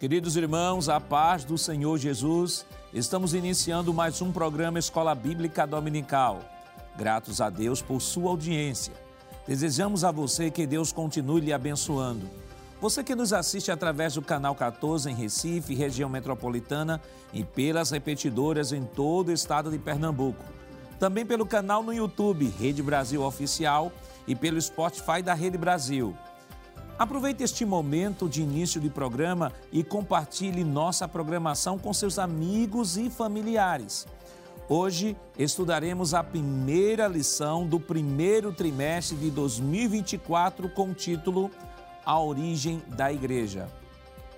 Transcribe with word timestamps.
Queridos 0.00 0.34
irmãos, 0.34 0.88
a 0.88 0.98
paz 0.98 1.44
do 1.44 1.58
Senhor 1.58 1.98
Jesus, 1.98 2.64
estamos 2.90 3.34
iniciando 3.34 3.92
mais 3.92 4.22
um 4.22 4.32
programa 4.32 4.78
Escola 4.78 5.14
Bíblica 5.14 5.66
Dominical. 5.66 6.40
Gratos 6.96 7.38
a 7.38 7.50
Deus 7.50 7.82
por 7.82 8.00
sua 8.00 8.30
audiência. 8.30 8.94
Desejamos 9.46 10.02
a 10.02 10.10
você 10.10 10.50
que 10.50 10.66
Deus 10.66 10.90
continue 10.90 11.42
lhe 11.42 11.52
abençoando. 11.52 12.26
Você 12.80 13.04
que 13.04 13.14
nos 13.14 13.34
assiste 13.34 13.70
através 13.70 14.14
do 14.14 14.22
canal 14.22 14.54
14 14.54 15.10
em 15.10 15.14
Recife, 15.14 15.74
região 15.74 16.08
metropolitana 16.08 16.98
e 17.30 17.44
pelas 17.44 17.90
repetidoras 17.90 18.72
em 18.72 18.84
todo 18.84 19.28
o 19.28 19.32
estado 19.32 19.70
de 19.70 19.78
Pernambuco. 19.78 20.42
Também 20.98 21.26
pelo 21.26 21.44
canal 21.44 21.82
no 21.82 21.92
YouTube 21.92 22.50
Rede 22.58 22.82
Brasil 22.82 23.22
Oficial 23.22 23.92
e 24.26 24.34
pelo 24.34 24.58
Spotify 24.58 25.20
da 25.22 25.34
Rede 25.34 25.58
Brasil. 25.58 26.16
Aproveite 27.00 27.42
este 27.42 27.64
momento 27.64 28.28
de 28.28 28.42
início 28.42 28.78
de 28.78 28.90
programa 28.90 29.54
e 29.72 29.82
compartilhe 29.82 30.62
nossa 30.62 31.08
programação 31.08 31.78
com 31.78 31.94
seus 31.94 32.18
amigos 32.18 32.98
e 32.98 33.08
familiares. 33.08 34.06
Hoje 34.68 35.16
estudaremos 35.38 36.12
a 36.12 36.22
primeira 36.22 37.08
lição 37.08 37.66
do 37.66 37.80
primeiro 37.80 38.52
trimestre 38.52 39.16
de 39.16 39.30
2024 39.30 40.68
com 40.68 40.90
o 40.90 40.94
título 40.94 41.50
A 42.04 42.20
Origem 42.20 42.82
da 42.88 43.10
Igreja. 43.10 43.66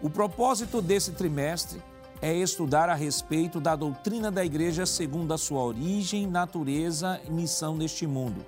O 0.01 0.09
propósito 0.09 0.81
desse 0.81 1.11
trimestre 1.11 1.83
é 2.21 2.33
estudar 2.33 2.89
a 2.89 2.95
respeito 2.95 3.59
da 3.59 3.75
doutrina 3.75 4.31
da 4.31 4.45
Igreja 4.45 4.87
segundo 4.87 5.35
a 5.35 5.37
sua 5.37 5.65
origem, 5.65 6.29
natureza 6.29 7.21
e 7.27 7.31
missão 7.33 7.77
neste 7.77 8.07
mundo. 8.07 8.47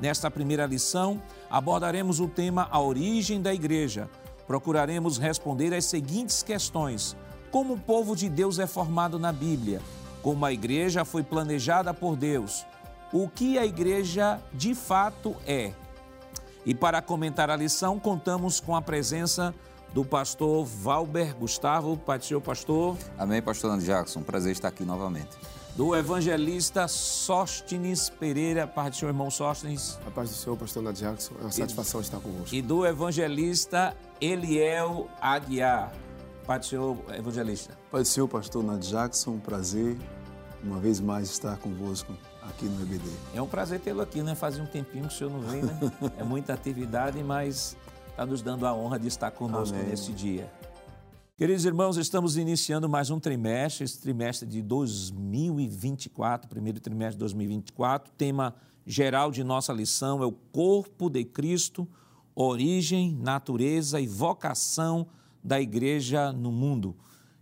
Nesta 0.00 0.28
primeira 0.28 0.66
lição, 0.66 1.22
abordaremos 1.54 2.18
o 2.18 2.26
tema 2.26 2.66
A 2.68 2.80
Origem 2.80 3.40
da 3.40 3.54
Igreja. 3.54 4.10
Procuraremos 4.44 5.18
responder 5.18 5.72
às 5.72 5.84
seguintes 5.84 6.42
questões: 6.42 7.16
Como 7.52 7.74
o 7.74 7.80
povo 7.80 8.16
de 8.16 8.28
Deus 8.28 8.58
é 8.58 8.66
formado 8.66 9.20
na 9.20 9.32
Bíblia? 9.32 9.80
Como 10.20 10.44
a 10.44 10.52
igreja 10.52 11.04
foi 11.04 11.22
planejada 11.22 11.94
por 11.94 12.16
Deus? 12.16 12.66
O 13.12 13.28
que 13.28 13.56
a 13.56 13.64
igreja 13.64 14.40
de 14.52 14.74
fato 14.74 15.36
é? 15.46 15.72
E 16.66 16.74
para 16.74 17.00
comentar 17.00 17.48
a 17.50 17.56
lição, 17.56 18.00
contamos 18.00 18.58
com 18.58 18.74
a 18.74 18.82
presença 18.82 19.54
do 19.92 20.04
pastor 20.04 20.64
Valber 20.64 21.36
Gustavo. 21.36 21.96
Pai 21.96 22.18
do 22.18 22.24
Senhor, 22.24 22.40
pastor. 22.40 22.96
Amém, 23.16 23.40
pastor 23.40 23.78
Jackson. 23.78 24.22
Prazer 24.22 24.50
estar 24.50 24.68
aqui 24.68 24.84
novamente 24.84 25.38
do 25.76 25.94
evangelista 25.94 26.86
Sóstenes 26.86 28.08
Pereira. 28.08 28.66
Paz 28.66 28.90
do 28.90 28.96
Senhor, 28.96 29.10
irmão 29.10 29.30
Sóstenes. 29.30 29.98
A 30.06 30.10
paz 30.10 30.30
do 30.30 30.36
Senhor, 30.36 30.56
pastor 30.56 30.82
Nath 30.82 30.96
Jackson. 30.96 31.34
É 31.38 31.42
uma 31.42 31.52
satisfação 31.52 32.00
estar 32.00 32.20
convosco. 32.20 32.54
E 32.54 32.62
do 32.62 32.86
evangelista 32.86 33.96
Eliel 34.20 35.08
Aguiar. 35.20 35.92
Paz 36.46 36.60
do 36.60 36.66
Senhor, 36.66 36.96
evangelista. 37.16 37.76
Paz 37.90 38.08
do 38.08 38.12
Senhor, 38.12 38.28
pastor 38.28 38.62
Nath 38.62 38.82
Jackson. 38.82 39.32
Um 39.32 39.40
prazer, 39.40 39.96
uma 40.62 40.78
vez 40.78 41.00
mais, 41.00 41.30
estar 41.30 41.56
convosco 41.58 42.12
aqui 42.42 42.66
no 42.66 42.80
EBD. 42.82 43.08
É 43.34 43.42
um 43.42 43.48
prazer 43.48 43.80
tê-lo 43.80 44.02
aqui, 44.02 44.22
né? 44.22 44.34
Fazia 44.34 44.62
um 44.62 44.66
tempinho 44.66 45.08
que 45.08 45.14
o 45.14 45.16
senhor 45.16 45.30
não 45.30 45.40
vem, 45.40 45.62
né? 45.62 45.78
é 46.18 46.22
muita 46.22 46.52
atividade, 46.52 47.22
mas 47.22 47.76
está 48.10 48.24
nos 48.24 48.42
dando 48.42 48.64
a 48.66 48.72
honra 48.72 48.98
de 48.98 49.08
estar 49.08 49.30
conosco 49.32 49.76
Amém. 49.76 49.88
nesse 49.88 50.12
dia. 50.12 50.48
Queridos 51.36 51.64
irmãos, 51.64 51.96
estamos 51.96 52.36
iniciando 52.36 52.88
mais 52.88 53.10
um 53.10 53.18
trimestre, 53.18 53.82
esse 53.82 54.00
trimestre 54.00 54.48
de 54.48 54.62
2024, 54.62 56.48
primeiro 56.48 56.78
trimestre 56.78 57.16
de 57.16 57.18
2024. 57.18 58.12
Tema 58.16 58.54
geral 58.86 59.32
de 59.32 59.42
nossa 59.42 59.72
lição 59.72 60.22
é 60.22 60.26
o 60.26 60.30
corpo 60.30 61.10
de 61.10 61.24
Cristo, 61.24 61.88
origem, 62.36 63.18
natureza 63.20 64.00
e 64.00 64.06
vocação 64.06 65.08
da 65.42 65.60
igreja 65.60 66.32
no 66.32 66.52
mundo. 66.52 66.94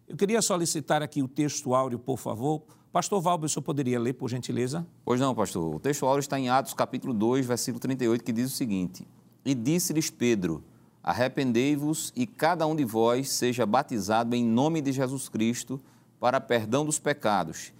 Eu 0.08 0.16
queria 0.16 0.40
solicitar 0.40 1.02
aqui 1.02 1.22
o 1.22 1.28
texto 1.28 1.74
áureo, 1.74 1.98
por 1.98 2.16
favor. 2.16 2.62
Pastor 2.90 3.20
Valber, 3.20 3.44
o 3.44 3.48
senhor 3.50 3.62
poderia 3.62 4.00
ler, 4.00 4.14
por 4.14 4.30
gentileza? 4.30 4.86
Pois 5.04 5.20
não, 5.20 5.34
pastor. 5.34 5.74
O 5.74 5.78
texto 5.78 6.06
áureo 6.06 6.20
está 6.20 6.40
em 6.40 6.48
Atos, 6.48 6.72
capítulo 6.72 7.12
2, 7.12 7.44
versículo 7.44 7.78
38, 7.78 8.24
que 8.24 8.32
diz 8.32 8.50
o 8.50 8.56
seguinte: 8.56 9.06
E 9.44 9.54
disse-lhes 9.54 10.08
Pedro 10.08 10.64
Arrependei-vos 11.02 12.12
e 12.14 12.26
cada 12.26 12.66
um 12.66 12.76
de 12.76 12.84
vós 12.84 13.28
seja 13.30 13.66
batizado 13.66 14.36
em 14.36 14.44
nome 14.44 14.80
de 14.80 14.92
Jesus 14.92 15.28
Cristo 15.28 15.80
para 16.20 16.40
perdão 16.40 16.84
dos 16.84 17.00
pecados, 17.00 17.72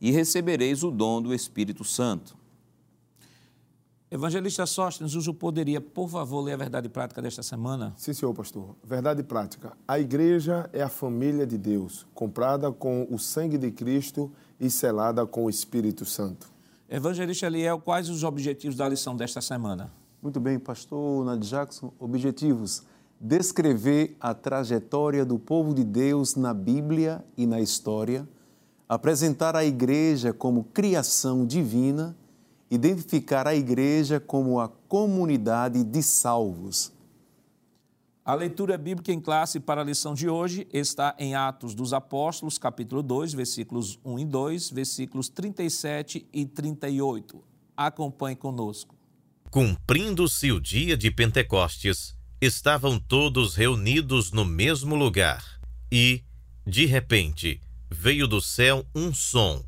e 0.00 0.10
recebereis 0.10 0.82
o 0.82 0.90
dom 0.90 1.20
do 1.20 1.34
Espírito 1.34 1.84
Santo. 1.84 2.34
Evangelista 4.10 4.66
Sóstenes, 4.66 5.14
o 5.14 5.34
poderia, 5.34 5.80
por 5.80 6.08
favor, 6.08 6.40
ler 6.40 6.54
a 6.54 6.56
verdade 6.56 6.88
prática 6.88 7.22
desta 7.22 7.42
semana? 7.42 7.92
Sim, 7.96 8.12
senhor 8.12 8.34
pastor. 8.34 8.74
Verdade 8.82 9.22
prática. 9.22 9.76
A 9.86 10.00
igreja 10.00 10.68
é 10.72 10.82
a 10.82 10.88
família 10.88 11.46
de 11.46 11.56
Deus, 11.58 12.06
comprada 12.12 12.72
com 12.72 13.06
o 13.08 13.18
sangue 13.18 13.56
de 13.56 13.70
Cristo 13.70 14.32
e 14.58 14.68
selada 14.68 15.24
com 15.26 15.44
o 15.44 15.50
Espírito 15.50 16.04
Santo. 16.04 16.50
Evangelista 16.88 17.46
Eliel, 17.46 17.78
quais 17.78 18.08
os 18.08 18.24
objetivos 18.24 18.76
da 18.76 18.88
lição 18.88 19.14
desta 19.14 19.40
semana? 19.40 19.92
Muito 20.22 20.38
bem, 20.38 20.58
pastor 20.58 21.24
Nad 21.24 21.42
Jackson. 21.42 21.94
Objetivos: 21.98 22.82
descrever 23.18 24.16
a 24.20 24.34
trajetória 24.34 25.24
do 25.24 25.38
povo 25.38 25.72
de 25.72 25.82
Deus 25.82 26.36
na 26.36 26.52
Bíblia 26.52 27.24
e 27.38 27.46
na 27.46 27.58
história, 27.58 28.28
apresentar 28.86 29.56
a 29.56 29.64
igreja 29.64 30.30
como 30.34 30.64
criação 30.64 31.46
divina, 31.46 32.14
identificar 32.70 33.48
a 33.48 33.54
igreja 33.54 34.20
como 34.20 34.60
a 34.60 34.68
comunidade 34.68 35.82
de 35.82 36.02
salvos. 36.02 36.92
A 38.22 38.34
leitura 38.34 38.76
bíblica 38.76 39.10
em 39.10 39.20
classe 39.20 39.58
para 39.58 39.80
a 39.80 39.84
lição 39.84 40.12
de 40.12 40.28
hoje 40.28 40.68
está 40.70 41.16
em 41.18 41.34
Atos 41.34 41.74
dos 41.74 41.94
Apóstolos, 41.94 42.58
capítulo 42.58 43.02
2, 43.02 43.32
versículos 43.32 43.98
1 44.04 44.18
e 44.18 44.24
2, 44.26 44.70
versículos 44.70 45.30
37 45.30 46.28
e 46.30 46.44
38. 46.44 47.42
Acompanhe 47.74 48.36
conosco. 48.36 48.99
Cumprindo-se 49.50 50.52
o 50.52 50.60
dia 50.60 50.96
de 50.96 51.10
Pentecostes, 51.10 52.16
estavam 52.40 53.00
todos 53.00 53.56
reunidos 53.56 54.30
no 54.30 54.44
mesmo 54.44 54.94
lugar. 54.94 55.60
E, 55.90 56.22
de 56.64 56.86
repente, 56.86 57.60
veio 57.90 58.28
do 58.28 58.40
céu 58.40 58.86
um 58.94 59.12
som, 59.12 59.64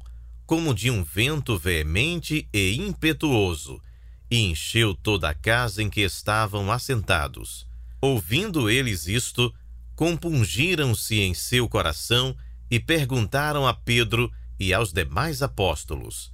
como 0.46 0.72
de 0.72 0.88
um 0.88 1.02
vento 1.02 1.58
veemente 1.58 2.48
e 2.52 2.76
impetuoso, 2.76 3.82
e 4.30 4.38
encheu 4.38 4.94
toda 4.94 5.28
a 5.28 5.34
casa 5.34 5.82
em 5.82 5.90
que 5.90 6.02
estavam 6.02 6.70
assentados. 6.70 7.66
Ouvindo 8.00 8.70
eles 8.70 9.08
isto, 9.08 9.52
compungiram-se 9.96 11.18
em 11.18 11.34
seu 11.34 11.68
coração 11.68 12.36
e 12.70 12.78
perguntaram 12.78 13.66
a 13.66 13.74
Pedro 13.74 14.32
e 14.60 14.72
aos 14.72 14.92
demais 14.92 15.42
apóstolos: 15.42 16.32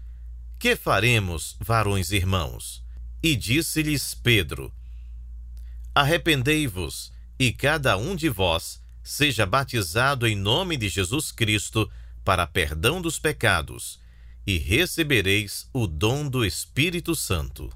Que 0.58 0.76
faremos, 0.76 1.56
varões 1.60 2.12
irmãos? 2.12 2.87
E 3.21 3.34
disse-lhes 3.34 4.15
Pedro: 4.15 4.73
Arrependei-vos, 5.93 7.12
e 7.37 7.53
cada 7.53 7.97
um 7.97 8.15
de 8.15 8.29
vós 8.29 8.81
seja 9.03 9.45
batizado 9.45 10.25
em 10.25 10.37
nome 10.37 10.77
de 10.77 10.89
Jesus 10.89 11.33
Cristo 11.33 11.91
para 12.25 12.47
perdão 12.47 13.03
dos 13.03 13.19
pecados, 13.19 13.99
e 14.47 14.56
recebereis 14.56 15.69
o 15.73 15.89
dom 15.89 16.29
do 16.29 16.45
Espírito 16.45 17.17
Santo. 17.17 17.69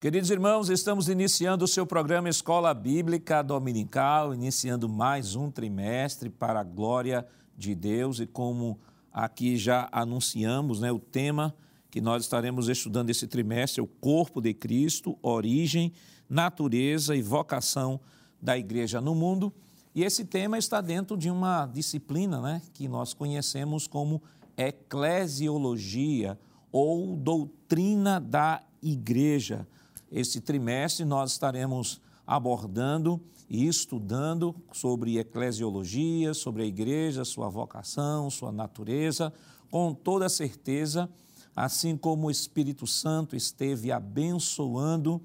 Queridos 0.00 0.30
irmãos, 0.30 0.68
estamos 0.68 1.08
iniciando 1.08 1.64
o 1.64 1.68
seu 1.68 1.86
programa 1.86 2.28
Escola 2.28 2.74
Bíblica 2.74 3.42
Dominical, 3.42 4.34
iniciando 4.34 4.88
mais 4.88 5.36
um 5.36 5.52
trimestre 5.52 6.28
para 6.28 6.60
a 6.60 6.64
glória 6.64 7.24
de 7.56 7.76
Deus 7.76 8.18
e 8.18 8.26
como 8.26 8.80
aqui 9.12 9.56
já 9.56 9.88
anunciamos, 9.92 10.80
né, 10.80 10.90
o 10.90 10.98
tema 10.98 11.54
que 11.94 12.00
nós 12.00 12.24
estaremos 12.24 12.68
estudando 12.68 13.10
esse 13.10 13.24
trimestre, 13.28 13.80
o 13.80 13.86
corpo 13.86 14.40
de 14.40 14.52
Cristo, 14.52 15.16
origem, 15.22 15.92
natureza 16.28 17.14
e 17.14 17.22
vocação 17.22 18.00
da 18.42 18.58
igreja 18.58 19.00
no 19.00 19.14
mundo. 19.14 19.54
E 19.94 20.02
esse 20.02 20.24
tema 20.24 20.58
está 20.58 20.80
dentro 20.80 21.16
de 21.16 21.30
uma 21.30 21.66
disciplina 21.66 22.40
né, 22.40 22.60
que 22.72 22.88
nós 22.88 23.14
conhecemos 23.14 23.86
como 23.86 24.20
eclesiologia 24.56 26.36
ou 26.72 27.14
doutrina 27.14 28.18
da 28.18 28.60
igreja. 28.82 29.64
Esse 30.10 30.40
trimestre 30.40 31.04
nós 31.04 31.30
estaremos 31.30 32.00
abordando 32.26 33.22
e 33.48 33.68
estudando 33.68 34.52
sobre 34.72 35.16
eclesiologia, 35.16 36.34
sobre 36.34 36.64
a 36.64 36.66
igreja, 36.66 37.24
sua 37.24 37.48
vocação, 37.48 38.28
sua 38.30 38.50
natureza, 38.50 39.32
com 39.70 39.94
toda 39.94 40.28
certeza 40.28 41.08
assim 41.54 41.96
como 41.96 42.26
o 42.26 42.30
Espírito 42.30 42.86
Santo 42.86 43.36
esteve 43.36 43.92
abençoando 43.92 45.22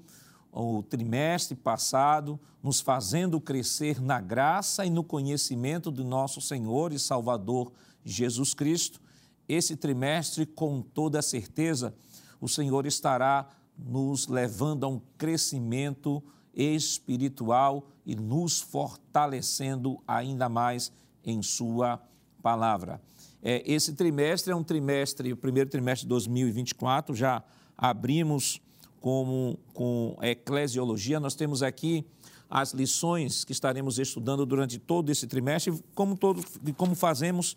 o 0.52 0.82
trimestre 0.82 1.56
passado, 1.56 2.38
nos 2.62 2.80
fazendo 2.80 3.40
crescer 3.40 4.00
na 4.00 4.20
graça 4.20 4.84
e 4.84 4.90
no 4.90 5.04
conhecimento 5.04 5.90
do 5.90 6.04
nosso 6.04 6.40
Senhor 6.40 6.92
e 6.92 6.98
Salvador 6.98 7.72
Jesus 8.04 8.52
Cristo. 8.52 9.00
Esse 9.48 9.76
trimestre, 9.76 10.46
com 10.46 10.82
toda 10.82 11.22
certeza, 11.22 11.94
o 12.40 12.48
Senhor 12.48 12.86
estará 12.86 13.48
nos 13.76 14.26
levando 14.26 14.84
a 14.84 14.88
um 14.88 15.00
crescimento 15.16 16.22
espiritual 16.54 17.88
e 18.04 18.14
nos 18.14 18.60
fortalecendo 18.60 20.00
ainda 20.06 20.48
mais 20.48 20.92
em 21.24 21.42
Sua 21.42 22.00
palavra. 22.42 23.00
É, 23.42 23.62
esse 23.64 23.94
trimestre 23.94 24.52
é 24.52 24.56
um 24.56 24.62
trimestre, 24.62 25.32
o 25.32 25.36
primeiro 25.36 25.70
trimestre 25.70 26.04
de 26.04 26.08
2024, 26.08 27.14
já 27.14 27.42
abrimos 27.76 28.60
com, 29.00 29.56
com 29.72 30.16
eclesiologia. 30.20 31.18
Nós 31.18 31.34
temos 31.34 31.62
aqui 31.62 32.04
as 32.48 32.72
lições 32.72 33.44
que 33.44 33.52
estaremos 33.52 33.98
estudando 33.98 34.44
durante 34.44 34.78
todo 34.78 35.10
esse 35.10 35.26
trimestre, 35.26 35.72
como, 35.94 36.16
todo, 36.16 36.44
como 36.76 36.94
fazemos 36.94 37.56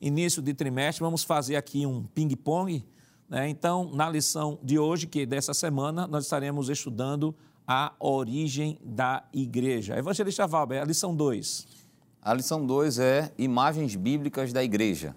início 0.00 0.40
de 0.40 0.54
trimestre, 0.54 1.02
vamos 1.02 1.24
fazer 1.24 1.56
aqui 1.56 1.84
um 1.84 2.04
ping-pong. 2.04 2.84
Né? 3.28 3.48
Então, 3.48 3.90
na 3.92 4.08
lição 4.08 4.58
de 4.62 4.78
hoje, 4.78 5.06
que 5.06 5.20
é 5.20 5.26
dessa 5.26 5.52
semana, 5.52 6.06
nós 6.06 6.24
estaremos 6.24 6.68
estudando 6.68 7.34
a 7.66 7.92
origem 7.98 8.78
da 8.82 9.24
igreja. 9.32 9.98
Evangelista 9.98 10.46
Valber, 10.46 10.80
a 10.80 10.84
lição 10.84 11.14
2. 11.14 11.87
A 12.22 12.34
lição 12.34 12.66
2 12.66 12.98
é 12.98 13.32
imagens 13.38 13.94
bíblicas 13.94 14.52
da 14.52 14.62
igreja. 14.62 15.14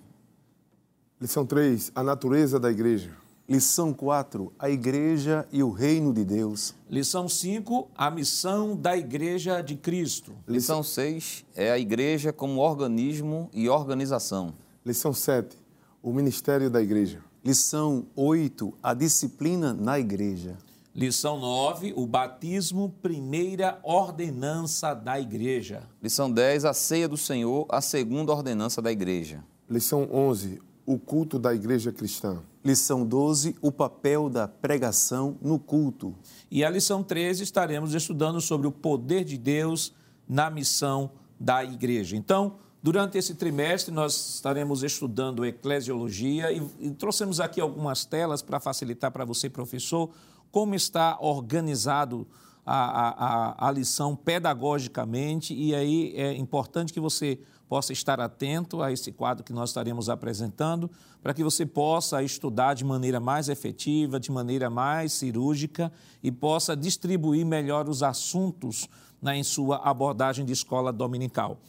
Lição 1.20 1.46
3, 1.46 1.92
a 1.94 2.04
natureza 2.04 2.60
da 2.60 2.72
igreja. 2.72 3.12
Lição 3.50 3.94
4, 3.94 4.54
a 4.58 4.70
igreja 4.70 5.46
e 5.52 5.62
o 5.62 5.72
reino 5.72 6.14
de 6.14 6.24
Deus. 6.24 6.74
Lição 6.90 7.28
5, 7.28 7.90
a 7.96 8.10
missão 8.10 8.78
da 8.78 8.96
igreja 8.96 9.62
de 9.62 9.76
Cristo. 9.76 10.32
Lição 10.48 10.82
6 10.82 11.44
é 11.54 11.72
a 11.72 11.78
igreja 11.78 12.32
como 12.32 12.62
organismo 12.62 13.50
e 13.52 13.68
organização. 13.68 14.54
Lição 14.86 15.12
7, 15.12 15.58
o 16.02 16.14
ministério 16.14 16.70
da 16.70 16.82
igreja. 16.82 17.22
Lição 17.44 18.06
8, 18.16 18.74
a 18.82 18.94
disciplina 18.94 19.74
na 19.74 20.00
igreja. 20.00 20.58
Lição 20.94 21.40
9, 21.40 21.94
o 21.96 22.06
batismo, 22.06 22.94
primeira 23.02 23.80
ordenança 23.82 24.94
da 24.94 25.18
igreja. 25.18 25.84
Lição 26.04 26.30
10, 26.30 26.66
a 26.66 26.74
ceia 26.74 27.08
do 27.08 27.16
Senhor, 27.16 27.66
a 27.70 27.80
segunda 27.80 28.34
ordenança 28.34 28.82
da 28.82 28.92
igreja. 28.92 29.42
Lição 29.70 30.10
11, 30.12 30.62
o 30.86 31.00
culto 31.00 31.40
da 31.40 31.56
igreja 31.56 31.94
cristã. 31.94 32.44
Lição 32.62 33.06
12, 33.06 33.56
o 33.62 33.72
papel 33.72 34.30
da 34.30 34.50
pregação 34.50 35.38
no 35.42 35.58
culto. 35.58 36.14
E 36.52 36.62
a 36.62 36.70
lição 36.70 37.02
13 37.02 37.42
estaremos 37.42 37.94
estudando 37.94 38.42
sobre 38.42 38.68
o 38.68 38.72
poder 38.72 39.24
de 39.24 39.38
Deus 39.38 39.94
na 40.28 40.50
missão 40.50 41.12
da 41.40 41.64
igreja. 41.64 42.18
Então, 42.18 42.56
durante 42.84 43.18
esse 43.18 43.36
trimestre, 43.36 43.94
nós 43.94 44.36
estaremos 44.36 44.84
estudando 44.84 45.46
eclesiologia 45.46 46.52
e, 46.52 46.62
e 46.82 46.92
trouxemos 46.92 47.40
aqui 47.40 47.62
algumas 47.62 48.04
telas 48.04 48.42
para 48.42 48.60
facilitar 48.60 49.10
para 49.10 49.24
você, 49.24 49.50
professor, 49.50 50.10
como 50.52 50.76
está 50.76 51.18
organizado 51.20 52.28
a, 52.66 52.76
a, 52.76 53.68
a, 53.68 53.72
lição 53.72 54.16
pedagogicamente, 54.16 55.54
e 55.54 55.74
aí 55.74 56.14
é 56.16 56.34
importante 56.34 56.94
que 56.94 57.00
você 57.00 57.40
possa 57.68 57.94
estar 57.94 58.20
atento 58.20 58.82
a 58.82 58.92
esse 58.92 59.12
quadro 59.12 59.44
que 59.44 59.54
nós 59.54 59.70
estaremos 59.70 60.10
apresentando, 60.10 60.92
para 61.24 61.34
que 61.34 61.44
você 61.44 61.66
possa 61.66 62.22
estudar 62.22 62.74
de 62.74 62.84
maneira 62.84 63.20
mais 63.20 63.50
efetiva, 63.50 64.20
de 64.20 64.32
maneira 64.32 64.70
mais 64.70 65.14
cirúrgica 65.14 65.92
e 66.22 66.32
possa 66.32 66.76
distribuir 66.76 67.46
melhor 67.46 67.88
os 67.88 68.04
assuntos 68.04 68.90
né, 69.22 69.38
em 69.38 69.44
sua 69.44 69.78
abordagem 69.78 70.46
de 70.46 70.52
escola 70.52 70.92
dominical. 70.92 71.60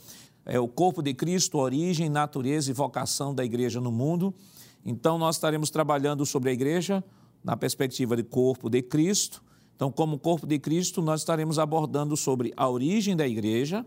É 0.44 0.58
o 0.58 0.66
corpo 0.66 1.02
de 1.02 1.14
Cristo, 1.14 1.58
origem, 1.58 2.08
natureza 2.08 2.70
e 2.70 2.74
vocação 2.74 3.32
da 3.32 3.44
igreja 3.44 3.80
no 3.80 3.92
mundo. 3.92 4.34
Então, 4.84 5.16
nós 5.16 5.36
estaremos 5.36 5.70
trabalhando 5.70 6.26
sobre 6.26 6.50
a 6.50 6.52
igreja 6.52 7.04
na 7.42 7.56
perspectiva 7.56 8.16
de 8.16 8.22
corpo 8.22 8.68
de 8.68 8.82
Cristo. 8.82 9.42
Então, 9.74 9.90
como 9.90 10.18
corpo 10.18 10.46
de 10.46 10.58
Cristo, 10.58 11.02
nós 11.02 11.20
estaremos 11.20 11.58
abordando 11.58 12.16
sobre 12.16 12.52
a 12.56 12.68
origem 12.68 13.16
da 13.16 13.26
igreja, 13.26 13.84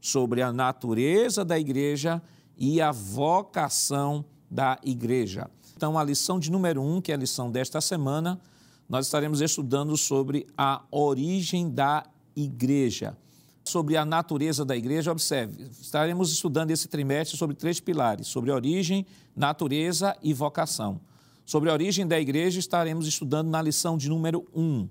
sobre 0.00 0.42
a 0.42 0.52
natureza 0.52 1.44
da 1.44 1.58
igreja 1.58 2.22
e 2.56 2.80
a 2.80 2.92
vocação 2.92 4.24
da 4.50 4.78
igreja. 4.84 5.50
Então, 5.76 5.98
a 5.98 6.04
lição 6.04 6.38
de 6.38 6.50
número 6.50 6.82
um, 6.82 7.00
que 7.00 7.12
é 7.12 7.14
a 7.14 7.18
lição 7.18 7.50
desta 7.50 7.80
semana, 7.80 8.40
nós 8.88 9.06
estaremos 9.06 9.40
estudando 9.40 9.96
sobre 9.96 10.46
a 10.56 10.82
origem 10.90 11.70
da 11.70 12.04
igreja. 12.34 13.16
Sobre 13.64 13.96
a 13.96 14.04
natureza 14.04 14.64
da 14.64 14.74
igreja, 14.74 15.12
observe, 15.12 15.68
estaremos 15.80 16.32
estudando 16.32 16.70
esse 16.70 16.88
trimestre 16.88 17.36
sobre 17.36 17.54
três 17.54 17.78
pilares: 17.78 18.26
sobre 18.26 18.50
origem, 18.50 19.06
natureza 19.36 20.16
e 20.22 20.32
vocação. 20.32 21.00
Sobre 21.48 21.70
a 21.70 21.72
origem 21.72 22.06
da 22.06 22.20
igreja, 22.20 22.60
estaremos 22.60 23.06
estudando 23.06 23.48
na 23.48 23.62
lição 23.62 23.96
de 23.96 24.06
número 24.06 24.46
um. 24.54 24.86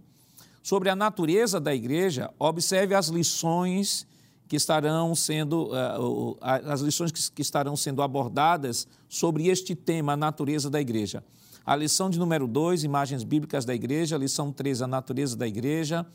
Sobre 0.64 0.90
a 0.90 0.96
natureza 0.96 1.60
da 1.60 1.76
igreja, 1.76 2.34
observe 2.40 2.96
as 2.96 3.10
lições 3.10 4.08
que 4.48 4.56
estarão 4.56 5.14
sendo, 5.14 5.68
uh, 5.68 6.36
as 6.42 6.82
lições 6.82 7.12
que 7.12 7.44
estarão 7.44 7.78
sendo 7.78 8.02
abordadas 8.02 8.88
sobre 9.08 9.50
este 9.50 9.76
tema, 9.76 10.14
a 10.14 10.18
natureza 10.18 10.68
da 10.68 10.82
igreja. 10.82 11.24
A 11.64 11.76
lição 11.76 12.10
de 12.10 12.18
número 12.18 12.48
2, 12.48 12.84
imagens 12.84 13.24
bíblicas 13.24 13.64
da 13.64 13.76
igreja. 13.76 14.18
Lição 14.18 14.52
3, 14.52 14.82
a 14.82 14.88
natureza 14.88 15.38
da 15.38 15.48
igreja. 15.48 16.08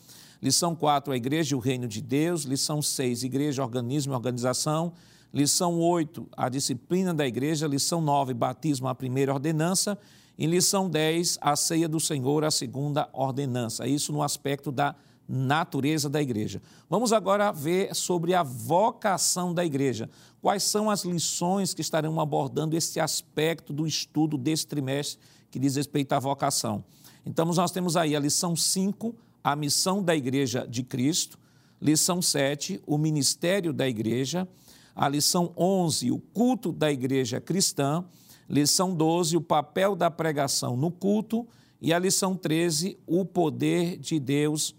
Lição 0.42 0.74
4, 0.74 1.12
a 1.12 1.16
igreja 1.16 1.54
e 1.54 1.56
o 1.56 1.60
reino 1.60 1.86
de 1.86 2.00
Deus. 2.00 2.42
Lição 2.42 2.82
6, 2.82 3.22
igreja, 3.22 3.62
organismo 3.62 4.12
e 4.12 4.16
organização. 4.16 4.92
Lição 5.32 5.78
8, 5.78 6.28
a 6.36 6.48
disciplina 6.48 7.14
da 7.14 7.24
igreja. 7.24 7.68
Lição 7.68 8.00
9, 8.00 8.34
batismo, 8.34 8.88
a 8.88 8.94
primeira 8.94 9.32
ordenança. 9.32 9.96
Em 10.38 10.46
lição 10.46 10.88
10, 10.88 11.38
a 11.40 11.54
ceia 11.54 11.88
do 11.88 12.00
Senhor, 12.00 12.44
a 12.44 12.50
segunda 12.50 13.08
ordenança. 13.12 13.86
Isso 13.86 14.12
no 14.12 14.22
aspecto 14.22 14.72
da 14.72 14.94
natureza 15.28 16.08
da 16.08 16.20
igreja. 16.20 16.60
Vamos 16.88 17.12
agora 17.12 17.52
ver 17.52 17.94
sobre 17.94 18.34
a 18.34 18.42
vocação 18.42 19.54
da 19.54 19.64
igreja. 19.64 20.10
Quais 20.40 20.62
são 20.62 20.90
as 20.90 21.04
lições 21.04 21.72
que 21.72 21.80
estarão 21.80 22.20
abordando 22.20 22.76
esse 22.76 22.98
aspecto 22.98 23.72
do 23.72 23.86
estudo 23.86 24.36
desse 24.36 24.66
trimestre 24.66 25.18
que 25.50 25.58
diz 25.58 25.76
respeito 25.76 26.12
à 26.12 26.18
vocação? 26.18 26.84
Então, 27.24 27.44
nós 27.46 27.70
temos 27.70 27.96
aí 27.96 28.16
a 28.16 28.20
lição 28.20 28.56
5, 28.56 29.14
a 29.44 29.54
missão 29.54 30.02
da 30.02 30.14
igreja 30.14 30.66
de 30.68 30.82
Cristo. 30.82 31.38
Lição 31.80 32.20
7, 32.20 32.82
o 32.86 32.98
ministério 32.98 33.72
da 33.72 33.88
igreja. 33.88 34.48
A 34.94 35.08
lição 35.08 35.52
11, 35.56 36.10
o 36.10 36.18
culto 36.18 36.72
da 36.72 36.90
igreja 36.90 37.40
cristã. 37.40 38.04
Lição 38.52 38.94
12, 38.94 39.34
o 39.34 39.40
papel 39.40 39.96
da 39.96 40.10
pregação 40.10 40.76
no 40.76 40.90
culto. 40.90 41.48
E 41.80 41.90
a 41.90 41.98
lição 41.98 42.36
13, 42.36 42.98
o 43.06 43.24
poder 43.24 43.96
de 43.96 44.20
Deus 44.20 44.74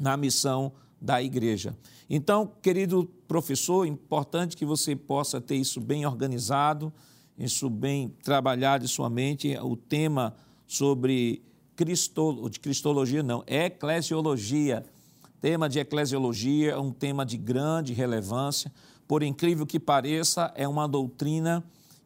na 0.00 0.16
missão 0.16 0.72
da 1.00 1.20
igreja. 1.20 1.76
Então, 2.08 2.50
querido 2.62 3.04
professor, 3.26 3.84
importante 3.84 4.56
que 4.56 4.64
você 4.64 4.94
possa 4.94 5.40
ter 5.40 5.56
isso 5.56 5.80
bem 5.80 6.06
organizado, 6.06 6.92
isso 7.36 7.68
bem 7.68 8.14
trabalhado 8.22 8.84
em 8.84 8.88
sua 8.88 9.10
mente, 9.10 9.54
o 9.58 9.76
tema 9.76 10.34
sobre 10.66 11.42
cristolo, 11.74 12.48
de 12.48 12.60
cristologia, 12.60 13.22
não, 13.22 13.42
eclesiologia. 13.46 14.84
Tema 15.40 15.68
de 15.68 15.78
eclesiologia 15.78 16.70
é 16.70 16.78
um 16.78 16.92
tema 16.92 17.26
de 17.26 17.36
grande 17.36 17.92
relevância, 17.92 18.72
por 19.06 19.22
incrível 19.22 19.66
que 19.66 19.80
pareça, 19.80 20.52
é 20.54 20.66
uma 20.66 20.88
doutrina 20.88 21.62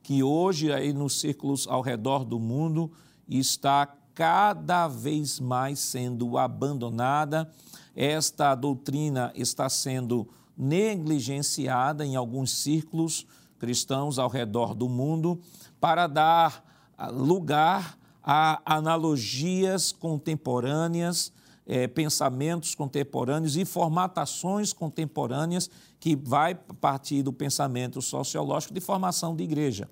que 0.08 0.22
hoje 0.22 0.72
aí 0.72 0.94
nos 0.94 1.20
círculos 1.20 1.68
ao 1.68 1.82
redor 1.82 2.24
do 2.24 2.38
mundo 2.40 2.90
está 3.28 3.86
cada 4.14 4.88
vez 4.88 5.38
mais 5.38 5.80
sendo 5.80 6.38
abandonada. 6.38 7.46
Esta 7.94 8.54
doutrina 8.54 9.30
está 9.34 9.68
sendo 9.68 10.26
negligenciada 10.56 12.06
em 12.06 12.16
alguns 12.16 12.52
círculos 12.52 13.26
cristãos 13.58 14.18
ao 14.18 14.30
redor 14.30 14.74
do 14.74 14.88
mundo 14.88 15.38
para 15.78 16.06
dar 16.06 16.64
ah, 16.96 17.10
lugar 17.10 17.98
a 18.24 18.62
analogias 18.64 19.92
contemporâneas, 19.92 21.30
eh, 21.66 21.86
pensamentos 21.86 22.74
contemporâneos 22.74 23.58
e 23.58 23.66
formatações 23.66 24.72
contemporâneas 24.72 25.68
que 26.00 26.16
vai 26.16 26.54
partir 26.54 27.22
do 27.22 27.32
pensamento 27.32 28.00
sociológico 28.00 28.72
de 28.72 28.80
formação 28.80 29.34
de 29.34 29.42
igreja. 29.42 29.88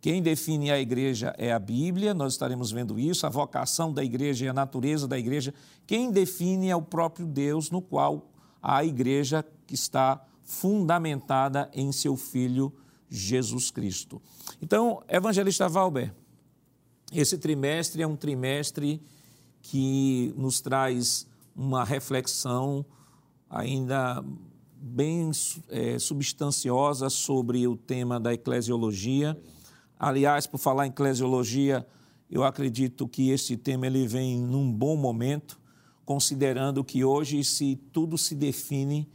Quem 0.00 0.22
define 0.22 0.70
a 0.70 0.78
igreja 0.78 1.34
é 1.38 1.52
a 1.52 1.58
Bíblia, 1.58 2.14
nós 2.14 2.34
estaremos 2.34 2.70
vendo 2.70 2.98
isso, 2.98 3.26
a 3.26 3.30
vocação 3.30 3.92
da 3.92 4.04
igreja 4.04 4.44
e 4.44 4.48
a 4.48 4.52
natureza 4.52 5.08
da 5.08 5.18
igreja. 5.18 5.52
Quem 5.86 6.10
define 6.10 6.68
é 6.68 6.76
o 6.76 6.82
próprio 6.82 7.26
Deus, 7.26 7.70
no 7.70 7.80
qual 7.80 8.30
a 8.62 8.84
igreja 8.84 9.44
está 9.70 10.24
fundamentada 10.44 11.68
em 11.72 11.90
seu 11.90 12.16
Filho 12.16 12.72
Jesus 13.08 13.70
Cristo. 13.70 14.20
Então, 14.60 15.02
evangelista 15.08 15.68
Valber, 15.68 16.14
esse 17.12 17.38
trimestre 17.38 18.02
é 18.02 18.06
um 18.06 18.16
trimestre 18.16 19.02
que 19.62 20.32
nos 20.36 20.60
traz 20.60 21.26
uma 21.54 21.84
reflexão 21.84 22.84
ainda 23.48 24.24
bem 24.86 25.30
é, 25.68 25.98
substanciosa 25.98 27.10
sobre 27.10 27.66
o 27.66 27.76
tema 27.76 28.18
da 28.18 28.32
eclesiologia 28.32 29.36
Aliás, 29.98 30.46
por 30.46 30.58
falar 30.58 30.86
em 30.86 30.90
eclesiologia, 30.90 31.86
eu 32.30 32.44
acredito 32.44 33.08
que 33.08 33.30
este 33.30 33.56
tema 33.56 33.86
ele 33.86 34.06
vem 34.06 34.38
num 34.38 34.70
bom 34.70 34.94
momento, 34.94 35.58
considerando 36.04 36.84
que 36.84 37.02
hoje 37.02 37.42
se 37.42 37.76
tudo 37.92 38.18
se 38.18 38.34
define 38.34 39.08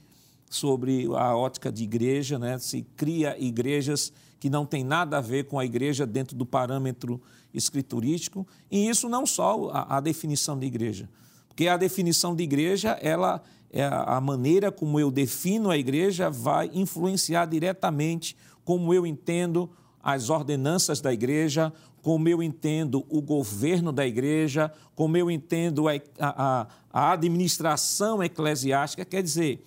sobre 0.49 1.05
a 1.15 1.35
ótica 1.35 1.71
de 1.71 1.83
igreja, 1.83 2.39
né? 2.39 2.57
se 2.57 2.81
cria 2.97 3.37
igrejas 3.39 4.11
que 4.39 4.49
não 4.49 4.65
tem 4.65 4.83
nada 4.83 5.19
a 5.19 5.21
ver 5.21 5.45
com 5.45 5.59
a 5.59 5.65
igreja 5.65 6.05
dentro 6.05 6.35
do 6.35 6.47
parâmetro 6.47 7.21
escriturístico, 7.53 8.47
e 8.71 8.89
isso 8.89 9.07
não 9.07 9.25
só 9.25 9.69
a, 9.69 9.97
a 9.97 9.99
definição 9.99 10.57
de 10.57 10.65
igreja, 10.65 11.07
porque 11.47 11.67
a 11.67 11.77
definição 11.77 12.35
de 12.35 12.43
igreja, 12.43 12.97
ela 13.01 13.41
é 13.71 13.85
a 13.85 14.19
maneira 14.19 14.71
como 14.71 14.99
eu 14.99 15.09
defino 15.09 15.69
a 15.69 15.77
igreja 15.77 16.29
vai 16.29 16.69
influenciar 16.73 17.45
diretamente 17.45 18.35
como 18.65 18.93
eu 18.93 19.05
entendo 19.05 19.69
as 20.03 20.29
ordenanças 20.29 20.99
da 20.99 21.13
igreja, 21.13 21.71
como 22.01 22.27
eu 22.27 22.41
entendo 22.41 23.05
o 23.07 23.21
governo 23.21 23.91
da 23.91 24.05
igreja, 24.05 24.71
como 24.95 25.15
eu 25.15 25.29
entendo 25.29 25.87
a, 25.87 25.93
a, 26.19 26.67
a 26.91 27.11
administração 27.13 28.21
eclesiástica. 28.21 29.05
Quer 29.05 29.21
dizer, 29.21 29.63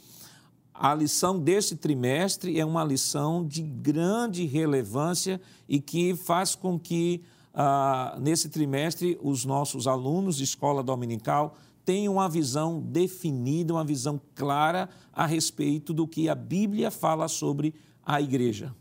a 0.72 0.92
lição 0.94 1.38
desse 1.38 1.76
trimestre 1.76 2.58
é 2.58 2.64
uma 2.64 2.84
lição 2.84 3.46
de 3.46 3.62
grande 3.62 4.44
relevância 4.44 5.40
e 5.68 5.80
que 5.80 6.16
faz 6.16 6.54
com 6.54 6.78
que, 6.78 7.22
ah, 7.54 8.18
nesse 8.20 8.48
trimestre, 8.48 9.18
os 9.22 9.44
nossos 9.44 9.86
alunos 9.86 10.36
de 10.36 10.44
escola 10.44 10.82
dominical 10.82 11.56
tenham 11.84 12.14
uma 12.14 12.28
visão 12.28 12.80
definida, 12.80 13.74
uma 13.74 13.84
visão 13.84 14.20
clara 14.34 14.88
a 15.12 15.26
respeito 15.26 15.92
do 15.92 16.06
que 16.08 16.28
a 16.28 16.34
Bíblia 16.34 16.90
fala 16.90 17.28
sobre 17.28 17.74
a 18.04 18.20
igreja. 18.20 18.74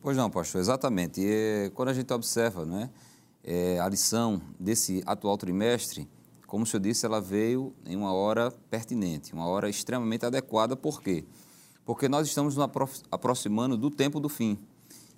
Pois 0.00 0.16
não, 0.16 0.30
pastor, 0.30 0.60
exatamente. 0.60 1.20
E, 1.20 1.70
quando 1.74 1.88
a 1.88 1.94
gente 1.94 2.12
observa 2.12 2.64
né, 2.64 2.90
é, 3.42 3.78
a 3.80 3.88
lição 3.88 4.40
desse 4.58 5.02
atual 5.06 5.36
trimestre, 5.36 6.08
como 6.46 6.64
o 6.64 6.66
senhor 6.66 6.80
disse, 6.80 7.04
ela 7.04 7.20
veio 7.20 7.74
em 7.84 7.94
uma 7.94 8.12
hora 8.12 8.50
pertinente, 8.70 9.34
uma 9.34 9.46
hora 9.46 9.68
extremamente 9.68 10.24
adequada. 10.24 10.74
Por 10.74 11.02
quê? 11.02 11.24
Porque 11.84 12.08
nós 12.08 12.26
estamos 12.26 12.56
nos 12.56 12.68
aproximando 13.10 13.76
do 13.76 13.90
tempo 13.90 14.18
do 14.18 14.28
fim. 14.28 14.58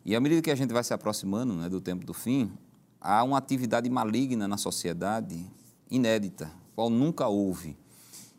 E 0.05 0.17
à 0.17 0.21
medida 0.21 0.43
que 0.43 0.51
a 0.51 0.55
gente 0.55 0.73
vai 0.73 0.83
se 0.83 0.93
aproximando 0.93 1.55
né, 1.55 1.69
do 1.69 1.81
tempo 1.81 2.05
do 2.05 2.15
fim, 2.15 2.51
há 3.01 3.23
uma 3.23 3.39
atividade 3.39 3.89
maligna 3.89 4.49
na 4.49 4.57
sociedade 4.57 5.47
inédita, 5.91 6.51
qual 6.81 6.89
nunca 6.89 7.29
houve. 7.29 7.77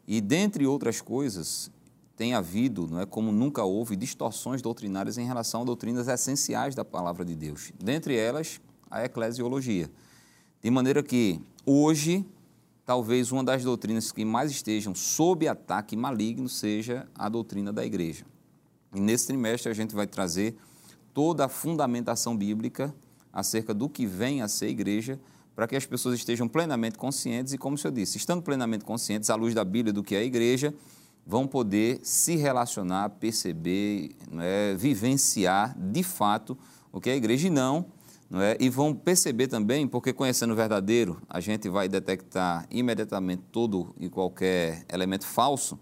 E, 0.08 0.20
dentre 0.20 0.66
outras 0.66 1.00
coisas, 1.00 1.70
tem 2.18 2.34
havido, 2.34 2.88
não 2.88 3.00
é, 3.00 3.06
como 3.06 3.32
nunca 3.32 3.64
houve, 3.64 3.96
distorções 3.96 4.64
doutrinárias 4.64 5.20
em 5.20 5.28
relação 5.28 5.62
a 5.62 5.64
doutrinas 5.64 6.08
essenciais 6.08 6.74
da 6.74 6.84
palavra 6.84 7.24
de 7.24 7.36
Deus. 7.36 7.72
Dentre 7.80 8.18
elas, 8.18 8.60
a 8.90 9.06
eclesiologia. 9.06 9.92
De 10.60 10.72
maneira 10.72 11.04
que, 11.04 11.40
hoje, 11.64 12.26
talvez 12.84 13.32
uma 13.32 13.44
das 13.44 13.64
doutrinas 13.64 14.12
que 14.12 14.26
mais 14.26 14.50
estejam 14.50 14.96
sob 14.96 15.48
ataque 15.48 15.96
maligno 15.96 16.50
seja 16.50 17.08
a 17.14 17.30
doutrina 17.30 17.72
da 17.72 17.86
igreja. 17.86 18.26
E 18.92 19.00
nesse 19.00 19.28
trimestre 19.28 19.70
a 19.70 19.76
gente 19.76 19.94
vai 19.94 20.08
trazer 20.08 20.58
toda 21.14 21.46
a 21.46 21.48
fundamentação 21.48 22.36
bíblica 22.36 22.92
acerca 23.32 23.72
do 23.72 23.88
que 23.88 24.08
vem 24.08 24.42
a 24.42 24.48
ser 24.48 24.70
igreja, 24.70 25.20
para 25.62 25.68
que 25.68 25.76
as 25.76 25.86
pessoas 25.86 26.16
estejam 26.16 26.48
plenamente 26.48 26.98
conscientes 26.98 27.54
e, 27.54 27.58
como 27.60 27.76
o 27.76 27.78
senhor 27.78 27.94
disse, 27.94 28.18
estando 28.18 28.42
plenamente 28.42 28.84
conscientes 28.84 29.30
à 29.30 29.36
luz 29.36 29.54
da 29.54 29.64
Bíblia 29.64 29.94
do 29.94 30.02
que 30.02 30.16
é 30.16 30.18
a 30.18 30.24
igreja, 30.24 30.74
vão 31.24 31.46
poder 31.46 32.00
se 32.02 32.36
relacionar, 32.36 33.12
perceber, 33.12 34.10
né, 34.32 34.74
vivenciar 34.76 35.78
de 35.78 36.02
fato 36.02 36.58
o 36.92 37.00
que 37.00 37.12
é 37.12 37.14
a 37.14 37.16
igreja 37.16 37.46
e 37.46 37.52
não 37.52 37.86
não 38.28 38.42
é? 38.42 38.58
E 38.60 38.70
vão 38.70 38.92
perceber 38.92 39.50
também, 39.50 39.88
porque 39.88 40.12
conhecendo 40.12 40.54
o 40.54 40.56
verdadeiro, 40.56 41.22
a 41.30 41.40
gente 41.40 41.70
vai 41.70 41.88
detectar 41.88 42.66
imediatamente 42.72 43.44
todo 43.52 43.94
e 44.00 44.10
qualquer 44.10 44.84
elemento 44.92 45.28
falso, 45.28 45.78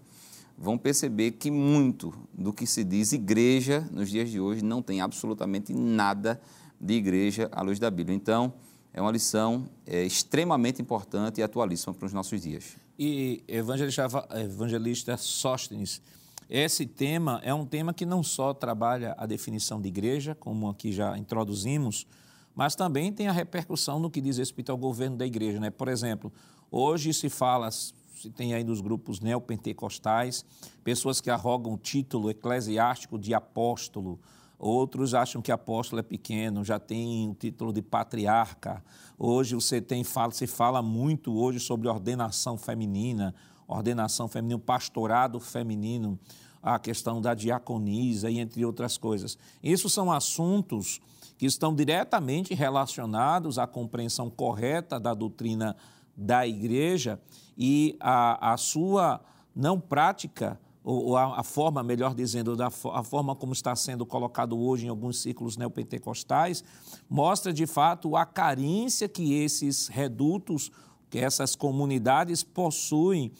vão 0.58 0.76
perceber 0.76 1.30
que 1.30 1.50
muito 1.50 2.12
do 2.34 2.52
que 2.52 2.66
se 2.66 2.84
diz 2.84 3.14
igreja 3.14 3.88
nos 3.90 4.10
dias 4.10 4.28
de 4.28 4.38
hoje 4.38 4.62
não 4.62 4.82
tem 4.82 5.00
absolutamente 5.00 5.72
nada 5.72 6.38
de 6.78 6.92
igreja 6.92 7.48
à 7.50 7.62
luz 7.62 7.78
da 7.78 7.90
Bíblia. 7.90 8.14
Então, 8.14 8.52
é 8.92 9.00
uma 9.00 9.10
lição 9.10 9.68
é, 9.86 10.02
extremamente 10.04 10.82
importante 10.82 11.40
e 11.40 11.42
atualíssima 11.42 11.94
para 11.94 12.06
os 12.06 12.12
nossos 12.12 12.40
dias. 12.40 12.76
E 12.98 13.42
evangelista, 13.48 14.06
evangelista 14.34 15.16
Sóstenes, 15.16 16.02
esse 16.48 16.84
tema 16.84 17.40
é 17.44 17.54
um 17.54 17.64
tema 17.64 17.94
que 17.94 18.04
não 18.04 18.22
só 18.22 18.52
trabalha 18.52 19.14
a 19.16 19.24
definição 19.24 19.80
de 19.80 19.88
igreja, 19.88 20.34
como 20.34 20.68
aqui 20.68 20.92
já 20.92 21.16
introduzimos, 21.16 22.06
mas 22.54 22.74
também 22.74 23.12
tem 23.12 23.28
a 23.28 23.32
repercussão 23.32 24.00
no 24.00 24.10
que 24.10 24.20
diz 24.20 24.36
respeito 24.36 24.72
ao 24.72 24.76
governo 24.76 25.16
da 25.16 25.24
igreja. 25.24 25.60
Né? 25.60 25.70
Por 25.70 25.88
exemplo, 25.88 26.32
hoje 26.70 27.14
se 27.14 27.28
fala, 27.28 27.70
se 27.70 27.94
tem 28.34 28.52
aí 28.52 28.64
nos 28.64 28.80
grupos 28.80 29.20
neopentecostais, 29.20 30.44
pessoas 30.82 31.20
que 31.20 31.30
arrogam 31.30 31.74
o 31.74 31.78
título 31.78 32.28
eclesiástico 32.28 33.18
de 33.18 33.32
apóstolo, 33.32 34.18
outros 34.60 35.14
acham 35.14 35.40
que 35.40 35.50
apóstolo 35.50 36.00
é 36.00 36.02
pequeno, 36.02 36.62
já 36.62 36.78
tem 36.78 37.28
o 37.30 37.34
título 37.34 37.72
de 37.72 37.80
patriarca. 37.80 38.84
Hoje 39.18 39.54
você 39.54 39.80
tem, 39.80 40.04
fala, 40.04 40.32
se 40.32 40.46
fala 40.46 40.82
muito 40.82 41.34
hoje 41.34 41.58
sobre 41.58 41.88
ordenação 41.88 42.58
feminina, 42.58 43.34
ordenação 43.66 44.28
feminina, 44.28 44.60
pastorado 44.60 45.40
feminino, 45.40 46.18
a 46.62 46.78
questão 46.78 47.22
da 47.22 47.32
diaconisa 47.32 48.30
e 48.30 48.38
entre 48.38 48.62
outras 48.64 48.98
coisas. 48.98 49.38
Isso 49.62 49.88
são 49.88 50.12
assuntos 50.12 51.00
que 51.38 51.46
estão 51.46 51.74
diretamente 51.74 52.52
relacionados 52.52 53.58
à 53.58 53.66
compreensão 53.66 54.28
correta 54.28 55.00
da 55.00 55.14
doutrina 55.14 55.74
da 56.14 56.46
igreja 56.46 57.18
e 57.56 57.96
a, 57.98 58.52
a 58.52 58.56
sua 58.58 59.22
não 59.56 59.80
prática, 59.80 60.60
ou 60.82 61.16
a, 61.16 61.40
a, 61.40 61.42
forma, 61.42 61.82
melhor 61.82 62.14
dizendo, 62.14 62.56
da, 62.56 62.68
a 62.68 63.02
forma 63.02 63.36
como 63.36 63.52
está 63.52 63.76
sendo 63.76 64.06
colocado 64.06 64.58
hoje 64.58 64.86
em 64.86 64.88
alguns 64.88 65.20
círculos 65.20 65.56
neopentecostais, 65.56 66.64
mostra 67.08 67.52
de 67.52 67.66
fato 67.66 68.16
a 68.16 68.24
carência 68.24 69.08
que 69.08 69.34
esses 69.34 69.88
redutos, 69.88 70.70
que 71.10 71.18
essas 71.18 71.54
comunidades 71.54 72.42
possuem 72.42 73.32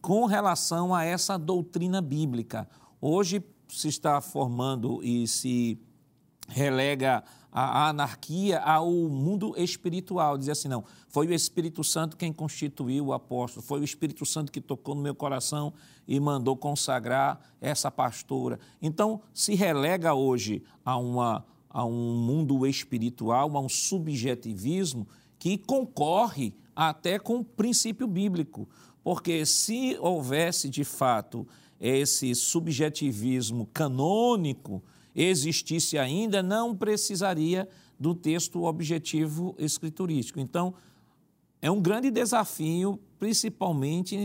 com 0.00 0.26
relação 0.26 0.94
a 0.94 1.04
essa 1.04 1.38
doutrina 1.38 2.00
bíblica. 2.00 2.68
Hoje 3.00 3.44
se 3.68 3.88
está 3.88 4.20
formando 4.20 5.02
e 5.02 5.28
se 5.28 5.78
relega 6.48 7.22
a 7.58 7.88
anarquia 7.88 8.60
ao 8.60 8.90
mundo 8.90 9.54
espiritual. 9.56 10.38
Dizer 10.38 10.52
assim, 10.52 10.68
não, 10.68 10.84
foi 11.08 11.26
o 11.26 11.32
Espírito 11.32 11.82
Santo 11.82 12.16
quem 12.16 12.32
constituiu 12.32 13.06
o 13.06 13.12
apóstolo, 13.12 13.64
foi 13.64 13.80
o 13.80 13.84
Espírito 13.84 14.24
Santo 14.24 14.52
que 14.52 14.60
tocou 14.60 14.94
no 14.94 15.02
meu 15.02 15.14
coração 15.14 15.72
e 16.06 16.20
mandou 16.20 16.56
consagrar 16.56 17.40
essa 17.60 17.90
pastora. 17.90 18.60
Então, 18.80 19.20
se 19.34 19.54
relega 19.54 20.14
hoje 20.14 20.62
a, 20.84 20.96
uma, 20.96 21.44
a 21.68 21.84
um 21.84 22.16
mundo 22.16 22.66
espiritual, 22.66 23.56
a 23.56 23.60
um 23.60 23.68
subjetivismo 23.68 25.06
que 25.38 25.58
concorre 25.58 26.54
até 26.76 27.18
com 27.18 27.38
o 27.38 27.44
princípio 27.44 28.06
bíblico. 28.06 28.68
Porque 29.02 29.44
se 29.44 29.96
houvesse, 30.00 30.68
de 30.68 30.84
fato, 30.84 31.46
esse 31.80 32.34
subjetivismo 32.34 33.66
canônico, 33.72 34.82
existisse 35.18 35.98
ainda, 35.98 36.42
não 36.42 36.74
precisaria 36.76 37.68
do 37.98 38.14
texto 38.14 38.62
objetivo 38.62 39.54
escriturístico. 39.58 40.38
Então, 40.38 40.74
é 41.60 41.68
um 41.68 41.82
grande 41.82 42.08
desafio, 42.10 43.00
principalmente 43.18 44.16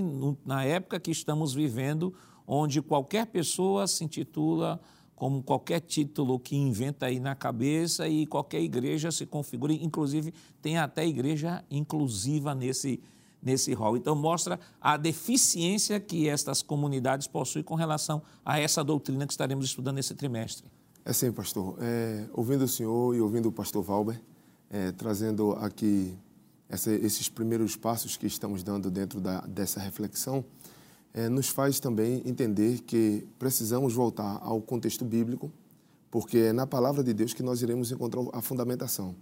na 0.45 0.63
época 0.63 0.99
que 0.99 1.09
estamos 1.09 1.53
vivendo, 1.53 2.13
onde 2.45 2.79
qualquer 2.81 3.25
pessoa 3.25 3.87
se 3.87 4.03
intitula 4.03 4.79
como 5.15 5.41
qualquer 5.41 5.79
título 5.79 6.37
que 6.39 6.55
inventa 6.55 7.07
aí 7.07 7.19
na 7.19 7.33
cabeça 7.33 8.07
e 8.07 8.27
qualquer 8.27 8.61
igreja 8.61 9.11
se 9.11 9.25
configura, 9.25 9.73
inclusive 9.73 10.33
tem 10.61 10.77
até 10.77 11.07
igreja 11.07 11.63
inclusiva 11.71 12.53
nesse, 12.53 13.01
nesse 13.41 13.73
rol. 13.73 13.97
Então, 13.97 14.15
mostra 14.15 14.59
a 14.79 14.95
deficiência 14.97 15.99
que 15.99 16.27
estas 16.27 16.61
comunidades 16.61 17.25
possuem 17.25 17.63
com 17.63 17.73
relação 17.73 18.21
a 18.45 18.59
essa 18.59 18.83
doutrina 18.83 19.25
que 19.25 19.33
estaremos 19.33 19.65
estudando 19.65 19.95
nesse 19.95 20.13
trimestre. 20.13 20.69
É 21.05 21.11
sim, 21.11 21.33
pastor. 21.33 21.75
É, 21.81 22.29
ouvindo 22.31 22.63
o 22.63 22.67
senhor 22.67 23.13
e 23.13 23.19
ouvindo 23.19 23.49
o 23.49 23.51
pastor 23.51 23.83
Valber, 23.83 24.21
é, 24.69 24.93
trazendo 24.93 25.51
aqui 25.51 26.17
essa, 26.69 26.93
esses 26.93 27.27
primeiros 27.27 27.75
passos 27.75 28.15
que 28.15 28.25
estamos 28.25 28.63
dando 28.63 28.89
dentro 28.89 29.19
da, 29.19 29.41
dessa 29.41 29.81
reflexão, 29.81 30.45
é, 31.13 31.27
nos 31.27 31.49
faz 31.49 31.77
também 31.77 32.23
entender 32.25 32.79
que 32.83 33.27
precisamos 33.37 33.93
voltar 33.93 34.39
ao 34.41 34.61
contexto 34.61 35.03
bíblico, 35.03 35.51
porque 36.09 36.37
é 36.37 36.53
na 36.53 36.65
palavra 36.65 37.03
de 37.03 37.13
Deus 37.13 37.33
que 37.33 37.43
nós 37.43 37.61
iremos 37.61 37.91
encontrar 37.91 38.23
a 38.31 38.41
fundamentação. 38.41 39.13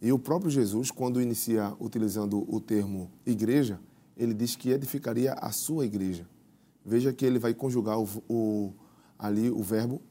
E 0.00 0.12
o 0.12 0.18
próprio 0.18 0.50
Jesus, 0.50 0.90
quando 0.90 1.22
inicia 1.22 1.72
utilizando 1.78 2.44
o 2.52 2.60
termo 2.60 3.08
igreja, 3.24 3.78
ele 4.16 4.34
diz 4.34 4.56
que 4.56 4.70
edificaria 4.70 5.34
a 5.34 5.52
sua 5.52 5.86
igreja. 5.86 6.26
Veja 6.84 7.12
que 7.12 7.24
ele 7.24 7.38
vai 7.38 7.54
conjugar 7.54 8.00
o, 8.00 8.08
o, 8.28 8.72
ali 9.16 9.48
o 9.48 9.62
verbo 9.62 10.02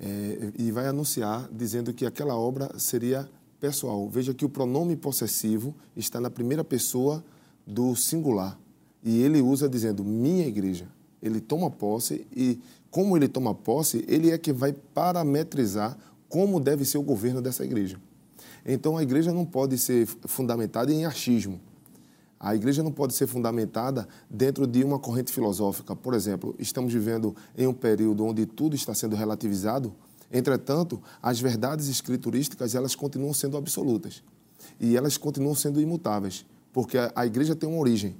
é, 0.00 0.52
e 0.56 0.70
vai 0.70 0.86
anunciar 0.86 1.48
dizendo 1.52 1.92
que 1.92 2.06
aquela 2.06 2.36
obra 2.36 2.70
seria 2.78 3.28
pessoal. 3.60 4.08
Veja 4.08 4.32
que 4.32 4.44
o 4.44 4.48
pronome 4.48 4.96
possessivo 4.96 5.74
está 5.96 6.20
na 6.20 6.30
primeira 6.30 6.62
pessoa 6.62 7.24
do 7.66 7.94
singular. 7.96 8.58
E 9.02 9.22
ele 9.22 9.40
usa 9.40 9.68
dizendo 9.68 10.04
minha 10.04 10.46
igreja. 10.46 10.88
Ele 11.22 11.40
toma 11.40 11.70
posse 11.70 12.26
e, 12.34 12.60
como 12.90 13.16
ele 13.16 13.28
toma 13.28 13.54
posse, 13.54 14.04
ele 14.08 14.30
é 14.30 14.38
que 14.38 14.52
vai 14.52 14.72
parametrizar 14.72 15.98
como 16.28 16.60
deve 16.60 16.84
ser 16.84 16.98
o 16.98 17.02
governo 17.02 17.42
dessa 17.42 17.64
igreja. 17.64 18.00
Então, 18.64 18.96
a 18.96 19.02
igreja 19.02 19.32
não 19.32 19.44
pode 19.44 19.78
ser 19.78 20.06
fundamentada 20.06 20.92
em 20.92 21.04
achismo. 21.04 21.60
A 22.40 22.54
igreja 22.54 22.82
não 22.82 22.92
pode 22.92 23.14
ser 23.14 23.26
fundamentada 23.26 24.06
dentro 24.30 24.66
de 24.66 24.84
uma 24.84 24.98
corrente 24.98 25.32
filosófica. 25.32 25.96
Por 25.96 26.14
exemplo, 26.14 26.54
estamos 26.58 26.92
vivendo 26.92 27.34
em 27.56 27.66
um 27.66 27.74
período 27.74 28.24
onde 28.24 28.46
tudo 28.46 28.76
está 28.76 28.94
sendo 28.94 29.16
relativizado. 29.16 29.92
Entretanto, 30.32 31.02
as 31.20 31.40
verdades 31.40 31.88
escriturísticas 31.88 32.74
elas 32.74 32.94
continuam 32.94 33.34
sendo 33.34 33.56
absolutas 33.56 34.22
e 34.78 34.96
elas 34.96 35.16
continuam 35.16 35.54
sendo 35.54 35.80
imutáveis, 35.80 36.46
porque 36.72 36.96
a 37.14 37.26
igreja 37.26 37.56
tem 37.56 37.68
uma 37.68 37.78
origem, 37.78 38.14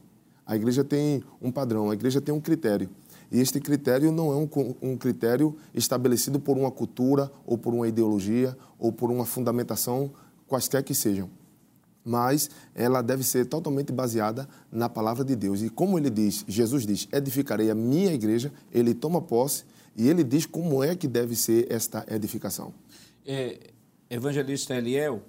a 0.45 0.57
igreja 0.57 0.83
tem 0.83 1.23
um 1.41 1.53
padrão, 1.53 1.91
a 1.91 1.95
igreja 1.95 2.21
tem 2.21 2.35
um 2.35 2.41
critério. 2.41 2.89
E 3.31 3.39
este 3.39 3.61
critério 3.61 4.11
não 4.11 4.33
é 4.33 4.37
um, 4.37 4.49
um, 4.83 4.97
critério 4.97 5.55
estabelecido 5.75 6.41
por 6.41 6.57
uma 6.57 6.71
cultura 6.71 7.31
ou 7.47 7.59
por 7.59 7.75
uma 7.75 7.87
ideologia 7.87 8.57
ou 8.79 8.91
por 8.91 9.11
uma 9.11 9.27
fundamentação 9.27 10.11
quaisquer 10.47 10.83
que 10.83 10.95
sejam 10.95 11.29
mas 12.09 12.51
ela 12.75 13.03
deve 13.03 13.23
ser 13.23 13.47
totalmente 13.47 13.93
baseada 13.93 14.49
na 14.73 14.89
palavra 14.89 15.25
de 15.25 15.37
Deus. 15.37 15.63
E 15.63 15.69
como 15.69 15.99
ele 15.99 16.11
diz, 16.11 16.45
Jesus 16.49 16.87
diz: 16.87 17.07
edificarei 17.13 17.71
a 17.71 17.75
minha 17.75 18.13
igreja, 18.13 18.53
ele 18.73 18.95
toma 18.95 19.21
posse 19.21 19.65
e 19.97 20.09
ele 20.09 20.25
diz 20.25 20.47
como 20.47 20.83
é 20.83 20.97
que 20.97 21.07
deve 21.07 21.37
ser 21.37 21.71
esta 21.71 22.07
edificação. 22.09 22.73
É, 23.27 23.59
evangelista 24.09 24.75
Eliel, 24.75 25.23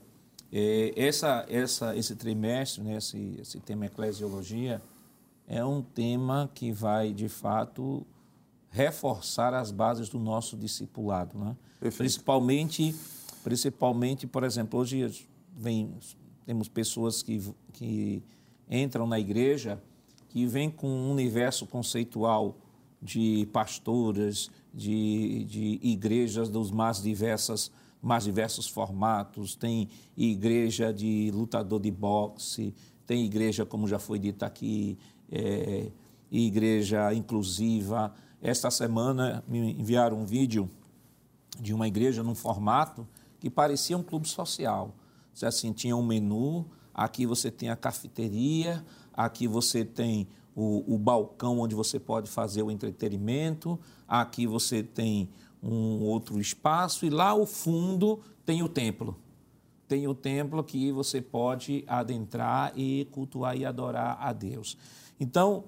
é, 0.51 0.93
essa, 0.95 1.45
essa, 1.49 1.95
esse 1.95 2.15
trimestre, 2.15 2.81
né, 2.83 2.97
esse, 2.97 3.35
esse 3.39 3.59
tema 3.59 3.85
eclesiologia, 3.85 4.81
é 5.47 5.65
um 5.65 5.81
tema 5.81 6.49
que 6.53 6.71
vai, 6.71 7.11
de 7.11 7.27
fato, 7.27 8.05
reforçar 8.69 9.53
as 9.53 9.71
bases 9.71 10.09
do 10.09 10.19
nosso 10.19 10.55
discipulado. 10.55 11.37
Né? 11.37 11.55
Principalmente, 11.97 12.95
principalmente, 13.43 14.27
por 14.27 14.43
exemplo, 14.43 14.79
hoje 14.79 15.27
vem 15.57 15.95
temos 16.49 16.67
pessoas 16.67 17.21
que, 17.21 17.39
que 17.73 18.23
entram 18.67 19.05
na 19.05 19.19
igreja 19.19 19.79
que 20.29 20.47
vêm 20.47 20.67
com 20.67 20.87
um 20.87 21.11
universo 21.11 21.67
conceitual 21.67 22.57
de 22.99 23.47
pastoras, 23.53 24.49
de, 24.73 25.43
de 25.43 25.79
igrejas 25.83 26.49
dos 26.49 26.71
mais 26.71 27.03
diversas 27.03 27.71
mais 28.01 28.23
diversos 28.23 28.67
formatos, 28.67 29.55
tem 29.55 29.89
igreja 30.17 30.91
de 30.91 31.29
lutador 31.31 31.79
de 31.79 31.91
boxe, 31.91 32.73
tem 33.05 33.23
igreja, 33.25 33.63
como 33.63 33.87
já 33.87 33.99
foi 33.99 34.17
dito 34.17 34.41
aqui, 34.43 34.97
é, 35.31 35.91
igreja 36.31 37.13
inclusiva. 37.13 38.11
Esta 38.41 38.71
semana 38.71 39.43
me 39.47 39.73
enviaram 39.73 40.17
um 40.17 40.25
vídeo 40.25 40.67
de 41.59 41.75
uma 41.75 41.87
igreja 41.87 42.23
num 42.23 42.33
formato 42.33 43.07
que 43.39 43.51
parecia 43.51 43.95
um 43.95 44.01
clube 44.01 44.27
social 44.27 44.95
assim, 45.45 45.71
tinha 45.71 45.95
um 45.95 46.05
menu, 46.05 46.65
aqui 46.93 47.25
você 47.25 47.49
tem 47.49 47.69
a 47.69 47.75
cafeteria, 47.75 48.83
aqui 49.13 49.47
você 49.47 49.85
tem 49.85 50.27
o, 50.55 50.95
o, 50.95 50.97
balcão 50.97 51.59
onde 51.59 51.75
você 51.75 51.99
pode 51.99 52.29
fazer 52.29 52.61
o 52.61 52.71
entretenimento, 52.71 53.79
aqui 54.07 54.45
você 54.45 54.83
tem 54.83 55.29
um 55.61 56.01
outro 56.03 56.39
espaço 56.39 57.05
e 57.05 57.09
lá 57.09 57.29
ao 57.29 57.45
fundo 57.45 58.19
tem 58.45 58.61
o 58.63 58.69
templo. 58.69 59.17
Tem 59.87 60.07
o 60.07 60.13
templo 60.13 60.63
que 60.63 60.91
você 60.91 61.21
pode 61.21 61.83
adentrar 61.87 62.73
e 62.75 63.07
cultuar 63.11 63.57
e 63.57 63.65
adorar 63.65 64.17
a 64.21 64.31
Deus. 64.33 64.77
Então, 65.19 65.63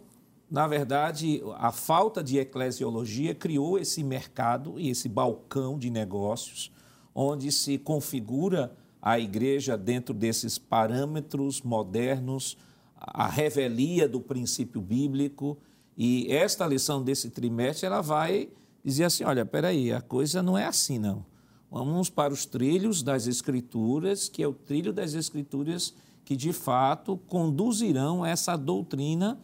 na 0.50 0.68
verdade, 0.68 1.42
a 1.58 1.72
falta 1.72 2.22
de 2.22 2.38
eclesiologia 2.38 3.34
criou 3.34 3.80
esse 3.80 4.04
mercado 4.04 4.78
e 4.78 4.90
esse 4.90 5.08
balcão 5.08 5.80
de 5.80 5.90
negócios 5.90 6.72
onde 7.16 7.52
se 7.52 7.78
configura 7.78 8.76
a 9.02 9.20
igreja 9.20 9.78
dentro 9.78 10.14
desses 10.14 10.58
parâmetros 10.58 11.62
modernos, 11.62 12.58
a 12.96 13.28
revelia 13.28 14.08
do 14.08 14.20
princípio 14.20 14.80
bíblico. 14.80 15.58
E 15.98 16.28
esta 16.32 16.68
lição 16.68 17.04
desse 17.04 17.30
trimestre 17.30 17.88
ela 17.88 18.02
vai 18.02 18.50
dizer 18.84 19.06
assim: 19.06 19.24
olha, 19.24 19.46
peraí, 19.46 19.92
a 19.92 20.02
coisa 20.02 20.44
não 20.44 20.58
é 20.58 20.66
assim, 20.66 21.00
não. 21.00 21.26
Vamos 21.72 22.10
para 22.10 22.34
os 22.34 22.46
trilhos 22.46 23.02
das 23.02 23.28
Escrituras, 23.28 24.28
que 24.28 24.44
é 24.44 24.48
o 24.48 24.54
trilho 24.54 24.92
das 24.92 25.14
Escrituras 25.14 25.94
que 26.24 26.36
de 26.36 26.54
fato 26.54 27.18
conduzirão 27.28 28.26
essa 28.26 28.56
doutrina 28.56 29.40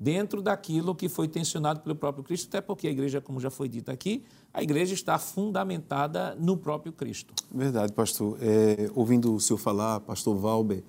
dentro 0.00 0.40
daquilo 0.40 0.94
que 0.94 1.10
foi 1.10 1.28
tensionado 1.28 1.80
pelo 1.80 1.94
próprio 1.94 2.24
Cristo, 2.24 2.48
até 2.48 2.62
porque 2.62 2.88
a 2.88 2.90
igreja, 2.90 3.20
como 3.20 3.38
já 3.38 3.50
foi 3.50 3.68
dito 3.68 3.90
aqui, 3.90 4.24
a 4.52 4.62
igreja 4.62 4.94
está 4.94 5.18
fundamentada 5.18 6.34
no 6.40 6.56
próprio 6.56 6.90
Cristo. 6.90 7.34
Verdade, 7.52 7.92
pastor. 7.92 8.38
É, 8.40 8.90
ouvindo 8.94 9.34
o 9.34 9.38
senhor 9.38 9.58
falar, 9.58 10.00
pastor 10.00 10.34
Valber 10.38 10.82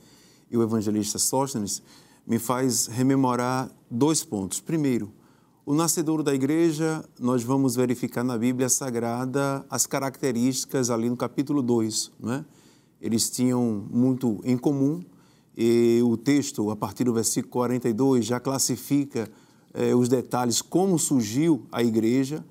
e 0.49 0.55
o 0.55 0.63
evangelista 0.63 1.19
Sóstenes, 1.19 1.83
me 2.25 2.39
faz 2.39 2.87
rememorar 2.87 3.69
dois 3.89 4.23
pontos. 4.23 4.61
Primeiro, 4.61 5.11
o 5.65 5.73
nascedouro 5.73 6.23
da 6.23 6.33
igreja, 6.33 7.03
nós 7.19 7.43
vamos 7.43 7.75
verificar 7.75 8.23
na 8.23 8.37
Bíblia 8.37 8.69
Sagrada 8.69 9.65
as 9.69 9.85
características 9.85 10.89
ali 10.89 11.09
no 11.09 11.17
capítulo 11.17 11.61
2, 11.61 12.13
né? 12.19 12.45
Eles 13.01 13.29
tinham 13.29 13.85
muito 13.89 14.39
em 14.43 14.57
comum, 14.57 15.03
e 15.63 16.01
o 16.01 16.17
texto, 16.17 16.71
a 16.71 16.75
partir 16.75 17.03
do 17.03 17.13
versículo 17.13 17.51
42, 17.51 18.25
já 18.25 18.39
classifica 18.39 19.29
eh, 19.75 19.93
os 19.93 20.09
detalhes, 20.09 20.59
como 20.59 20.97
surgiu 20.97 21.67
a 21.71 21.83
igreja. 21.83 22.43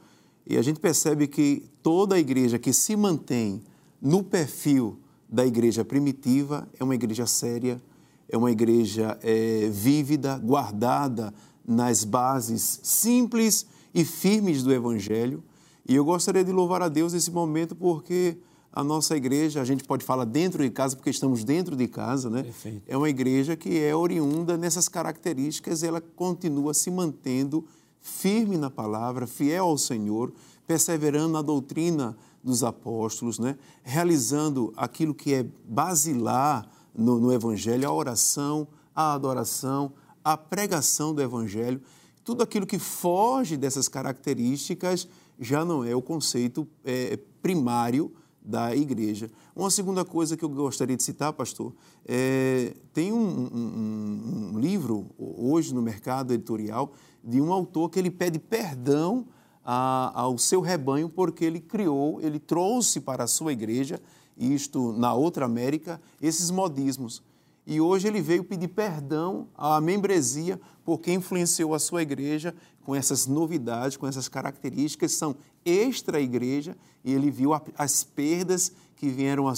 E 0.46 0.56
a 0.56 0.62
gente 0.62 0.78
percebe 0.78 1.26
que 1.26 1.64
toda 1.82 2.14
a 2.14 2.20
igreja 2.20 2.56
que 2.56 2.72
se 2.72 2.94
mantém 2.94 3.62
no 4.00 4.22
perfil 4.22 4.96
da 5.28 5.44
igreja 5.44 5.84
primitiva 5.84 6.68
é 6.78 6.84
uma 6.84 6.94
igreja 6.94 7.26
séria, 7.26 7.82
é 8.28 8.38
uma 8.38 8.52
igreja 8.52 9.18
é, 9.24 9.68
vívida, 9.72 10.38
guardada 10.38 11.34
nas 11.66 12.04
bases 12.04 12.78
simples 12.84 13.66
e 13.92 14.04
firmes 14.04 14.62
do 14.62 14.72
Evangelho. 14.72 15.42
E 15.88 15.96
eu 15.96 16.04
gostaria 16.04 16.44
de 16.44 16.52
louvar 16.52 16.80
a 16.80 16.88
Deus 16.88 17.12
nesse 17.12 17.32
momento 17.32 17.74
porque 17.74 18.38
a 18.72 18.84
nossa 18.84 19.16
igreja, 19.16 19.60
a 19.60 19.64
gente 19.64 19.82
pode 19.82 20.04
falar 20.04 20.24
dentro 20.24 20.62
de 20.62 20.70
casa, 20.70 20.94
porque 20.94 21.10
estamos 21.10 21.42
dentro 21.42 21.74
de 21.74 21.88
casa, 21.88 22.30
né? 22.30 22.44
Perfeito. 22.44 22.82
É 22.86 22.96
uma 22.96 23.08
igreja 23.08 23.56
que 23.56 23.78
é 23.78 23.94
oriunda 23.94 24.56
nessas 24.56 24.88
características, 24.88 25.82
ela 25.82 26.00
continua 26.00 26.72
se 26.72 26.90
mantendo 26.90 27.64
firme 28.00 28.56
na 28.56 28.70
palavra, 28.70 29.26
fiel 29.26 29.66
ao 29.66 29.78
Senhor, 29.78 30.32
perseverando 30.66 31.32
na 31.32 31.42
doutrina 31.42 32.16
dos 32.42 32.62
apóstolos, 32.62 33.38
né? 33.38 33.58
realizando 33.82 34.72
aquilo 34.76 35.14
que 35.14 35.34
é 35.34 35.44
basilar 35.68 36.66
no, 36.94 37.18
no 37.18 37.32
Evangelho, 37.32 37.88
a 37.88 37.92
oração, 37.92 38.68
a 38.94 39.12
adoração, 39.12 39.92
a 40.24 40.36
pregação 40.36 41.12
do 41.12 41.20
Evangelho. 41.20 41.80
Tudo 42.24 42.42
aquilo 42.42 42.66
que 42.66 42.78
foge 42.78 43.56
dessas 43.56 43.88
características 43.88 45.08
já 45.38 45.64
não 45.64 45.84
é 45.84 45.94
o 45.94 46.00
conceito 46.00 46.66
é, 46.84 47.18
primário 47.42 48.12
da 48.42 48.74
igreja. 48.74 49.30
Uma 49.54 49.70
segunda 49.70 50.04
coisa 50.04 50.36
que 50.36 50.44
eu 50.44 50.48
gostaria 50.48 50.96
de 50.96 51.02
citar, 51.02 51.32
pastor, 51.32 51.72
é, 52.06 52.74
tem 52.92 53.12
um, 53.12 53.18
um, 53.18 54.52
um, 54.54 54.58
livro 54.58 55.06
hoje 55.18 55.74
no 55.74 55.82
mercado 55.82 56.32
editorial 56.32 56.92
de 57.22 57.40
um 57.40 57.52
autor 57.52 57.90
que 57.90 57.98
ele 57.98 58.10
pede 58.10 58.38
perdão 58.38 59.26
a, 59.64 60.12
ao 60.14 60.38
seu 60.38 60.60
rebanho 60.60 61.08
porque 61.08 61.44
ele 61.44 61.60
criou, 61.60 62.20
ele 62.20 62.38
trouxe 62.38 63.00
para 63.00 63.24
a 63.24 63.26
sua 63.26 63.52
igreja, 63.52 64.00
isto 64.36 64.92
na 64.92 65.12
outra 65.12 65.44
América, 65.44 66.00
esses 66.20 66.50
modismos. 66.50 67.22
E 67.66 67.80
hoje 67.80 68.08
ele 68.08 68.20
veio 68.20 68.42
pedir 68.42 68.68
perdão 68.68 69.48
à 69.56 69.80
membresia 69.80 70.60
porque 70.84 71.12
influenciou 71.12 71.74
a 71.74 71.78
sua 71.78 72.02
igreja 72.02 72.54
com 72.82 72.94
essas 72.94 73.26
novidades, 73.26 73.96
com 73.96 74.06
essas 74.06 74.28
características, 74.28 75.12
são 75.12 75.36
extra-igreja, 75.64 76.76
e 77.04 77.12
ele 77.12 77.30
viu 77.30 77.52
as 77.76 78.02
perdas 78.02 78.72
que 78.96 79.08
vieram 79.08 79.48
a, 79.48 79.54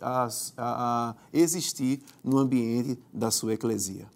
a, 0.00 0.28
a, 0.58 1.14
existir 1.32 2.00
no 2.22 2.38
ambiente 2.38 2.98
da 3.12 3.30
sua 3.30 3.54
eclesia. 3.54 4.06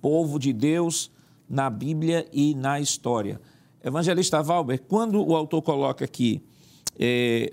Povo 0.00 0.38
de 0.38 0.52
Deus 0.52 1.10
na 1.48 1.68
Bíblia 1.68 2.26
e 2.32 2.54
na 2.54 2.80
história. 2.80 3.40
Evangelista 3.82 4.42
Valber, 4.42 4.80
quando 4.88 5.22
o 5.22 5.34
autor 5.34 5.62
coloca 5.62 6.04
aqui 6.04 6.42
é, 6.98 7.52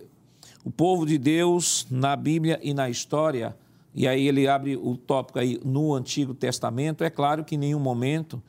o 0.64 0.72
povo 0.72 1.06
de 1.06 1.18
Deus 1.18 1.88
na 1.90 2.16
Bíblia 2.16 2.60
e 2.62 2.74
na 2.74 2.90
história, 2.90 3.56
e 3.98 4.08
aí 4.08 4.28
ele 4.28 4.48
abre 4.48 4.78
o 4.78 4.96
tópico 4.96 5.40
aí 5.40 5.60
no 5.66 5.96
Antigo 5.96 6.36
Testamento, 6.36 7.04
é 7.04 7.10
claro 7.10 7.44
que 7.44 7.56
em 7.56 7.58
nenhum 7.58 7.80
momento 7.80 8.40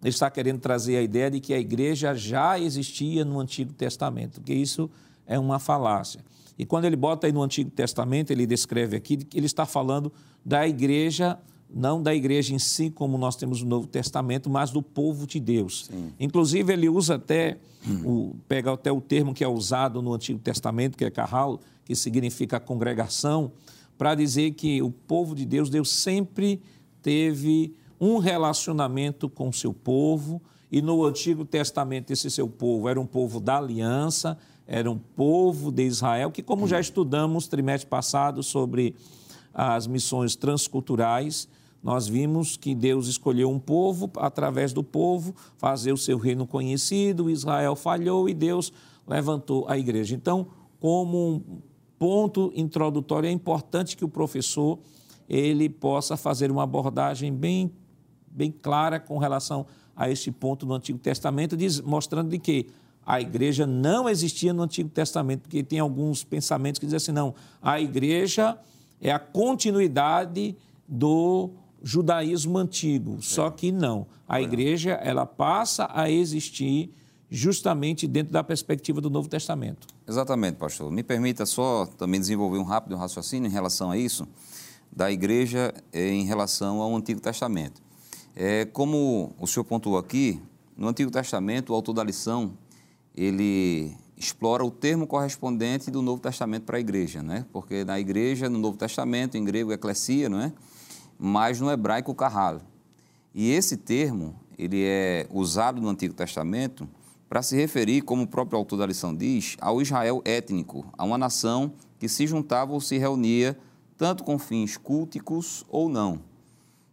ele 0.00 0.10
está 0.10 0.30
querendo 0.30 0.60
trazer 0.60 0.96
a 0.96 1.02
ideia 1.02 1.28
de 1.28 1.40
que 1.40 1.52
a 1.52 1.58
igreja 1.58 2.14
já 2.14 2.56
existia 2.56 3.24
no 3.24 3.40
Antigo 3.40 3.72
Testamento, 3.72 4.40
porque 4.40 4.54
isso 4.54 4.88
é 5.26 5.36
uma 5.36 5.58
falácia. 5.58 6.24
E 6.56 6.64
quando 6.64 6.84
ele 6.84 6.94
bota 6.94 7.26
aí 7.26 7.32
no 7.32 7.42
Antigo 7.42 7.68
Testamento, 7.70 8.30
ele 8.30 8.46
descreve 8.46 8.96
aqui 8.96 9.16
que 9.16 9.36
ele 9.36 9.46
está 9.46 9.66
falando 9.66 10.12
da 10.44 10.68
igreja 10.68 11.36
não 11.74 12.02
da 12.02 12.14
igreja 12.14 12.54
em 12.54 12.58
si, 12.58 12.90
como 12.90 13.16
nós 13.16 13.34
temos 13.34 13.62
no 13.62 13.68
Novo 13.68 13.86
Testamento, 13.86 14.50
mas 14.50 14.70
do 14.70 14.82
povo 14.82 15.26
de 15.26 15.40
Deus. 15.40 15.86
Sim. 15.86 16.12
Inclusive, 16.20 16.72
ele 16.72 16.88
usa 16.88 17.14
até, 17.14 17.56
o, 18.04 18.36
pega 18.46 18.72
até 18.72 18.92
o 18.92 19.00
termo 19.00 19.32
que 19.32 19.42
é 19.42 19.48
usado 19.48 20.02
no 20.02 20.12
Antigo 20.12 20.38
Testamento, 20.38 20.98
que 20.98 21.04
é 21.04 21.10
carral, 21.10 21.60
que 21.84 21.96
significa 21.96 22.60
congregação, 22.60 23.52
para 24.02 24.16
dizer 24.16 24.54
que 24.54 24.82
o 24.82 24.90
povo 24.90 25.32
de 25.32 25.46
Deus, 25.46 25.70
Deus 25.70 25.88
sempre 25.88 26.60
teve 27.00 27.76
um 28.00 28.18
relacionamento 28.18 29.28
com 29.28 29.48
o 29.48 29.52
seu 29.52 29.72
povo, 29.72 30.42
e 30.72 30.82
no 30.82 31.04
Antigo 31.04 31.44
Testamento 31.44 32.12
esse 32.12 32.28
seu 32.28 32.48
povo 32.48 32.88
era 32.88 33.00
um 33.00 33.06
povo 33.06 33.38
da 33.38 33.58
aliança, 33.58 34.36
era 34.66 34.90
um 34.90 34.98
povo 34.98 35.70
de 35.70 35.84
Israel, 35.84 36.32
que 36.32 36.42
como 36.42 36.66
já 36.66 36.80
estudamos 36.80 37.46
trimestre 37.46 37.88
passado 37.88 38.42
sobre 38.42 38.96
as 39.54 39.86
missões 39.86 40.34
transculturais, 40.34 41.48
nós 41.80 42.08
vimos 42.08 42.56
que 42.56 42.74
Deus 42.74 43.06
escolheu 43.06 43.48
um 43.52 43.58
povo, 43.60 44.10
através 44.16 44.72
do 44.72 44.82
povo, 44.82 45.32
fazer 45.56 45.92
o 45.92 45.96
seu 45.96 46.18
reino 46.18 46.44
conhecido, 46.44 47.30
Israel 47.30 47.76
falhou 47.76 48.28
e 48.28 48.34
Deus 48.34 48.72
levantou 49.06 49.64
a 49.68 49.78
igreja. 49.78 50.12
Então, 50.12 50.48
como 50.80 51.36
um 51.36 51.62
ponto 52.02 52.52
introdutório, 52.56 53.28
é 53.28 53.30
importante 53.30 53.96
que 53.96 54.04
o 54.04 54.08
professor 54.08 54.76
ele 55.28 55.68
possa 55.68 56.16
fazer 56.16 56.50
uma 56.50 56.64
abordagem 56.64 57.32
bem, 57.32 57.72
bem 58.26 58.50
clara 58.50 58.98
com 58.98 59.18
relação 59.18 59.64
a 59.94 60.10
este 60.10 60.32
ponto 60.32 60.66
no 60.66 60.74
Antigo 60.74 60.98
Testamento, 60.98 61.56
diz, 61.56 61.80
mostrando 61.80 62.30
de 62.30 62.40
que 62.40 62.66
a 63.06 63.20
igreja 63.20 63.68
não 63.68 64.08
existia 64.08 64.52
no 64.52 64.64
Antigo 64.64 64.88
Testamento, 64.88 65.42
porque 65.42 65.62
tem 65.62 65.78
alguns 65.78 66.24
pensamentos 66.24 66.80
que 66.80 66.86
dizem 66.86 66.96
assim, 66.96 67.12
não, 67.12 67.36
a 67.62 67.80
igreja 67.80 68.58
é 69.00 69.12
a 69.12 69.20
continuidade 69.20 70.56
do 70.88 71.50
judaísmo 71.84 72.58
antigo. 72.58 73.22
Só 73.22 73.48
que 73.48 73.70
não. 73.70 74.08
A 74.26 74.42
igreja 74.42 74.94
ela 74.94 75.24
passa 75.24 75.88
a 75.94 76.10
existir 76.10 76.92
justamente 77.34 78.06
dentro 78.06 78.30
da 78.30 78.44
perspectiva 78.44 79.00
do 79.00 79.08
Novo 79.08 79.26
Testamento. 79.26 79.86
Exatamente, 80.06 80.56
pastor. 80.56 80.92
Me 80.92 81.02
permita 81.02 81.46
só 81.46 81.86
também 81.86 82.20
desenvolver 82.20 82.58
um 82.58 82.62
rápido 82.62 82.94
raciocínio 82.94 83.48
em 83.48 83.50
relação 83.50 83.90
a 83.90 83.96
isso, 83.96 84.28
da 84.94 85.10
igreja 85.10 85.72
eh, 85.94 86.10
em 86.10 86.26
relação 86.26 86.82
ao 86.82 86.94
Antigo 86.94 87.22
Testamento. 87.22 87.80
É, 88.36 88.66
como 88.66 89.34
o 89.40 89.46
senhor 89.46 89.64
pontuou 89.64 89.96
aqui, 89.96 90.42
no 90.76 90.88
Antigo 90.88 91.10
Testamento, 91.10 91.70
o 91.70 91.74
autor 91.74 91.94
da 91.94 92.04
lição, 92.04 92.52
ele 93.16 93.96
explora 94.14 94.62
o 94.62 94.70
termo 94.70 95.06
correspondente 95.06 95.90
do 95.90 96.02
Novo 96.02 96.20
Testamento 96.20 96.64
para 96.64 96.76
a 96.76 96.80
igreja, 96.80 97.22
né? 97.22 97.46
Porque 97.50 97.82
na 97.82 97.98
igreja, 97.98 98.50
no 98.50 98.58
Novo 98.58 98.76
Testamento, 98.76 99.38
em 99.38 99.44
grego, 99.44 99.72
eclesia, 99.72 100.28
não 100.28 100.38
é? 100.38 100.52
Mas 101.18 101.58
no 101.58 101.70
hebraico, 101.70 102.14
kahal. 102.14 102.60
E 103.34 103.50
esse 103.50 103.78
termo, 103.78 104.38
ele 104.58 104.84
é 104.84 105.26
usado 105.30 105.80
no 105.80 105.88
Antigo 105.88 106.12
Testamento 106.12 106.86
para 107.32 107.40
se 107.40 107.56
referir, 107.56 108.02
como 108.02 108.24
o 108.24 108.26
próprio 108.26 108.58
autor 108.58 108.76
da 108.76 108.84
lição 108.84 109.16
diz, 109.16 109.56
ao 109.58 109.80
Israel 109.80 110.20
étnico, 110.22 110.84
a 110.98 111.02
uma 111.02 111.16
nação 111.16 111.72
que 111.98 112.06
se 112.06 112.26
juntava 112.26 112.74
ou 112.74 112.78
se 112.78 112.98
reunia 112.98 113.58
tanto 113.96 114.22
com 114.22 114.38
fins 114.38 114.76
culticos 114.76 115.64
ou 115.70 115.88
não. 115.88 116.20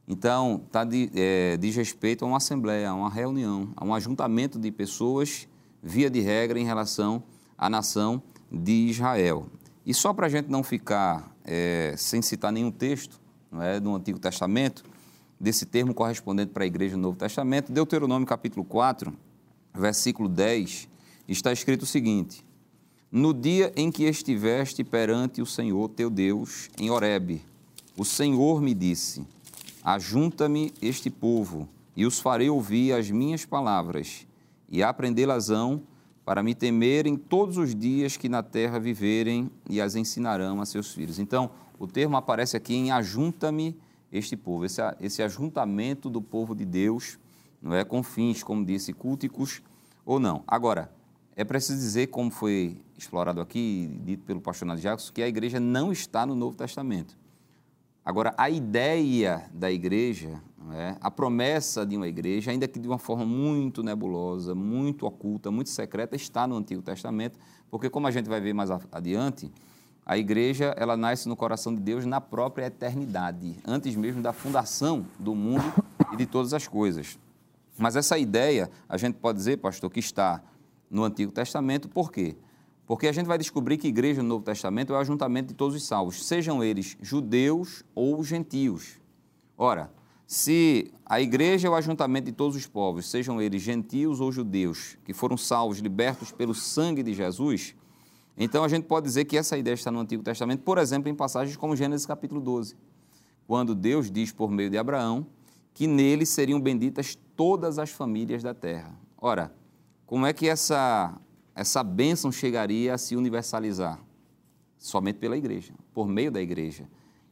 Então, 0.07 0.61
tá 0.71 0.85
de, 0.85 1.11
é, 1.13 1.57
diz 1.57 1.75
respeito 1.75 2.23
a 2.23 2.27
uma 2.29 2.37
assembleia, 2.37 2.89
a 2.89 2.93
uma 2.93 3.09
reunião, 3.09 3.73
a 3.75 3.83
um 3.83 3.93
ajuntamento 3.93 4.57
de 4.57 4.71
pessoas 4.71 5.45
via 5.83 6.09
de 6.09 6.21
regra, 6.21 6.57
em 6.57 6.63
relação 6.63 7.21
à 7.57 7.69
nação 7.69 8.23
de 8.49 8.87
Israel. 8.87 9.45
E 9.85 9.93
só 9.93 10.13
para 10.13 10.27
a 10.27 10.29
gente 10.29 10.49
não 10.49 10.63
ficar 10.63 11.35
é, 11.43 11.95
sem 11.97 12.21
citar 12.21 12.53
nenhum 12.53 12.71
texto 12.71 13.19
não 13.51 13.61
é, 13.61 13.77
do 13.77 13.93
Antigo 13.93 14.19
Testamento, 14.19 14.85
desse 15.37 15.65
termo 15.65 15.93
correspondente 15.93 16.53
para 16.53 16.63
a 16.63 16.67
igreja 16.67 16.95
do 16.95 17.01
Novo 17.01 17.17
Testamento, 17.17 17.73
Deuteronômio 17.73 18.25
capítulo 18.25 18.63
4, 18.63 19.13
versículo 19.73 20.27
10, 20.27 20.87
está 21.27 21.51
escrito 21.51 21.83
o 21.83 21.87
seguinte: 21.87 22.45
No 23.11 23.33
dia 23.33 23.71
em 23.75 23.91
que 23.91 24.03
estiveste 24.03 24.83
perante 24.83 25.41
o 25.41 25.45
Senhor 25.45 25.89
teu 25.89 26.09
Deus 26.09 26.69
em 26.77 26.89
Horebe, 26.89 27.41
o 27.97 28.05
Senhor 28.05 28.61
me 28.61 28.73
disse: 28.73 29.25
Ajunta-me 29.83 30.73
este 30.81 31.09
povo, 31.09 31.67
e 31.95 32.05
os 32.05 32.19
farei 32.19 32.49
ouvir 32.49 32.93
as 32.93 33.09
minhas 33.09 33.45
palavras 33.45 34.25
e 34.69 34.83
aprendê-las-ão 34.83 35.81
para 36.23 36.43
me 36.43 36.53
temerem 36.53 37.17
todos 37.17 37.57
os 37.57 37.73
dias 37.73 38.15
que 38.15 38.29
na 38.29 38.43
terra 38.43 38.79
viverem 38.79 39.49
e 39.67 39.81
as 39.81 39.95
ensinarão 39.95 40.61
a 40.61 40.65
seus 40.65 40.93
filhos. 40.93 41.17
Então, 41.17 41.49
o 41.79 41.87
termo 41.87 42.15
aparece 42.17 42.55
aqui 42.55 42.75
em 42.75 42.91
ajunta-me 42.91 43.75
este 44.11 44.37
povo, 44.37 44.65
esse, 44.65 44.81
esse 45.01 45.23
ajuntamento 45.23 46.09
do 46.09 46.21
povo 46.21 46.53
de 46.53 46.65
Deus, 46.65 47.17
não 47.61 47.73
é 47.73 47.83
com 47.83 48.01
fins, 48.01 48.43
como 48.43 48.65
disse, 48.65 48.93
culticos 48.93 49.61
ou 50.05 50.19
não. 50.19 50.43
Agora, 50.47 50.91
é 51.35 51.43
preciso 51.43 51.79
dizer, 51.79 52.07
como 52.07 52.29
foi 52.29 52.81
explorado 52.97 53.39
aqui, 53.39 53.89
dito 54.03 54.23
pelo 54.25 54.41
pastor 54.41 54.67
Nath 54.67 54.79
Jacques, 54.79 55.09
que 55.09 55.21
a 55.21 55.27
igreja 55.27 55.59
não 55.59 55.91
está 55.91 56.25
no 56.25 56.35
Novo 56.35 56.55
Testamento. 56.55 57.17
Agora, 58.03 58.33
a 58.37 58.49
ideia 58.49 59.45
da 59.53 59.71
igreja, 59.71 60.41
é? 60.73 60.95
a 60.99 61.11
promessa 61.11 61.85
de 61.85 61.95
uma 61.95 62.07
igreja, 62.07 62.51
ainda 62.51 62.67
que 62.67 62.79
de 62.79 62.87
uma 62.87 62.97
forma 62.97 63.25
muito 63.25 63.83
nebulosa, 63.83 64.55
muito 64.55 65.05
oculta, 65.05 65.51
muito 65.51 65.69
secreta, 65.69 66.15
está 66.15 66.47
no 66.47 66.57
Antigo 66.57 66.81
Testamento, 66.81 67.37
porque, 67.69 67.89
como 67.89 68.07
a 68.07 68.11
gente 68.11 68.27
vai 68.27 68.41
ver 68.41 68.53
mais 68.53 68.69
adiante, 68.91 69.51
a 70.05 70.17
igreja 70.17 70.73
ela 70.75 70.97
nasce 70.97 71.29
no 71.29 71.35
coração 71.35 71.73
de 71.73 71.79
Deus 71.79 72.03
na 72.03 72.19
própria 72.19 72.65
eternidade, 72.65 73.55
antes 73.63 73.95
mesmo 73.95 74.23
da 74.23 74.33
fundação 74.33 75.05
do 75.19 75.35
mundo 75.35 75.71
e 76.11 76.17
de 76.17 76.25
todas 76.25 76.53
as 76.53 76.67
coisas. 76.67 77.19
Mas 77.79 77.95
essa 77.95 78.17
ideia, 78.17 78.69
a 78.87 78.97
gente 78.97 79.15
pode 79.15 79.37
dizer, 79.37 79.57
pastor, 79.57 79.89
que 79.89 79.99
está 79.99 80.43
no 80.89 81.03
Antigo 81.03 81.31
Testamento, 81.31 81.87
por 81.87 82.11
quê? 82.11 82.35
Porque 82.85 83.07
a 83.07 83.11
gente 83.11 83.27
vai 83.27 83.37
descobrir 83.37 83.77
que 83.77 83.87
igreja 83.87 84.21
no 84.21 84.27
Novo 84.29 84.43
Testamento 84.43 84.93
é 84.93 84.97
o 84.97 84.99
ajuntamento 84.99 85.49
de 85.49 85.53
todos 85.53 85.75
os 85.75 85.83
salvos, 85.83 86.25
sejam 86.25 86.63
eles 86.63 86.97
judeus 87.01 87.83
ou 87.95 88.23
gentios. 88.23 88.99
Ora, 89.57 89.91
se 90.25 90.91
a 91.05 91.21
igreja 91.21 91.67
é 91.67 91.71
o 91.71 91.75
ajuntamento 91.75 92.25
de 92.25 92.31
todos 92.31 92.55
os 92.55 92.67
povos, 92.67 93.09
sejam 93.09 93.41
eles 93.41 93.61
gentios 93.61 94.19
ou 94.19 94.31
judeus, 94.31 94.97
que 95.05 95.13
foram 95.13 95.37
salvos, 95.37 95.79
libertos 95.79 96.31
pelo 96.31 96.53
sangue 96.53 97.01
de 97.01 97.13
Jesus, 97.13 97.75
então 98.37 98.63
a 98.63 98.67
gente 98.67 98.85
pode 98.85 99.05
dizer 99.05 99.25
que 99.25 99.37
essa 99.37 99.57
ideia 99.57 99.73
está 99.73 99.91
no 99.91 99.99
Antigo 99.99 100.23
Testamento, 100.23 100.63
por 100.63 100.77
exemplo, 100.77 101.09
em 101.09 101.15
passagens 101.15 101.55
como 101.55 101.75
Gênesis 101.75 102.05
capítulo 102.05 102.41
12, 102.41 102.75
quando 103.47 103.73
Deus 103.73 104.11
diz 104.11 104.31
por 104.31 104.51
meio 104.51 104.69
de 104.69 104.77
Abraão 104.77 105.25
que 105.73 105.87
nele 105.87 106.25
seriam 106.25 106.59
benditas 106.59 107.17
todas 107.35 107.79
as 107.79 107.89
famílias 107.89 108.43
da 108.43 108.53
terra. 108.53 108.93
Ora, 109.17 109.53
como 110.05 110.25
é 110.25 110.33
que 110.33 110.47
essa 110.47 111.19
essa 111.55 111.83
bênção 111.83 112.31
chegaria 112.31 112.93
a 112.93 112.97
se 112.97 113.15
universalizar? 113.15 113.99
Somente 114.77 115.17
pela 115.19 115.37
igreja, 115.37 115.73
por 115.93 116.07
meio 116.07 116.31
da 116.31 116.41
igreja. 116.41 116.87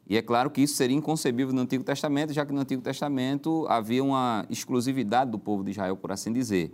E 0.10 0.18
é 0.18 0.22
claro 0.22 0.50
que 0.50 0.62
isso 0.62 0.76
seria 0.76 0.96
inconcebível 0.96 1.54
no 1.54 1.62
Antigo 1.62 1.84
Testamento, 1.84 2.34
já 2.34 2.46
que 2.46 2.54
no 2.54 2.62
Antigo 2.62 2.82
Testamento 2.82 3.66
havia 3.70 4.04
uma 4.04 4.46
exclusividade 4.50 5.32
do 5.32 5.40
povo 5.40 5.64
de 5.64 5.72
Israel, 5.72 5.98
por 5.98 6.12
assim 6.12 6.32
dizer. 6.32 6.74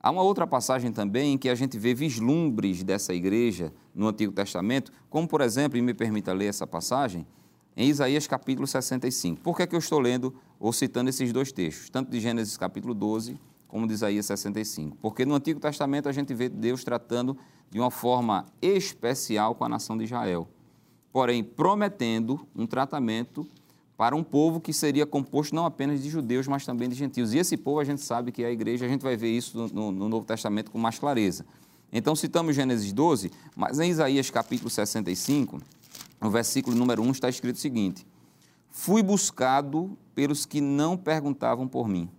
Há 0.00 0.10
uma 0.10 0.22
outra 0.22 0.46
passagem 0.46 0.92
também 0.92 1.34
em 1.34 1.38
que 1.38 1.48
a 1.48 1.54
gente 1.54 1.78
vê 1.78 1.94
vislumbres 1.94 2.82
dessa 2.82 3.14
igreja 3.14 3.72
no 3.94 4.06
Antigo 4.08 4.32
Testamento, 4.32 4.92
como 5.08 5.26
por 5.26 5.40
exemplo, 5.40 5.78
e 5.78 5.82
me 5.82 5.94
permita 5.94 6.32
ler 6.32 6.46
essa 6.46 6.66
passagem, 6.66 7.26
em 7.76 7.88
Isaías 7.88 8.26
capítulo 8.26 8.66
65. 8.66 9.40
Por 9.40 9.56
que, 9.56 9.62
é 9.62 9.66
que 9.66 9.74
eu 9.74 9.78
estou 9.78 9.98
lendo 9.98 10.34
ou 10.58 10.72
citando 10.72 11.10
esses 11.10 11.32
dois 11.32 11.52
textos, 11.52 11.90
tanto 11.90 12.10
de 12.10 12.20
Gênesis 12.20 12.56
capítulo 12.56 12.94
12 12.94 13.38
como 13.74 13.88
de 13.88 13.94
Isaías 13.94 14.26
65. 14.26 14.96
Porque 15.02 15.26
no 15.26 15.34
Antigo 15.34 15.58
Testamento 15.58 16.08
a 16.08 16.12
gente 16.12 16.32
vê 16.32 16.48
Deus 16.48 16.84
tratando 16.84 17.36
de 17.70 17.80
uma 17.80 17.90
forma 17.90 18.46
especial 18.62 19.54
com 19.56 19.64
a 19.64 19.68
nação 19.68 19.98
de 19.98 20.04
Israel, 20.04 20.48
porém 21.12 21.42
prometendo 21.42 22.46
um 22.54 22.68
tratamento 22.68 23.44
para 23.96 24.14
um 24.14 24.22
povo 24.22 24.60
que 24.60 24.72
seria 24.72 25.04
composto 25.04 25.56
não 25.56 25.66
apenas 25.66 26.00
de 26.00 26.08
judeus, 26.08 26.46
mas 26.46 26.64
também 26.64 26.88
de 26.88 26.94
gentios. 26.94 27.34
E 27.34 27.38
esse 27.38 27.56
povo 27.56 27.80
a 27.80 27.84
gente 27.84 28.00
sabe 28.00 28.30
que 28.30 28.44
é 28.44 28.46
a 28.46 28.52
igreja, 28.52 28.86
a 28.86 28.88
gente 28.88 29.02
vai 29.02 29.16
ver 29.16 29.30
isso 29.30 29.68
no, 29.72 29.90
no 29.90 30.08
Novo 30.08 30.24
Testamento 30.24 30.70
com 30.70 30.78
mais 30.78 30.98
clareza. 30.98 31.44
Então 31.92 32.14
citamos 32.14 32.54
Gênesis 32.54 32.92
12, 32.92 33.32
mas 33.56 33.80
em 33.80 33.90
Isaías 33.90 34.30
capítulo 34.30 34.70
65, 34.70 35.60
no 36.24 36.30
versículo 36.30 36.76
número 36.76 37.02
1 37.02 37.12
está 37.12 37.28
escrito 37.28 37.54
o 37.54 37.60
seguinte: 37.60 38.04
Fui 38.68 39.00
buscado 39.00 39.96
pelos 40.12 40.44
que 40.44 40.60
não 40.60 40.96
perguntavam 40.96 41.68
por 41.68 41.86
mim 41.86 42.10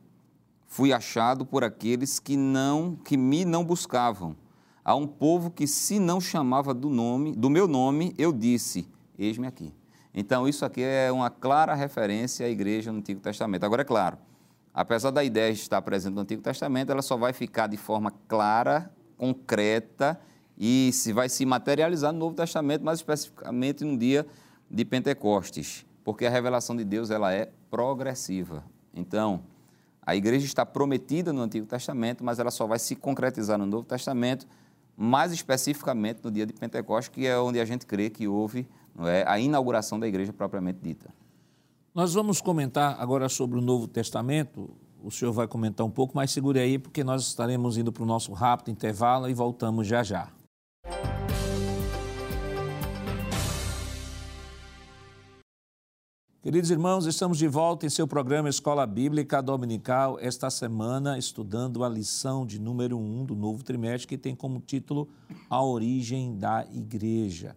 fui 0.76 0.92
achado 0.92 1.46
por 1.46 1.64
aqueles 1.64 2.20
que 2.20 2.36
não 2.36 2.98
que 2.98 3.16
me 3.16 3.46
não 3.46 3.64
buscavam. 3.64 4.36
A 4.84 4.94
um 4.94 5.08
povo 5.08 5.50
que 5.50 5.66
se 5.66 6.00
não 6.00 6.20
chamava 6.20 6.74
do 6.74 6.90
nome, 6.90 7.34
do 7.34 7.50
meu 7.50 7.66
nome, 7.66 8.14
eu 8.18 8.34
disse: 8.34 8.86
Eis-me 9.18 9.48
aqui. 9.48 9.74
Então 10.14 10.46
isso 10.46 10.66
aqui 10.66 10.82
é 10.84 11.10
uma 11.10 11.30
clara 11.30 11.74
referência 11.74 12.46
à 12.46 12.50
igreja 12.50 12.92
no 12.92 13.00
Antigo 13.00 13.22
Testamento. 13.22 13.64
Agora 13.64 13.84
é 13.84 13.86
claro, 13.86 14.18
apesar 14.74 15.12
da 15.12 15.24
ideia 15.24 15.50
estar 15.50 15.82
presente 15.82 16.14
no 16.14 16.22
Antigo 16.22 16.42
Testamento, 16.42 16.92
ela 16.92 17.02
só 17.02 17.16
vai 17.16 17.32
ficar 17.32 17.68
de 17.68 17.78
forma 17.78 18.12
clara, 18.28 18.94
concreta 19.18 20.20
e 20.58 20.92
se 20.94 21.12
vai 21.12 21.30
se 21.30 21.46
materializar 21.46 22.14
no 22.14 22.20
Novo 22.20 22.36
Testamento, 22.36 22.84
mais 22.84 23.00
especificamente 23.00 23.84
no 23.84 23.98
dia 23.98 24.26
de 24.70 24.86
Pentecostes. 24.86 25.86
porque 26.04 26.26
a 26.28 26.30
revelação 26.30 26.76
de 26.76 26.84
Deus 26.84 27.10
ela 27.10 27.34
é 27.34 27.52
progressiva. 27.72 28.64
Então, 28.94 29.42
a 30.06 30.16
igreja 30.16 30.46
está 30.46 30.64
prometida 30.64 31.34
no 31.34 31.42
Antigo 31.42 31.66
Testamento, 31.66 32.24
mas 32.24 32.38
ela 32.38 32.52
só 32.52 32.68
vai 32.68 32.78
se 32.78 32.96
concretizar 32.96 33.58
no 33.58 33.66
Novo 33.66 33.86
Testamento, 33.86 34.46
mais 34.96 35.32
especificamente 35.32 36.20
no 36.24 36.30
dia 36.30 36.46
de 36.46 36.54
Pentecostes, 36.54 37.10
que 37.10 37.26
é 37.26 37.38
onde 37.40 37.60
a 37.60 37.66
gente 37.66 37.88
crê 37.88 38.12
que 38.12 38.28
houve 38.28 38.68
é, 39.00 39.26
a 39.28 39.40
inauguração 39.40 40.00
da 40.00 40.08
igreja 40.08 40.32
propriamente 40.32 40.78
dita. 40.80 41.10
Nós 41.94 42.14
vamos 42.14 42.40
comentar 42.40 42.96
agora 43.00 43.28
sobre 43.28 43.58
o 43.58 43.62
Novo 43.62 43.88
Testamento. 43.88 44.70
O 45.04 45.10
senhor 45.10 45.32
vai 45.32 45.48
comentar 45.48 45.86
um 45.86 45.92
pouco, 45.92 46.16
mas 46.16 46.30
segure 46.30 46.60
aí, 46.60 46.78
porque 46.78 47.04
nós 47.04 47.26
estaremos 47.26 47.78
indo 47.78 47.92
para 47.92 48.04
o 48.04 48.06
nosso 48.06 48.32
rápido 48.32 48.70
intervalo 48.70 49.28
e 49.28 49.34
voltamos 49.34 49.88
já 49.88 50.04
já. 50.04 50.30
Queridos 56.46 56.70
irmãos, 56.70 57.08
estamos 57.08 57.40
de 57.40 57.48
volta 57.48 57.88
em 57.88 57.90
seu 57.90 58.08
programa 58.08 58.48
Escola 58.48 58.86
Bíblica 58.86 59.42
Dominical, 59.42 60.20
esta 60.22 60.48
semana 60.52 61.18
estudando 61.18 61.84
a 61.84 61.90
lição 61.90 62.46
de 62.46 62.60
número 62.60 63.00
1 63.00 63.02
um 63.02 63.26
do 63.26 63.36
novo 63.36 63.64
trimestre, 63.64 64.08
que 64.08 64.16
tem 64.16 64.36
como 64.36 64.60
título 64.60 65.10
A 65.50 65.64
Origem 65.64 66.38
da 66.38 66.64
Igreja. 66.72 67.56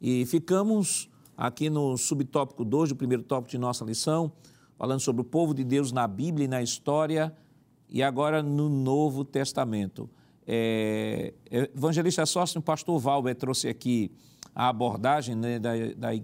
E 0.00 0.24
ficamos 0.24 1.10
aqui 1.36 1.68
no 1.68 1.94
subtópico 1.98 2.64
2, 2.64 2.92
o 2.92 2.96
primeiro 2.96 3.22
tópico 3.22 3.50
de 3.50 3.58
nossa 3.58 3.84
lição, 3.84 4.32
falando 4.78 5.00
sobre 5.00 5.20
o 5.20 5.26
povo 5.26 5.52
de 5.52 5.62
Deus 5.62 5.92
na 5.92 6.08
Bíblia 6.08 6.46
e 6.46 6.48
na 6.48 6.62
história, 6.62 7.36
e 7.86 8.02
agora 8.02 8.42
no 8.42 8.70
Novo 8.70 9.26
Testamento. 9.26 10.08
É, 10.46 11.34
é 11.50 11.70
evangelista 11.76 12.24
Sócio, 12.24 12.60
o 12.60 12.62
pastor 12.62 12.98
Valber 12.98 13.36
trouxe 13.36 13.68
aqui 13.68 14.10
a 14.54 14.70
abordagem 14.70 15.34
né, 15.34 15.58
da, 15.58 15.72
da 15.94 16.14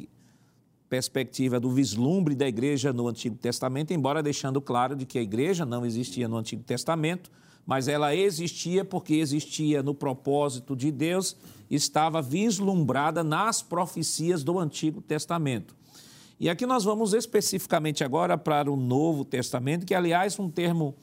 perspectiva 0.89 1.61
do 1.61 1.71
vislumbre 1.71 2.35
da 2.35 2.49
igreja 2.49 2.93
no 2.93 3.09
Antigo 3.09 3.37
Testamento, 3.37 3.93
embora 3.93 4.23
deixando 4.23 4.61
claro 4.61 4.97
de 4.97 5.05
que 5.05 5.19
a 5.19 5.23
igreja 5.23 5.67
não 5.67 5.85
existia 5.85 6.27
no 6.27 6.37
Antigo 6.37 6.63
Testamento, 6.63 7.31
mas 7.67 7.87
ela 7.87 8.15
existia 8.15 8.85
porque 8.85 9.17
existia 9.17 9.83
no 9.83 9.95
propósito 9.95 10.75
de 10.75 10.91
Deus, 10.91 11.37
estava 11.71 12.23
vislumbrada 12.23 13.23
nas 13.23 13.61
profecias 13.61 14.43
do 14.43 14.59
Antigo 14.59 15.03
Testamento. 15.03 15.77
E 16.41 16.49
aqui 16.49 16.65
nós 16.65 16.85
vamos 16.85 17.13
especificamente 17.13 18.03
agora 18.03 18.39
para 18.39 18.71
o 18.71 18.77
Novo 18.77 19.25
Testamento, 19.25 19.85
que 19.85 19.95
aliás 19.95 20.39
um 20.39 20.49
termo 20.49 20.95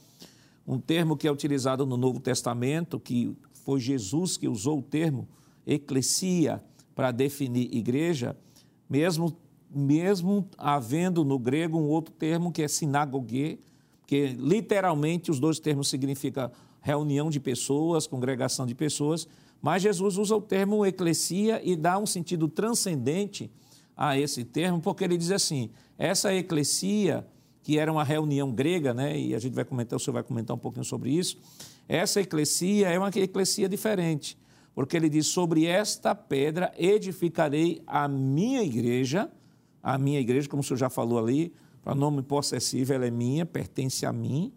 um 0.67 0.79
termo 0.79 1.15
que 1.15 1.27
é 1.27 1.31
utilizado 1.31 1.85
no 1.85 1.95
Novo 1.95 2.19
Testamento, 2.19 2.99
que 2.99 3.37
foi 3.63 3.79
Jesus 3.79 4.35
que 4.35 4.47
usou 4.47 4.79
o 4.79 4.81
termo 4.81 5.27
eclesia 5.67 6.63
para 6.95 7.11
definir 7.11 7.71
igreja, 7.71 8.35
mesmo 8.89 9.37
mesmo 9.75 10.47
havendo 10.57 11.25
no 11.25 11.37
grego 11.37 11.77
um 11.77 11.87
outro 11.87 12.13
termo 12.13 12.51
que 12.51 12.63
é 12.63 12.67
sinagogue, 12.67 13.59
que 14.07 14.27
literalmente 14.27 15.29
os 15.29 15.39
dois 15.39 15.59
termos 15.59 15.89
significam 15.89 16.49
reunião 16.81 17.29
de 17.29 17.39
pessoas, 17.39 18.07
congregação 18.07 18.65
de 18.65 18.73
pessoas, 18.73 19.27
mas 19.61 19.81
Jesus 19.81 20.17
usa 20.17 20.35
o 20.35 20.41
termo 20.41 20.85
eclesia 20.85 21.59
e 21.63 21.75
dá 21.75 21.97
um 21.97 22.05
sentido 22.05 22.47
transcendente 22.47 23.51
a 23.97 24.17
esse 24.17 24.45
termo, 24.45 24.79
porque 24.79 25.03
ele 25.03 25.17
diz 25.17 25.31
assim: 25.31 25.71
essa 25.97 26.33
eclesia, 26.33 27.25
que 27.63 27.79
era 27.79 27.91
uma 27.91 28.03
reunião 28.03 28.51
grega, 28.51 28.93
né, 28.93 29.19
e 29.19 29.33
a 29.33 29.39
gente 29.39 29.53
vai 29.53 29.65
comentar, 29.65 29.97
o 29.97 29.99
senhor 29.99 30.13
vai 30.13 30.23
comentar 30.23 30.55
um 30.55 30.59
pouquinho 30.59 30.85
sobre 30.85 31.09
isso, 31.09 31.37
essa 31.87 32.21
eclesia 32.21 32.89
é 32.89 32.99
uma 32.99 33.09
eclesia 33.09 33.67
diferente, 33.67 34.37
porque 34.73 34.95
ele 34.95 35.09
diz: 35.09 35.27
sobre 35.27 35.65
esta 35.65 36.13
pedra 36.13 36.71
edificarei 36.77 37.81
a 37.87 38.07
minha 38.07 38.61
igreja 38.61 39.31
a 39.85 39.99
minha 39.99 40.19
igreja, 40.19 40.49
como 40.49 40.61
o 40.61 40.63
senhor 40.63 40.77
já 40.77 40.89
falou 40.89 41.19
ali, 41.19 41.53
para 41.83 41.93
nome 41.93 42.23
possessivo, 42.23 42.91
ela 42.91 43.05
é 43.05 43.11
minha, 43.11 43.45
pertence 43.45 44.03
a 44.03 44.11
mim. 44.11 44.51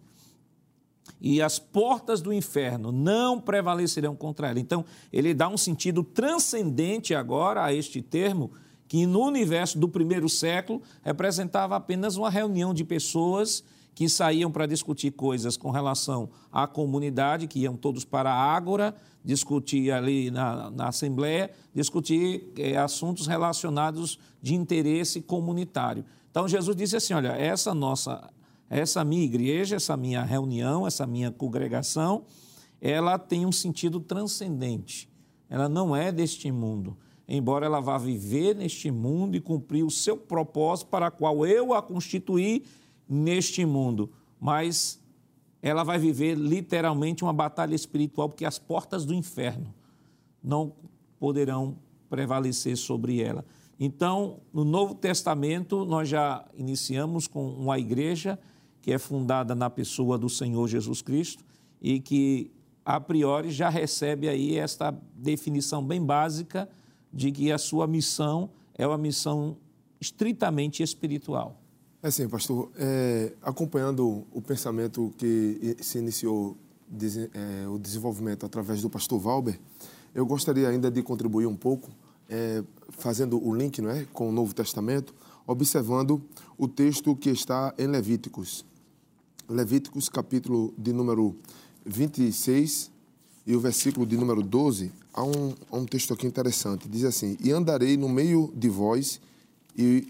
E 1.21 1.39
as 1.39 1.59
portas 1.59 2.19
do 2.19 2.33
inferno 2.33 2.91
não 2.91 3.39
prevalecerão 3.39 4.15
contra 4.15 4.47
ela. 4.49 4.59
Então, 4.59 4.83
ele 5.13 5.31
dá 5.35 5.47
um 5.47 5.55
sentido 5.55 6.03
transcendente 6.03 7.13
agora 7.13 7.63
a 7.63 7.71
este 7.71 8.01
termo, 8.01 8.51
que 8.87 9.05
no 9.05 9.23
universo 9.23 9.77
do 9.77 9.87
primeiro 9.87 10.27
século 10.27 10.81
representava 11.03 11.75
apenas 11.75 12.15
uma 12.15 12.31
reunião 12.31 12.73
de 12.73 12.83
pessoas 12.83 13.63
que 13.99 14.07
saíam 14.07 14.49
para 14.49 14.65
discutir 14.65 15.11
coisas 15.11 15.57
com 15.57 15.71
relação 15.71 16.29
à 16.49 16.65
comunidade, 16.65 17.47
que 17.47 17.59
iam 17.59 17.75
todos 17.75 18.05
para 18.05 18.31
a 18.31 18.55
Ágora, 18.55 18.95
discutir 19.25 19.91
ali 19.91 20.31
na, 20.31 20.71
na 20.71 20.87
Assembleia, 20.87 21.51
discutir 21.75 22.49
é, 22.57 22.77
assuntos 22.77 23.27
relacionados 23.27 24.17
de 24.41 24.55
interesse 24.55 25.19
comunitário. 25.19 26.05
Então 26.31 26.47
Jesus 26.47 26.77
disse 26.77 26.95
assim: 26.95 27.13
olha, 27.13 27.33
essa 27.33 27.73
nossa, 27.73 28.29
essa 28.69 29.03
minha 29.03 29.25
igreja, 29.25 29.75
essa 29.75 29.97
minha 29.97 30.23
reunião, 30.23 30.87
essa 30.87 31.05
minha 31.05 31.29
congregação, 31.29 32.23
ela 32.79 33.19
tem 33.19 33.45
um 33.45 33.51
sentido 33.51 33.99
transcendente. 33.99 35.09
Ela 35.49 35.67
não 35.67 35.93
é 35.93 36.09
deste 36.09 36.49
mundo. 36.53 36.95
Embora 37.27 37.65
ela 37.65 37.81
vá 37.81 37.97
viver 37.97 38.55
neste 38.55 38.89
mundo 38.91 39.35
e 39.35 39.41
cumprir 39.41 39.83
o 39.83 39.91
seu 39.91 40.15
propósito 40.15 40.87
para 40.87 41.09
o 41.09 41.11
qual 41.11 41.45
eu 41.45 41.73
a 41.73 41.81
constituí 41.81 42.63
neste 43.09 43.65
mundo, 43.65 44.11
mas 44.39 45.03
ela 45.61 45.83
vai 45.83 45.97
viver 45.97 46.35
literalmente 46.35 47.23
uma 47.23 47.33
batalha 47.33 47.75
espiritual, 47.75 48.29
porque 48.29 48.45
as 48.45 48.59
portas 48.59 49.03
do 49.03 49.13
inferno 49.13 49.73
não 50.41 50.73
poderão 51.19 51.77
prevalecer 52.09 52.77
sobre 52.77 53.21
ela. 53.21 53.43
Então, 53.79 54.39
no 54.53 54.63
Novo 54.63 54.93
Testamento, 54.93 55.85
nós 55.85 56.07
já 56.07 56.45
iniciamos 56.53 57.27
com 57.27 57.49
uma 57.49 57.79
igreja 57.79 58.39
que 58.81 58.91
é 58.91 58.97
fundada 58.97 59.55
na 59.55 59.69
pessoa 59.69 60.17
do 60.17 60.29
Senhor 60.29 60.67
Jesus 60.67 61.01
Cristo 61.01 61.43
e 61.81 61.99
que, 61.99 62.51
a 62.85 62.99
priori, 62.99 63.51
já 63.51 63.69
recebe 63.69 64.27
aí 64.27 64.57
esta 64.57 64.91
definição 65.13 65.83
bem 65.83 66.03
básica 66.03 66.69
de 67.11 67.31
que 67.31 67.51
a 67.51 67.57
sua 67.57 67.87
missão 67.87 68.49
é 68.77 68.87
uma 68.87 68.97
missão 68.97 69.57
estritamente 69.99 70.81
espiritual. 70.83 71.59
É 72.01 72.09
sim, 72.09 72.29
pastor. 72.29 72.71
É, 72.77 73.33
acompanhando 73.41 74.25
o 74.31 74.41
pensamento 74.41 75.13
que 75.17 75.75
se 75.81 75.97
iniciou 75.97 76.55
é, 77.33 77.67
o 77.67 77.77
desenvolvimento 77.77 78.45
através 78.45 78.81
do 78.81 78.89
pastor 78.89 79.19
Valber, 79.19 79.59
eu 80.15 80.25
gostaria 80.25 80.69
ainda 80.69 80.89
de 80.89 81.03
contribuir 81.03 81.45
um 81.45 81.57
pouco, 81.57 81.89
é, 82.29 82.63
fazendo 82.89 83.45
o 83.45 83.53
link 83.53 83.81
não 83.81 83.89
é, 83.89 84.05
com 84.13 84.29
o 84.29 84.31
Novo 84.31 84.55
Testamento, 84.55 85.13
observando 85.45 86.21
o 86.57 86.69
texto 86.69 87.13
que 87.17 87.31
está 87.31 87.73
em 87.77 87.87
Levíticos. 87.87 88.63
Levíticos, 89.49 90.07
capítulo 90.07 90.73
de 90.77 90.93
número 90.93 91.35
26 91.85 92.91
e 93.45 93.53
o 93.53 93.59
versículo 93.59 94.05
de 94.05 94.15
número 94.15 94.41
12, 94.41 94.89
há 95.13 95.21
um, 95.21 95.53
há 95.69 95.75
um 95.75 95.85
texto 95.85 96.13
aqui 96.13 96.25
interessante. 96.25 96.87
Diz 96.87 97.03
assim: 97.03 97.35
E 97.43 97.51
andarei 97.51 97.97
no 97.97 98.07
meio 98.07 98.53
de 98.55 98.69
vós 98.69 99.19
e 99.77 100.07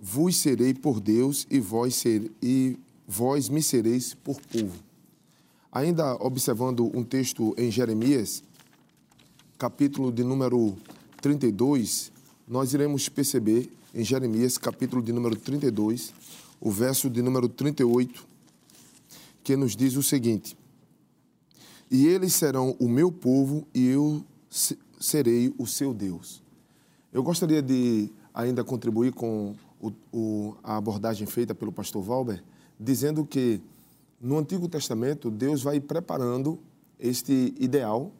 vos 0.00 0.36
serei 0.36 0.74
por 0.74 1.00
Deus 1.00 1.46
e 1.50 1.60
vós, 1.60 1.94
ser, 1.94 2.30
e 2.42 2.78
vós 3.06 3.48
me 3.48 3.62
sereis 3.62 4.14
por 4.14 4.40
povo. 4.40 4.78
Ainda 5.72 6.14
observando 6.16 6.90
um 6.96 7.02
texto 7.02 7.54
em 7.58 7.70
Jeremias, 7.70 8.42
capítulo 9.58 10.12
de 10.12 10.22
número 10.22 10.76
32, 11.20 12.12
nós 12.46 12.74
iremos 12.74 13.08
perceber 13.08 13.70
em 13.94 14.04
Jeremias, 14.04 14.58
capítulo 14.58 15.02
de 15.02 15.12
número 15.12 15.36
32, 15.36 16.12
o 16.60 16.70
verso 16.70 17.08
de 17.08 17.22
número 17.22 17.48
38, 17.48 18.26
que 19.42 19.56
nos 19.56 19.74
diz 19.74 19.96
o 19.96 20.02
seguinte: 20.02 20.56
E 21.90 22.06
eles 22.06 22.34
serão 22.34 22.76
o 22.78 22.88
meu 22.88 23.10
povo 23.10 23.66
e 23.74 23.86
eu 23.86 24.24
serei 25.00 25.54
o 25.58 25.66
seu 25.66 25.94
Deus. 25.94 26.42
Eu 27.12 27.22
gostaria 27.22 27.62
de 27.62 28.10
ainda 28.32 28.64
contribuir 28.64 29.12
com 29.12 29.54
o, 29.84 29.92
o, 30.12 30.56
a 30.62 30.76
abordagem 30.76 31.26
feita 31.26 31.54
pelo 31.54 31.70
pastor 31.70 32.02
Valber, 32.02 32.42
dizendo 32.80 33.24
que 33.26 33.60
no 34.18 34.38
Antigo 34.38 34.66
Testamento 34.66 35.30
Deus 35.30 35.62
vai 35.62 35.78
preparando 35.78 36.58
este 36.98 37.54
ideal 37.58 38.10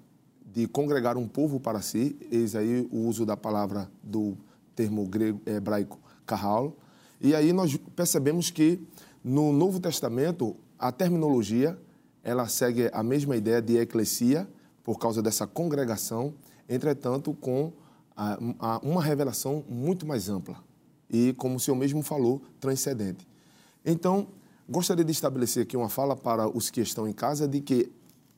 de 0.52 0.68
congregar 0.68 1.16
um 1.16 1.26
povo 1.26 1.58
para 1.58 1.80
si, 1.80 2.16
eis 2.30 2.54
aí 2.54 2.86
o 2.92 3.08
uso 3.08 3.24
da 3.24 3.36
palavra 3.36 3.90
do 4.02 4.36
termo 4.76 5.06
grego 5.06 5.40
hebraico 5.46 5.98
kahal, 6.26 6.76
e 7.20 7.34
aí 7.34 7.52
nós 7.52 7.76
percebemos 7.96 8.50
que 8.50 8.78
no 9.22 9.52
Novo 9.52 9.80
Testamento 9.80 10.54
a 10.78 10.92
terminologia 10.92 11.78
ela 12.22 12.46
segue 12.46 12.90
a 12.92 13.02
mesma 13.02 13.36
ideia 13.36 13.62
de 13.62 13.78
eclesia 13.78 14.46
por 14.82 14.98
causa 14.98 15.22
dessa 15.22 15.46
congregação, 15.46 16.34
entretanto 16.68 17.32
com 17.32 17.72
a, 18.14 18.38
a, 18.58 18.78
uma 18.82 19.02
revelação 19.02 19.64
muito 19.68 20.06
mais 20.06 20.28
ampla 20.28 20.56
e, 21.10 21.32
como 21.34 21.56
o 21.56 21.60
senhor 21.60 21.76
mesmo 21.76 22.02
falou, 22.02 22.42
transcendente. 22.60 23.26
Então, 23.84 24.26
gostaria 24.68 25.04
de 25.04 25.12
estabelecer 25.12 25.64
aqui 25.64 25.76
uma 25.76 25.88
fala 25.88 26.16
para 26.16 26.48
os 26.48 26.70
que 26.70 26.80
estão 26.80 27.06
em 27.06 27.12
casa 27.12 27.46
de 27.46 27.60
que 27.60 27.90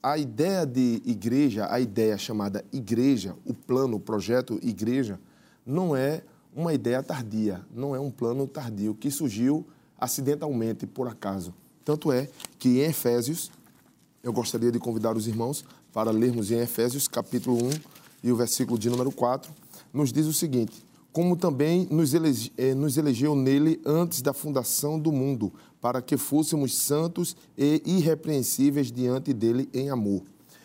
a 0.02 0.16
ideia 0.16 0.64
de 0.64 1.02
igreja, 1.04 1.66
a 1.70 1.80
ideia 1.80 2.16
chamada 2.16 2.64
igreja, 2.72 3.34
o 3.44 3.52
plano, 3.52 3.96
o 3.96 4.00
projeto 4.00 4.58
igreja, 4.62 5.18
não 5.64 5.96
é 5.96 6.22
uma 6.54 6.72
ideia 6.72 7.02
tardia, 7.02 7.60
não 7.74 7.94
é 7.94 8.00
um 8.00 8.10
plano 8.10 8.46
tardio 8.46 8.94
que 8.94 9.10
surgiu 9.10 9.66
acidentalmente, 9.98 10.86
por 10.86 11.08
acaso. 11.08 11.52
Tanto 11.84 12.12
é 12.12 12.28
que 12.58 12.68
em 12.68 12.82
Efésios, 12.82 13.50
eu 14.22 14.32
gostaria 14.32 14.70
de 14.70 14.78
convidar 14.78 15.16
os 15.16 15.26
irmãos 15.26 15.64
para 15.92 16.10
lermos 16.10 16.50
em 16.50 16.58
Efésios, 16.58 17.08
capítulo 17.08 17.56
1 17.64 17.70
e 18.22 18.30
o 18.30 18.36
versículo 18.36 18.78
de 18.78 18.88
número 18.88 19.10
4, 19.10 19.52
nos 19.92 20.12
diz 20.12 20.26
o 20.26 20.32
seguinte: 20.32 20.85
Como 21.16 21.34
também 21.34 21.88
nos, 21.90 22.12
elege, 22.12 22.52
eh, 22.58 22.74
nos 22.74 22.98
elegeu 22.98 23.34
nele 23.34 23.80
antes 23.86 24.20
da 24.20 24.34
fundação 24.34 25.00
do 25.00 25.10
mundo, 25.10 25.50
para 25.80 26.02
que 26.02 26.14
fôssemos 26.18 26.76
santos 26.76 27.34
e 27.56 27.80
irrepreensíveis 27.86 28.92
diante 28.92 29.32
dele 29.32 29.66
em 29.72 29.88
amor. 29.88 30.20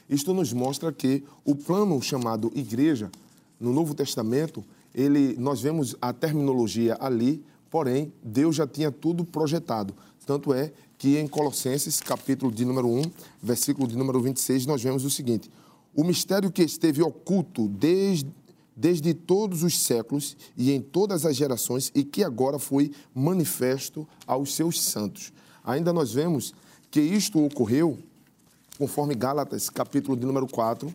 Isto 0.10 0.34
nos 0.34 0.52
mostra 0.52 0.92
que 0.92 1.24
o 1.46 1.56
plano 1.56 2.02
chamado 2.02 2.52
igreja, 2.54 3.10
no 3.58 3.72
Novo 3.72 3.96
Testamento, 3.96 4.62
ele, 4.94 5.38
nós 5.40 5.62
vemos 5.62 5.96
a 6.02 6.12
terminologia 6.12 6.98
ali, 7.00 7.42
porém, 7.70 8.12
Deus 8.22 8.58
já 8.58 8.68
tinha 8.68 8.92
tudo 8.92 9.24
projetado. 9.24 9.94
Tanto 10.26 10.54
é 10.54 10.74
que 10.98 11.18
em 11.18 11.30
Colossenses, 11.30 12.02
capítulo 12.02 12.52
de 12.52 12.66
número 12.66 12.90
1, 12.90 13.04
versículo 13.42 13.88
de 13.88 13.96
número 13.96 14.20
26, 14.20 14.66
nós 14.66 14.84
vemos 14.84 15.06
o 15.06 15.10
seguinte: 15.10 15.50
O 15.96 16.04
mistério 16.04 16.52
que 16.52 16.62
esteve 16.62 17.02
oculto 17.02 17.70
desde, 17.70 18.30
desde 18.76 19.14
todos 19.14 19.64
os 19.64 19.80
séculos 19.80 20.36
e 20.58 20.72
em 20.72 20.82
todas 20.82 21.26
as 21.26 21.36
gerações 21.36 21.92
e 21.94 22.04
que 22.04 22.24
agora 22.24 22.58
foi 22.58 22.92
manifesto 23.14 24.08
aos 24.26 24.56
seus 24.56 24.82
santos. 24.82 25.34
Ainda 25.64 25.94
nós 25.94 26.14
vemos 26.14 26.54
que 26.90 27.00
isto 27.00 27.44
ocorreu 27.44 27.98
conforme 28.78 29.14
Gálatas, 29.14 29.70
capítulo 29.70 30.18
de 30.18 30.26
número 30.26 30.48
4, 30.48 30.92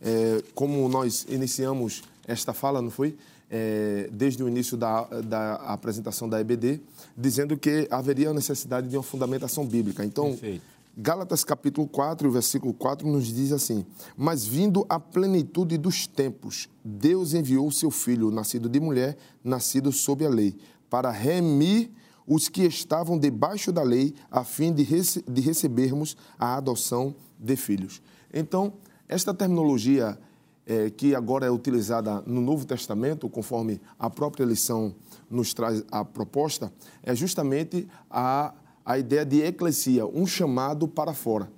é, 0.00 0.42
como 0.54 0.88
nós 0.88 1.26
iniciamos 1.28 2.02
esta 2.26 2.54
fala, 2.54 2.80
não 2.80 2.90
foi? 2.90 3.14
É, 3.50 4.08
desde 4.10 4.42
o 4.42 4.48
início 4.48 4.74
da, 4.74 5.02
da 5.20 5.54
apresentação 5.56 6.26
da 6.26 6.40
EBD, 6.40 6.80
dizendo 7.14 7.58
que 7.58 7.86
haveria 7.90 8.32
necessidade 8.32 8.88
de 8.88 8.96
uma 8.96 9.02
fundamentação 9.02 9.66
bíblica. 9.66 10.02
Então, 10.02 10.30
Perfeito. 10.30 10.62
Gálatas 10.96 11.42
capítulo 11.42 11.88
4, 11.88 12.30
versículo 12.30 12.72
4 12.72 13.08
nos 13.08 13.26
diz 13.26 13.50
assim: 13.50 13.84
Mas 14.16 14.46
vindo 14.46 14.86
a 14.88 15.00
plenitude 15.00 15.76
dos 15.76 16.06
tempos, 16.06 16.68
Deus 16.84 17.34
enviou 17.34 17.66
o 17.66 17.72
seu 17.72 17.90
filho, 17.90 18.30
nascido 18.30 18.68
de 18.68 18.78
mulher, 18.78 19.16
nascido 19.42 19.90
sob 19.90 20.24
a 20.24 20.28
lei, 20.28 20.56
para 20.88 21.10
remir 21.10 21.90
os 22.24 22.48
que 22.48 22.62
estavam 22.62 23.18
debaixo 23.18 23.72
da 23.72 23.82
lei, 23.82 24.14
a 24.30 24.44
fim 24.44 24.72
de, 24.72 24.84
rece 24.84 25.24
de 25.28 25.40
recebermos 25.40 26.16
a 26.38 26.54
adoção 26.54 27.12
de 27.40 27.56
filhos. 27.56 28.00
Então, 28.32 28.74
esta 29.08 29.34
terminologia 29.34 30.16
é, 30.64 30.90
que 30.90 31.12
agora 31.12 31.44
é 31.44 31.50
utilizada 31.50 32.22
no 32.24 32.40
Novo 32.40 32.64
Testamento, 32.64 33.28
conforme 33.28 33.80
a 33.98 34.08
própria 34.08 34.46
lição 34.46 34.94
nos 35.28 35.52
traz 35.52 35.82
a 35.90 36.04
proposta, 36.04 36.72
é 37.02 37.14
justamente 37.16 37.88
a, 38.08 38.54
a 38.84 38.98
ideia 38.98 39.24
de 39.24 39.40
eclesia, 39.42 40.06
um 40.06 40.26
chamado 40.26 40.86
para 40.86 41.14
fora. 41.14 41.50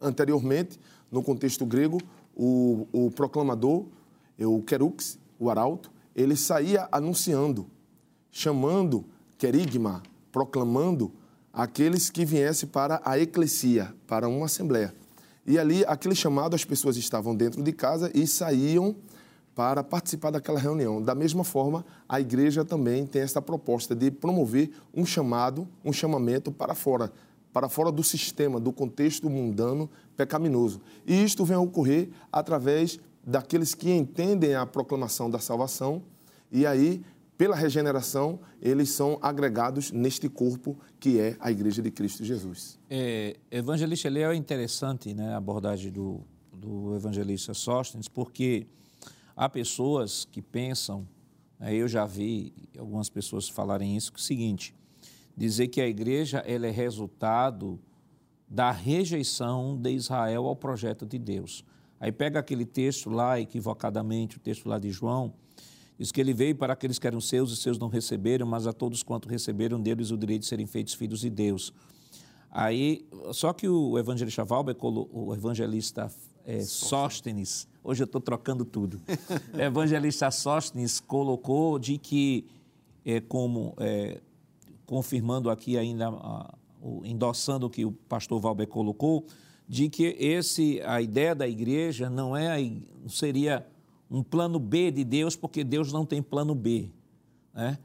Anteriormente, 0.00 0.78
no 1.10 1.22
contexto 1.22 1.64
grego, 1.64 1.98
o, 2.36 2.86
o 2.92 3.10
proclamador, 3.10 3.86
o 4.38 4.62
querux, 4.62 5.18
o 5.38 5.48
arauto, 5.48 5.90
ele 6.14 6.36
saía 6.36 6.88
anunciando, 6.92 7.66
chamando, 8.30 9.04
querigma, 9.38 10.02
proclamando 10.30 11.12
aqueles 11.52 12.10
que 12.10 12.24
viessem 12.24 12.68
para 12.68 13.00
a 13.04 13.18
eclesia, 13.18 13.94
para 14.06 14.28
uma 14.28 14.46
assembleia. 14.46 14.94
E 15.46 15.58
ali, 15.58 15.84
aquele 15.86 16.14
chamado, 16.14 16.54
as 16.54 16.64
pessoas 16.64 16.96
estavam 16.96 17.34
dentro 17.34 17.62
de 17.62 17.72
casa 17.72 18.10
e 18.14 18.26
saíam 18.26 18.96
para 19.54 19.84
participar 19.84 20.30
daquela 20.30 20.58
reunião. 20.58 21.00
Da 21.00 21.14
mesma 21.14 21.44
forma, 21.44 21.84
a 22.08 22.20
igreja 22.20 22.64
também 22.64 23.06
tem 23.06 23.22
essa 23.22 23.40
proposta 23.40 23.94
de 23.94 24.10
promover 24.10 24.70
um 24.92 25.06
chamado, 25.06 25.68
um 25.84 25.92
chamamento 25.92 26.50
para 26.50 26.74
fora, 26.74 27.12
para 27.52 27.68
fora 27.68 27.92
do 27.92 28.02
sistema, 28.02 28.58
do 28.58 28.72
contexto 28.72 29.30
mundano 29.30 29.88
pecaminoso. 30.16 30.80
E 31.06 31.22
isto 31.22 31.44
vem 31.44 31.56
a 31.56 31.60
ocorrer 31.60 32.08
através 32.32 32.98
daqueles 33.24 33.74
que 33.74 33.90
entendem 33.90 34.54
a 34.54 34.66
proclamação 34.66 35.30
da 35.30 35.38
salvação 35.38 36.02
e 36.50 36.66
aí 36.66 37.02
pela 37.36 37.56
regeneração, 37.56 38.38
eles 38.62 38.90
são 38.90 39.18
agregados 39.20 39.90
neste 39.90 40.28
corpo 40.28 40.78
que 41.00 41.18
é 41.18 41.36
a 41.40 41.50
Igreja 41.50 41.82
de 41.82 41.90
Cristo 41.90 42.24
Jesus. 42.24 42.78
É, 42.88 43.36
evangelista 43.50 44.08
Leo 44.08 44.30
é 44.30 44.36
interessante 44.36 45.12
né, 45.12 45.34
a 45.34 45.38
abordagem 45.38 45.90
do, 45.90 46.20
do 46.52 46.94
evangelista 46.94 47.52
Sóstenes, 47.52 48.06
porque 48.06 48.68
há 49.36 49.48
pessoas 49.48 50.26
que 50.30 50.40
pensam, 50.40 51.06
né, 51.58 51.74
eu 51.74 51.88
já 51.88 52.04
vi 52.04 52.52
algumas 52.78 53.08
pessoas 53.08 53.48
falarem 53.48 53.96
isso, 53.96 54.12
que 54.12 54.18
é 54.18 54.20
o 54.20 54.22
seguinte, 54.22 54.74
dizer 55.36 55.68
que 55.68 55.80
a 55.80 55.88
igreja 55.88 56.38
ela 56.46 56.66
é 56.66 56.70
resultado 56.70 57.78
da 58.48 58.70
rejeição 58.70 59.76
de 59.76 59.90
Israel 59.90 60.46
ao 60.46 60.54
projeto 60.54 61.04
de 61.04 61.18
Deus. 61.18 61.64
Aí 61.98 62.12
pega 62.12 62.38
aquele 62.38 62.64
texto 62.64 63.10
lá, 63.10 63.40
equivocadamente, 63.40 64.36
o 64.36 64.40
texto 64.40 64.68
lá 64.68 64.78
de 64.78 64.90
João, 64.90 65.32
Diz 65.98 66.10
que 66.10 66.20
ele 66.20 66.34
veio 66.34 66.56
para 66.56 66.72
aqueles 66.72 66.98
que 66.98 67.06
eram 67.06 67.20
seus 67.20 67.52
e 67.52 67.56
seus 67.56 67.78
não 67.78 67.88
receberam, 67.88 68.46
mas 68.46 68.66
a 68.66 68.72
todos 68.72 69.02
quanto 69.02 69.28
receberam 69.28 69.80
deles 69.80 70.10
o 70.10 70.16
direito 70.16 70.42
de 70.42 70.48
serem 70.48 70.66
feitos 70.66 70.94
filhos 70.94 71.20
de 71.20 71.30
Deus. 71.30 71.72
Aí, 72.50 73.06
só 73.32 73.52
que 73.52 73.68
o 73.68 73.98
evangelista 73.98 74.44
Valber, 74.44 74.76
o 74.80 75.34
evangelista 75.34 76.10
é, 76.44 76.62
Sóstenes, 76.62 77.68
hoje 77.84 78.02
eu 78.02 78.06
estou 78.06 78.20
trocando 78.20 78.64
tudo, 78.64 79.00
o 79.52 79.60
evangelista 79.60 80.30
Sóstenes 80.30 80.98
colocou 80.98 81.78
de 81.78 81.98
que, 81.98 82.46
é, 83.04 83.20
como, 83.20 83.74
é, 83.76 84.22
confirmando 84.86 85.50
aqui 85.50 85.76
ainda, 85.76 86.08
a, 86.08 86.54
o, 86.80 87.02
endossando 87.04 87.66
o 87.66 87.70
que 87.70 87.84
o 87.84 87.92
pastor 87.92 88.40
Valber 88.40 88.66
colocou, 88.66 89.26
de 89.68 89.90
que 89.90 90.16
esse, 90.18 90.80
a 90.82 91.00
ideia 91.02 91.34
da 91.34 91.46
igreja 91.46 92.08
não 92.08 92.34
é, 92.34 92.56
seria 93.06 93.66
um 94.10 94.22
plano 94.22 94.58
B 94.58 94.90
de 94.90 95.04
Deus, 95.04 95.36
porque 95.36 95.62
Deus 95.62 95.92
não 95.92 96.06
tem 96.06 96.22
plano 96.22 96.54
B. 96.54 96.90
Né? 97.52 97.78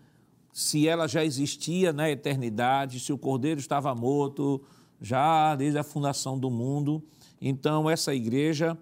Se 0.51 0.87
ela 0.87 1.07
já 1.07 1.23
existia 1.23 1.91
na 1.91 2.09
eternidade, 2.09 2.99
se 2.99 3.11
o 3.11 3.17
Cordeiro 3.17 3.59
estava 3.59 3.93
morto 3.95 4.61
já 5.01 5.55
desde 5.55 5.77
a 5.77 5.83
fundação 5.83 6.37
do 6.37 6.49
mundo, 6.49 7.01
então 7.41 7.89
essa 7.89 8.13
igreja 8.13 8.77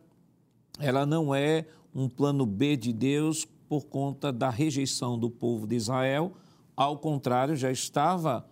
ela 0.79 1.05
não 1.05 1.33
é 1.33 1.65
um 1.93 2.07
plano 2.07 2.45
B 2.45 2.75
de 2.75 2.93
Deus 2.93 3.45
por 3.67 3.85
conta 3.85 4.31
da 4.31 4.49
rejeição 4.49 5.17
do 5.17 5.29
povo 5.29 5.67
de 5.67 5.75
Israel, 5.75 6.33
ao 6.77 6.99
contrário, 6.99 7.55
já 7.55 7.71
estava 7.71 8.47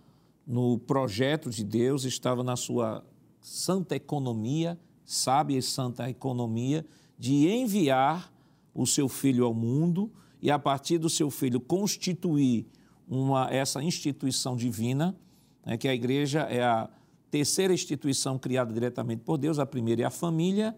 no 0.47 0.79
projeto 0.79 1.51
de 1.51 1.63
Deus, 1.63 2.05
estava 2.05 2.43
na 2.43 2.55
sua 2.55 3.05
santa 3.39 3.95
economia, 3.95 4.79
sábia 5.05 5.59
e 5.59 5.61
santa 5.61 6.09
economia, 6.09 6.83
de 7.19 7.47
enviar 7.47 8.33
o 8.73 8.87
seu 8.87 9.07
filho 9.07 9.45
ao 9.45 9.53
mundo 9.53 10.11
e, 10.41 10.49
a 10.49 10.57
partir 10.57 10.97
do 10.97 11.07
seu 11.07 11.29
filho, 11.29 11.59
constituir 11.59 12.65
uma, 13.07 13.47
essa 13.51 13.81
instituição 13.83 14.55
divina, 14.55 15.15
né, 15.63 15.77
que 15.77 15.87
a 15.87 15.93
igreja 15.93 16.41
é 16.41 16.63
a 16.63 16.89
terceira 17.29 17.73
instituição 17.73 18.39
criada 18.39 18.73
diretamente 18.73 19.21
por 19.21 19.37
Deus, 19.37 19.59
a 19.59 19.67
primeira 19.67 20.01
é 20.01 20.05
a 20.05 20.09
família, 20.09 20.75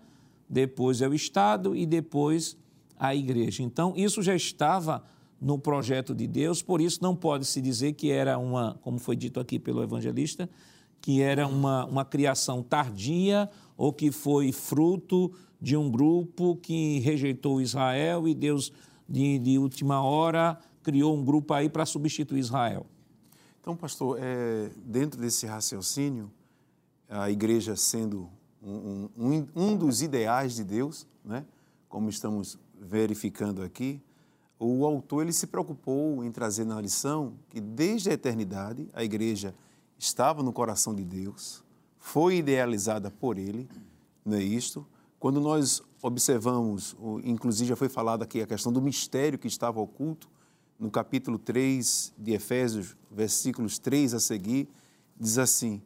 depois 0.50 1.02
é 1.02 1.08
o 1.08 1.14
Estado 1.14 1.76
e 1.76 1.86
depois 1.86 2.58
a 2.98 3.16
igreja. 3.16 3.64
Então, 3.64 3.94
isso 3.96 4.22
já 4.22 4.36
estava 4.36 5.04
no 5.40 5.60
projeto 5.60 6.16
de 6.16 6.26
Deus, 6.26 6.62
por 6.64 6.82
isso 6.82 7.00
não 7.02 7.16
pode 7.16 7.46
se 7.46 7.62
dizer 7.62 7.94
que 7.94 8.10
era 8.10 8.38
uma, 8.38 8.78
como 8.82 8.98
foi 8.98 9.16
dito 9.16 9.40
aqui 9.40 9.60
pelo 9.60 9.84
evangelista, 9.84 10.50
que 11.00 11.22
era 11.22 11.48
uma, 11.48 11.86
uma 11.86 12.04
criação 12.04 12.64
tardia 12.64 13.50
ou 13.78 13.94
que 13.94 14.12
foi 14.12 14.52
fruto 14.52 15.32
de 15.62 15.78
um 15.78 15.90
grupo 15.90 16.56
que 16.56 17.00
rejeitou 17.00 17.62
Israel 17.62 18.28
e 18.28 18.34
Deus, 18.34 18.72
de, 19.08 19.38
de 19.40 19.58
última 19.58 20.02
hora, 20.02 20.58
criou 20.82 21.16
um 21.16 21.24
grupo 21.24 21.54
aí 21.54 21.70
para 21.70 21.86
substituir 21.86 22.40
Israel. 22.40 22.86
Então, 23.62 23.76
pastor, 23.76 24.18
é, 24.20 24.70
dentro 24.86 25.20
desse 25.20 25.46
raciocínio, 25.46 26.32
a 27.10 27.30
igreja 27.30 27.76
sendo 27.76 28.30
um, 28.68 29.10
um, 29.18 29.48
um 29.56 29.78
dos 29.78 30.02
ideais 30.02 30.56
de 30.56 30.64
Deus, 30.64 31.08
né, 31.24 31.46
como 31.88 32.10
estamos 32.10 32.60
verificando 32.80 33.62
aqui, 33.62 34.02
o 34.60 34.86
autor 34.86 35.24
ele 35.24 35.34
se 35.34 35.48
preocupou 35.48 36.24
em 36.24 36.32
trazer 36.32 36.66
na 36.66 36.82
lição 36.82 37.34
que 37.50 37.62
desde 37.62 38.10
a 38.10 38.14
eternidade 38.14 38.90
a 38.94 39.04
igreja 39.04 39.56
estava 39.98 40.44
no 40.44 40.52
coração 40.52 40.94
de 40.94 41.04
Deus, 41.04 41.64
foi 41.98 42.38
idealizada 42.38 43.12
por 43.12 43.38
ele, 43.38 43.70
não 44.26 44.38
é 44.38 44.44
isto? 44.44 44.86
Quando 45.20 45.40
nós 45.40 45.82
observamos, 46.02 46.96
inclusive 47.24 47.70
já 47.70 47.76
foi 47.76 47.90
falado 47.90 48.22
aqui 48.24 48.42
a 48.42 48.48
questão 48.48 48.72
do 48.72 48.82
mistério 48.82 49.40
que 49.40 49.48
estava 49.48 49.80
oculto, 49.80 50.30
no 50.80 50.92
capítulo 50.92 51.40
3 51.40 52.14
de 52.18 52.34
Efésios, 52.34 52.96
versículos 53.10 53.80
3 53.80 54.14
a 54.14 54.20
seguir, 54.20 54.70
diz 55.20 55.40
assim: 55.40 55.82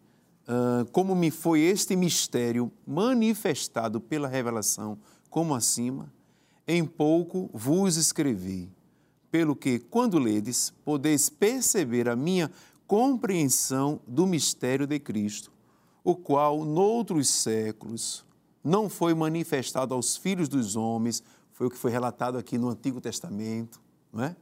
Como 0.91 1.15
me 1.15 1.31
foi 1.31 1.61
este 1.61 1.95
mistério 1.95 2.71
manifestado 2.85 4.01
pela 4.01 4.27
revelação, 4.27 4.97
como 5.29 5.55
acima, 5.55 6.11
em 6.67 6.85
pouco 6.85 7.49
vos 7.53 7.95
escrevi, 7.95 8.69
pelo 9.29 9.55
que, 9.55 9.79
quando 9.79 10.19
ledes, 10.19 10.73
podeis 10.83 11.29
perceber 11.29 12.09
a 12.09 12.15
minha 12.15 12.51
compreensão 12.85 14.01
do 14.05 14.27
mistério 14.27 14.85
de 14.85 14.99
Cristo, 14.99 15.51
o 16.03 16.15
qual, 16.15 16.65
noutros 16.65 17.29
séculos, 17.29 18.25
não 18.63 18.89
foi 18.89 19.13
manifestado 19.13 19.93
aos 19.93 20.17
filhos 20.17 20.49
dos 20.49 20.75
homens, 20.75 21.23
foi 21.53 21.67
o 21.67 21.69
que 21.69 21.77
foi 21.77 21.91
relatado 21.91 22.37
aqui 22.37 22.57
no 22.57 22.69
Antigo 22.69 22.99
Testamento, 22.99 23.79
não 24.11 24.25
é? 24.25 24.35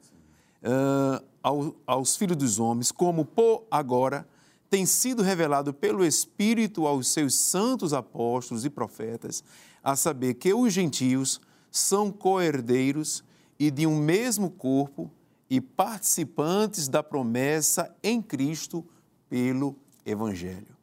Uh, 0.61 1.23
ao, 1.41 1.75
aos 1.85 2.17
filhos 2.17 2.35
dos 2.35 2.59
homens, 2.59 2.91
como 2.91 3.23
por 3.23 3.63
agora 3.69 4.27
tem 4.69 4.85
sido 4.85 5.23
revelado 5.23 5.73
pelo 5.73 6.05
Espírito 6.05 6.85
aos 6.85 7.07
seus 7.07 7.33
santos 7.35 7.93
apóstolos 7.93 8.65
e 8.65 8.69
profetas, 8.69 9.43
a 9.83 9.95
saber 9.95 10.35
que 10.35 10.53
os 10.53 10.71
gentios 10.71 11.41
são 11.71 12.11
coerdeiros 12.11 13.23
e 13.57 13.71
de 13.71 13.87
um 13.87 13.97
mesmo 13.97 14.49
corpo 14.49 15.09
e 15.49 15.59
participantes 15.59 16.87
da 16.87 17.01
promessa 17.01 17.93
em 18.03 18.21
Cristo 18.21 18.85
pelo 19.27 19.75
Evangelho. 20.05 20.77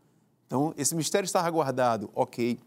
Então, 0.47 0.75
esse 0.77 0.95
mistério 0.95 1.27
estava 1.27 1.49
guardado, 1.51 2.11
ok. 2.15 2.59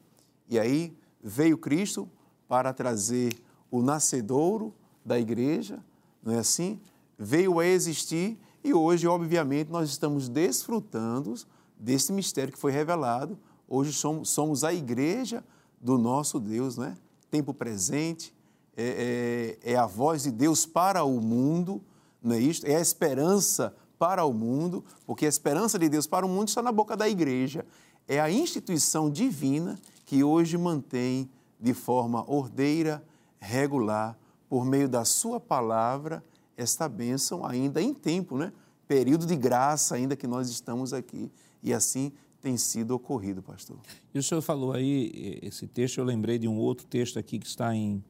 E 0.50 0.58
aí 0.58 0.94
veio 1.22 1.58
Cristo 1.58 2.10
para 2.48 2.74
trazer 2.74 3.34
o 3.70 3.82
nascedouro 3.82 4.74
da 5.06 5.20
igreja, 5.20 5.80
não 6.24 6.34
é 6.34 6.40
assim? 6.40 6.80
Veio 7.18 7.60
a 7.60 7.66
existir 7.66 8.38
e 8.64 8.74
hoje, 8.74 9.08
obviamente, 9.08 9.70
nós 9.70 9.90
estamos 9.90 10.28
desfrutando 10.28 11.34
desse 11.78 12.12
mistério 12.12 12.52
que 12.54 12.60
foi 12.60 12.72
revelado. 12.72 13.38
Hoje 13.68 13.94
somos, 13.94 14.30
somos 14.30 14.64
a 14.64 14.74
igreja 14.74 15.44
do 15.80 15.98
nosso 15.98 16.40
Deus, 16.40 16.78
né? 16.78 16.98
Tempo 17.32 17.54
presente, 17.54 18.34
é, 18.76 19.58
é, 19.64 19.74
é, 19.74 19.76
a 19.78 19.86
voz 19.86 20.24
de 20.24 20.32
Deus 20.32 20.66
para 20.66 21.04
o 21.04 21.22
mundo, 21.22 21.82
não 22.22 22.36
é 22.36 22.40
isto? 22.40 22.66
É 22.66 22.76
a 22.76 22.82
esperança 22.82 23.76
para 23.98 24.26
o 24.26 24.34
mundo, 24.34 24.84
porque 25.06 25.26
a 25.26 25.30
esperança 25.30 25.78
de 25.78 25.90
Deus 25.90 26.08
para 26.08 26.26
o 26.26 26.30
mundo 26.30 26.48
está 26.48 26.62
na 26.62 26.72
boca 26.72 26.96
da 26.96 27.08
igreja. 27.08 27.66
É 28.08 28.20
a 28.20 28.32
instituição 28.32 29.10
divina 29.10 29.78
que 30.06 30.24
hoje 30.24 30.58
mantém 30.58 31.30
de 31.60 31.74
forma 31.74 32.24
ordeira, 32.30 33.04
regular, 33.40 34.18
por 34.50 34.66
meio 34.66 34.90
da 34.90 35.06
sua 35.06 35.40
palavra, 35.40 36.24
esta 36.60 36.90
bênção 36.90 37.46
ainda 37.46 37.82
em 37.82 37.94
tempo, 37.94 38.38
né? 38.38 38.52
Período 38.86 39.26
de 39.26 39.36
graça 39.36 39.96
ainda 39.96 40.16
que 40.16 40.28
nós 40.28 40.50
estamos 40.50 40.92
aqui. 40.92 41.32
E 41.64 41.74
assim 41.74 42.12
tem 42.42 42.58
sido 42.58 42.92
ocorrido, 42.92 43.42
pastor. 43.42 43.78
E 44.14 44.20
o 44.20 44.24
senhor 44.24 44.42
falou 44.42 44.74
aí, 44.74 45.40
esse 45.42 45.68
texto, 45.68 46.00
eu 46.00 46.04
lembrei 46.04 46.38
de 46.38 46.48
um 46.48 46.58
outro 46.58 46.86
texto 46.86 47.18
aqui 47.18 47.40
que 47.40 47.48
está 47.48 47.74
em 47.74 48.04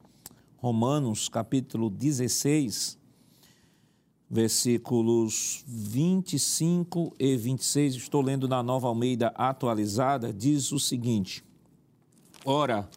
Romanos, 0.56 1.28
capítulo 1.28 1.88
16, 1.88 2.98
versículos 4.28 5.64
25 5.66 7.14
e 7.18 7.36
26. 7.36 7.94
Estou 7.94 8.20
lendo 8.20 8.48
na 8.48 8.62
Nova 8.62 8.88
Almeida 8.88 9.28
atualizada, 9.36 10.32
diz 10.32 10.72
o 10.72 10.80
seguinte: 10.80 11.44
Ora, 12.44 12.88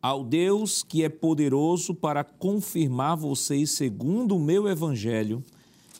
ao 0.00 0.22
Deus 0.24 0.82
que 0.82 1.02
é 1.02 1.08
poderoso 1.08 1.94
para 1.94 2.22
confirmar 2.22 3.16
vocês 3.16 3.72
segundo 3.72 4.36
o 4.36 4.40
meu 4.40 4.68
evangelho 4.68 5.42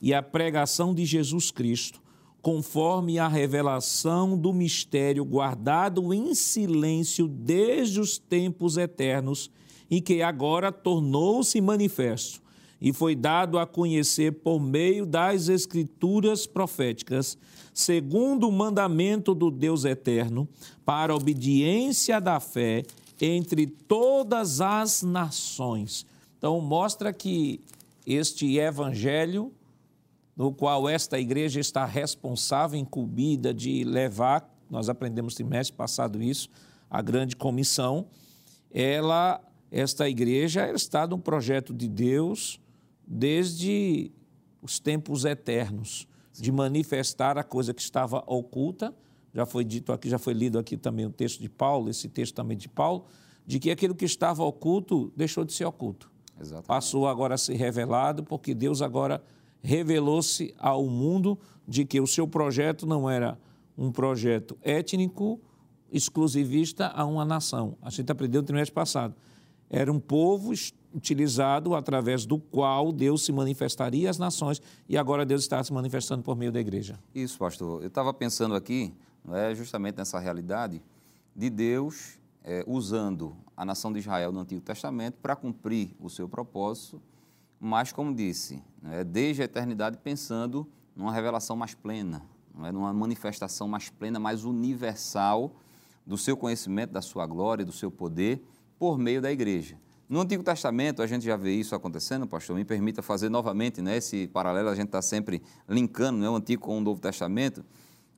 e 0.01 0.15
a 0.15 0.23
pregação 0.23 0.95
de 0.95 1.05
Jesus 1.05 1.51
Cristo, 1.51 2.01
conforme 2.41 3.19
a 3.19 3.27
revelação 3.27 4.39
do 4.39 4.53
mistério 4.53 5.25
guardado 5.25 6.15
em 6.15 6.35
silêncio 6.35 7.27
desde 7.27 8.01
os 8.01 8.17
tempos 8.17 8.77
eternos 8.77 9.51
e 9.91 10.01
que 10.01 10.23
agora 10.23 10.71
tornou-se 10.71 11.61
manifesto 11.61 12.41
e 12.81 12.93
foi 12.93 13.17
dado 13.17 13.59
a 13.59 13.67
conhecer 13.67 14.33
por 14.33 14.61
meio 14.61 15.05
das 15.05 15.49
escrituras 15.49 16.47
proféticas, 16.47 17.37
segundo 17.75 18.49
o 18.49 18.53
mandamento 18.53 19.35
do 19.35 19.51
Deus 19.51 19.85
eterno, 19.85 20.49
para 20.85 21.15
obediência 21.15 22.21
da 22.21 22.39
fé 22.39 22.85
entre 23.21 23.67
todas 23.67 24.61
as 24.61 25.03
nações. 25.03 26.07
Então, 26.37 26.61
mostra 26.61 27.13
que 27.13 27.61
este 28.07 28.59
evangelho, 28.59 29.53
no 30.37 30.53
qual 30.53 30.89
esta 30.89 31.19
igreja 31.19 31.61
está 31.61 31.85
responsável, 31.85 32.79
incumbida 32.79 33.53
de 33.53 33.85
levar, 33.85 34.49
nós 34.71 34.89
aprendemos 34.89 35.35
trimestre 35.35 35.77
passado 35.77 36.23
isso, 36.23 36.49
a 36.89 37.03
grande 37.03 37.37
comissão, 37.37 38.07
ela, 38.71 39.41
esta 39.71 40.09
igreja 40.09 40.71
está 40.73 41.07
no 41.07 41.19
projeto 41.19 41.75
de 41.75 41.89
Deus 41.89 42.61
desde 43.07 44.13
os 44.63 44.79
tempos 44.79 45.25
eternos, 45.25 46.07
de 46.33 46.53
manifestar 46.53 47.37
a 47.37 47.43
coisa 47.43 47.75
que 47.75 47.83
estava 47.83 48.23
oculta 48.27 48.95
já 49.35 49.47
foi 49.47 49.65
dito 49.65 49.93
aqui, 49.93 50.09
já 50.09 50.19
foi 50.19 50.35
lido 50.35 50.59
aqui 50.59 50.77
também 50.77 51.07
o 51.07 51.11
texto 51.11 51.41
de 51.41 51.49
Paulo, 51.49 51.89
esse 51.91 52.09
texto 52.09 52.35
também 52.35 52.57
de 52.57 52.69
Paulo, 52.69 53.07
de 53.47 53.59
que 53.59 53.71
aquilo 53.71 53.95
que 53.95 54.05
estava 54.05 54.43
oculto 54.43 55.13
deixou 55.17 55.45
de 55.45 55.53
ser 55.53 55.65
oculto. 55.65 56.11
Exatamente. 56.41 56.67
Passou 56.67 57.09
agora 57.09 57.35
a 57.35 57.39
ser 57.39 57.55
revelado, 57.55 58.23
porque 58.23 58.55
Deus 58.55 58.83
agora 58.83 59.23
revelou-se 59.63 60.55
ao 60.59 60.87
mundo 60.87 61.39
de 61.67 61.85
que 61.85 62.01
o 62.01 62.07
seu 62.07 62.27
projeto 62.27 62.87
não 62.87 63.09
era 63.09 63.39
um 63.77 63.91
projeto 63.91 64.57
étnico, 64.63 65.41
exclusivista 65.91 66.89
a 66.89 67.05
uma 67.05 67.25
nação. 67.25 67.77
A 67.83 67.91
gente 67.91 68.11
aprendeu 68.11 68.43
no 68.43 68.47
trimestre 68.47 68.75
passado. 68.75 69.15
Era 69.71 69.93
um 69.93 70.01
povo 70.01 70.53
utilizado 70.95 71.75
através 71.75 72.25
do 72.25 72.39
qual 72.39 72.91
Deus 72.91 73.25
se 73.25 73.33
manifestaria 73.33 74.09
às 74.09 74.19
nações 74.19 74.61
e 74.89 74.97
agora 74.97 75.25
Deus 75.27 75.43
está 75.43 75.63
se 75.63 75.73
manifestando 75.73 76.23
por 76.23 76.37
meio 76.37 76.51
da 76.51 76.61
igreja. 76.61 76.99
Isso, 77.15 77.39
pastor. 77.39 77.83
Eu 77.83 77.89
estava 77.89 78.13
pensando 78.15 78.55
aqui 78.55 78.95
não 79.29 79.37
é 79.37 79.55
justamente 79.55 79.97
nessa 79.99 80.19
realidade 80.19 80.83
de 81.37 81.51
Deus 81.51 82.19
é, 82.43 82.65
usando 82.67 83.37
a 83.55 83.63
nação 83.63 83.93
de 83.93 83.99
Israel 83.99 84.33
no 84.33 84.41
Antigo 84.41 84.63
Testamento 84.63 85.19
para 85.21 85.37
cumprir 85.37 85.95
o 86.01 86.09
seu 86.09 86.27
propósito, 86.27 87.01
mas, 87.61 87.93
como 87.93 88.15
disse, 88.15 88.63
é, 88.91 89.05
desde 89.05 89.43
a 89.43 89.45
eternidade 89.45 89.99
pensando 89.99 90.67
numa 90.97 91.13
revelação 91.13 91.55
mais 91.57 91.75
plena, 91.75 92.23
não 92.55 92.65
é, 92.65 92.73
numa 92.73 92.91
manifestação 92.95 93.69
mais 93.69 93.91
plena, 93.91 94.19
mais 94.19 94.45
universal 94.45 95.53
do 96.07 96.17
seu 96.17 96.35
conhecimento, 96.35 96.93
da 96.93 97.03
sua 97.03 97.27
glória, 97.27 97.67
do 97.67 97.73
seu 97.73 97.91
poder, 97.91 98.43
por 98.79 98.97
meio 98.97 99.21
da 99.21 99.31
igreja. 99.31 99.77
No 100.09 100.23
Antigo 100.23 100.43
Testamento, 100.43 101.03
a 101.03 101.07
gente 101.07 101.27
já 101.27 101.37
vê 101.37 101.53
isso 101.53 101.75
acontecendo, 101.75 102.27
pastor. 102.27 102.57
Me 102.57 102.65
permita 102.65 103.03
fazer 103.03 103.29
novamente 103.29 103.83
né, 103.83 103.99
esse 103.99 104.27
paralelo, 104.29 104.71
a 104.71 104.75
gente 104.75 104.87
está 104.87 105.03
sempre 105.03 105.43
linkando 105.69 106.19
né, 106.19 106.31
o 106.31 106.35
Antigo 106.35 106.63
com 106.63 106.79
o 106.79 106.81
Novo 106.81 106.99
Testamento 106.99 107.63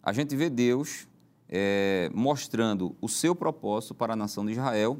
a 0.02 0.12
gente 0.12 0.34
vê 0.34 0.48
Deus 0.48 1.06
é, 1.48 2.10
mostrando 2.14 2.96
o 3.00 3.08
seu 3.08 3.34
propósito 3.34 3.94
para 3.94 4.12
a 4.12 4.16
nação 4.16 4.44
de 4.46 4.52
Israel 4.52 4.98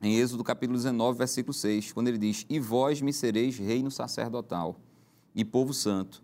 em 0.00 0.16
Êxodo 0.16 0.44
capítulo 0.44 0.76
19, 0.76 1.18
versículo 1.18 1.52
6, 1.52 1.92
quando 1.92 2.08
ele 2.08 2.18
diz: 2.18 2.46
E 2.48 2.60
vós 2.60 3.00
me 3.00 3.12
sereis 3.12 3.58
reino 3.58 3.90
sacerdotal 3.90 4.76
e 5.34 5.44
povo 5.44 5.74
santo. 5.74 6.22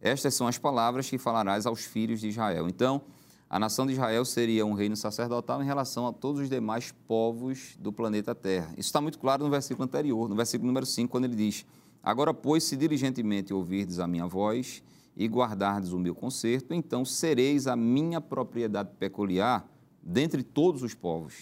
Estas 0.00 0.34
são 0.34 0.48
as 0.48 0.58
palavras 0.58 1.08
que 1.08 1.16
falarás 1.16 1.64
aos 1.64 1.84
filhos 1.84 2.20
de 2.20 2.28
Israel. 2.28 2.68
Então, 2.68 3.02
a 3.48 3.58
nação 3.58 3.86
de 3.86 3.92
Israel 3.92 4.24
seria 4.24 4.66
um 4.66 4.72
reino 4.72 4.96
sacerdotal 4.96 5.62
em 5.62 5.64
relação 5.64 6.06
a 6.08 6.12
todos 6.12 6.40
os 6.40 6.50
demais 6.50 6.92
povos 7.06 7.76
do 7.78 7.92
planeta 7.92 8.34
Terra. 8.34 8.70
Isso 8.72 8.88
está 8.88 9.00
muito 9.00 9.18
claro 9.18 9.44
no 9.44 9.50
versículo 9.50 9.84
anterior, 9.84 10.28
no 10.28 10.34
versículo 10.34 10.66
número 10.66 10.84
5, 10.84 11.10
quando 11.10 11.24
ele 11.24 11.36
diz: 11.36 11.64
Agora, 12.02 12.34
pois, 12.34 12.64
se 12.64 12.76
diligentemente 12.76 13.54
ouvirdes 13.54 14.00
a 14.00 14.08
minha 14.08 14.26
voz 14.26 14.82
e 15.16 15.26
guardardes 15.26 15.92
o 15.92 15.98
meu 15.98 16.14
conserto, 16.14 16.74
então 16.74 17.04
sereis 17.04 17.66
a 17.66 17.76
minha 17.76 18.20
propriedade 18.20 18.90
peculiar 18.98 19.68
dentre 20.02 20.42
todos 20.42 20.82
os 20.82 20.94
povos, 20.94 21.34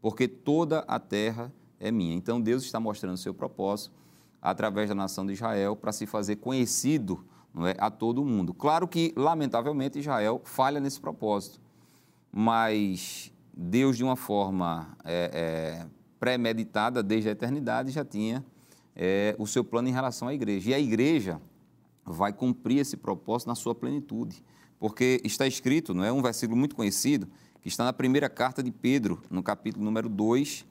porque 0.00 0.26
toda 0.26 0.80
a 0.80 0.98
terra 0.98 1.52
é 1.78 1.90
minha. 1.90 2.14
Então 2.14 2.40
Deus 2.40 2.62
está 2.62 2.80
mostrando 2.80 3.14
o 3.14 3.18
seu 3.18 3.34
propósito 3.34 3.94
através 4.40 4.88
da 4.88 4.94
nação 4.94 5.26
de 5.26 5.32
Israel 5.34 5.76
para 5.76 5.92
se 5.92 6.06
fazer 6.06 6.36
conhecido 6.36 7.24
não 7.54 7.66
é, 7.66 7.74
a 7.78 7.90
todo 7.90 8.24
mundo. 8.24 8.54
Claro 8.54 8.88
que, 8.88 9.12
lamentavelmente, 9.16 9.98
Israel 9.98 10.40
falha 10.44 10.80
nesse 10.80 11.00
propósito, 11.00 11.60
mas 12.32 13.32
Deus, 13.54 13.96
de 13.96 14.02
uma 14.02 14.16
forma 14.16 14.96
é, 15.04 15.30
é, 15.84 15.86
premeditada 16.18 17.02
desde 17.02 17.28
a 17.28 17.32
eternidade, 17.32 17.90
já 17.90 18.04
tinha 18.04 18.44
é, 18.96 19.36
o 19.38 19.46
seu 19.46 19.62
plano 19.62 19.88
em 19.88 19.92
relação 19.92 20.28
à 20.28 20.34
igreja. 20.34 20.70
E 20.70 20.74
a 20.74 20.80
igreja 20.80 21.40
vai 22.04 22.32
cumprir 22.32 22.78
esse 22.78 22.96
propósito 22.96 23.48
na 23.48 23.54
sua 23.54 23.74
plenitude. 23.74 24.42
Porque 24.78 25.20
está 25.24 25.46
escrito, 25.46 25.94
não 25.94 26.04
é 26.04 26.12
um 26.12 26.20
versículo 26.20 26.58
muito 26.58 26.74
conhecido, 26.74 27.28
que 27.60 27.68
está 27.68 27.84
na 27.84 27.92
primeira 27.92 28.28
carta 28.28 28.62
de 28.62 28.72
Pedro, 28.72 29.22
no 29.30 29.42
capítulo 29.42 29.84
número 29.84 30.08
2, 30.08 30.66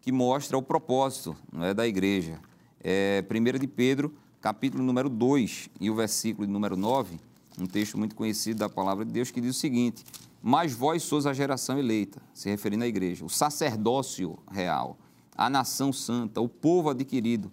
que 0.00 0.12
mostra 0.12 0.56
o 0.56 0.62
propósito 0.62 1.36
não 1.52 1.64
é, 1.64 1.74
da 1.74 1.86
igreja. 1.86 2.40
É, 2.80 3.24
1 3.28 3.58
de 3.58 3.66
Pedro, 3.66 4.14
capítulo 4.40 4.84
número 4.84 5.08
2 5.08 5.70
e 5.80 5.90
o 5.90 5.94
versículo 5.96 6.46
número 6.46 6.76
9, 6.76 7.18
um 7.58 7.66
texto 7.66 7.98
muito 7.98 8.14
conhecido 8.14 8.58
da 8.58 8.68
palavra 8.68 9.04
de 9.04 9.10
Deus 9.10 9.32
que 9.32 9.40
diz 9.40 9.56
o 9.56 9.58
seguinte: 9.58 10.04
Mas 10.40 10.72
vós 10.72 11.02
sois 11.02 11.26
a 11.26 11.32
geração 11.32 11.78
eleita, 11.78 12.22
se 12.32 12.48
referindo 12.48 12.84
à 12.84 12.86
igreja, 12.86 13.24
o 13.24 13.28
sacerdócio 13.28 14.38
real, 14.50 14.96
a 15.36 15.50
nação 15.50 15.92
santa, 15.92 16.40
o 16.40 16.48
povo 16.48 16.90
adquirido. 16.90 17.50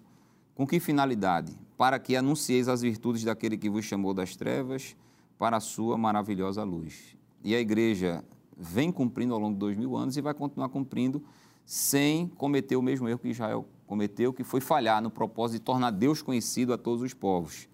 Com 0.54 0.66
que 0.66 0.80
finalidade? 0.80 1.52
Para 1.76 1.98
que 1.98 2.16
anuncieis 2.16 2.68
as 2.68 2.82
virtudes 2.82 3.22
daquele 3.24 3.56
que 3.56 3.68
vos 3.68 3.84
chamou 3.84 4.14
das 4.14 4.34
trevas 4.36 4.96
para 5.38 5.58
a 5.58 5.60
sua 5.60 5.98
maravilhosa 5.98 6.62
luz. 6.64 7.16
E 7.44 7.54
a 7.54 7.60
igreja 7.60 8.24
vem 8.56 8.90
cumprindo 8.90 9.34
ao 9.34 9.40
longo 9.40 9.54
de 9.54 9.60
dois 9.60 9.76
mil 9.76 9.96
anos 9.96 10.16
e 10.16 10.20
vai 10.20 10.32
continuar 10.32 10.68
cumprindo 10.68 11.22
sem 11.64 12.28
cometer 12.28 12.76
o 12.76 12.82
mesmo 12.82 13.08
erro 13.08 13.18
que 13.18 13.28
Israel 13.28 13.66
cometeu, 13.86 14.32
que 14.32 14.42
foi 14.42 14.60
falhar 14.60 15.02
no 15.02 15.10
propósito 15.10 15.60
de 15.60 15.64
tornar 15.64 15.90
Deus 15.90 16.22
conhecido 16.22 16.72
a 16.72 16.78
todos 16.78 17.02
os 17.02 17.12
povos. 17.12 17.68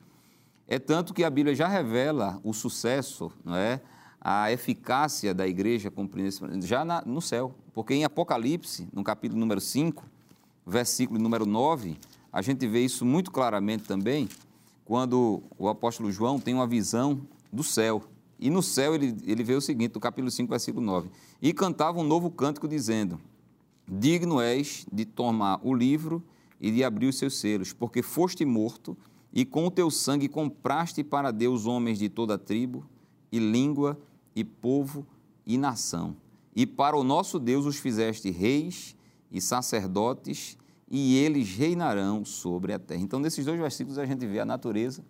É 0.67 0.79
tanto 0.79 1.15
que 1.15 1.23
a 1.23 1.31
Bíblia 1.31 1.55
já 1.55 1.69
revela 1.69 2.41
o 2.43 2.53
sucesso, 2.53 3.31
não 3.45 3.55
é? 3.55 3.81
a 4.25 4.53
eficácia 4.53 5.35
da 5.35 5.49
igreja 5.49 5.91
cumprindo 5.91 6.29
esse, 6.29 6.41
já 6.61 6.85
na, 6.85 7.03
no 7.05 7.21
céu. 7.21 7.53
Porque 7.75 7.93
em 7.93 8.05
Apocalipse, 8.05 8.89
no 8.93 9.03
capítulo 9.03 9.41
número 9.41 9.61
5, 9.61 10.05
versículo 10.65 11.19
número 11.19 11.45
9, 11.45 11.99
a 12.33 12.41
gente 12.41 12.67
vê 12.67 12.85
isso 12.85 13.05
muito 13.05 13.31
claramente 13.31 13.85
também, 13.85 14.29
quando 14.85 15.43
o 15.59 15.69
apóstolo 15.69 16.11
João 16.11 16.41
tem 16.41 16.55
uma 16.55 16.67
visão 16.67 17.21
do 17.53 17.63
céu. 17.63 18.03
E 18.39 18.51
no 18.51 18.63
céu 18.63 18.95
ele, 18.95 19.17
ele 19.25 19.45
vê 19.45 19.55
o 19.55 19.61
seguinte, 19.61 19.95
no 19.95 20.01
capítulo 20.01 20.31
5, 20.31 20.49
versículo 20.49 20.85
9. 20.85 21.11
E 21.41 21.53
cantava 21.53 22.01
um 22.01 22.05
novo 22.05 22.31
cântico 22.31 22.67
dizendo, 22.67 23.21
Digno 23.87 24.41
és 24.41 24.87
de 24.91 25.05
tomar 25.05 25.61
o 25.63 25.75
livro 25.75 26.23
e 26.61 26.71
de 26.71 26.83
abrir 26.83 27.07
os 27.07 27.19
seus 27.19 27.39
selos, 27.39 27.73
porque 27.73 28.03
foste 28.03 28.45
morto 28.45 28.97
e 29.33 29.45
com 29.45 29.67
o 29.67 29.71
teu 29.71 29.91
sangue 29.91 30.29
compraste 30.29 31.05
para 31.05 31.31
Deus 31.31 31.67
homens 31.67 31.99
de 31.99 32.09
toda 32.09 32.39
tribo 32.39 32.85
e 33.31 33.39
língua 33.39 33.99
e 34.35 34.45
povo 34.45 35.07
e 35.47 35.59
nação. 35.59 36.17
E 36.55 36.67
para 36.67 36.97
o 36.97 37.05
nosso 37.05 37.39
Deus 37.39 37.67
os 37.67 37.77
fizeste 37.77 38.31
reis 38.31 38.95
e 39.31 39.41
sacerdotes, 39.41 40.57
e 40.95 41.17
eles 41.17 41.49
reinarão 41.57 42.23
sobre 42.23 42.75
a 42.75 42.79
terra. 42.79 43.01
Então, 43.01 43.19
nesses 43.19 43.47
dois 43.47 43.59
versículos, 43.59 43.99
a 43.99 44.05
gente 44.05 44.27
vê 44.27 44.41
a 44.41 44.45
natureza, 44.45 45.03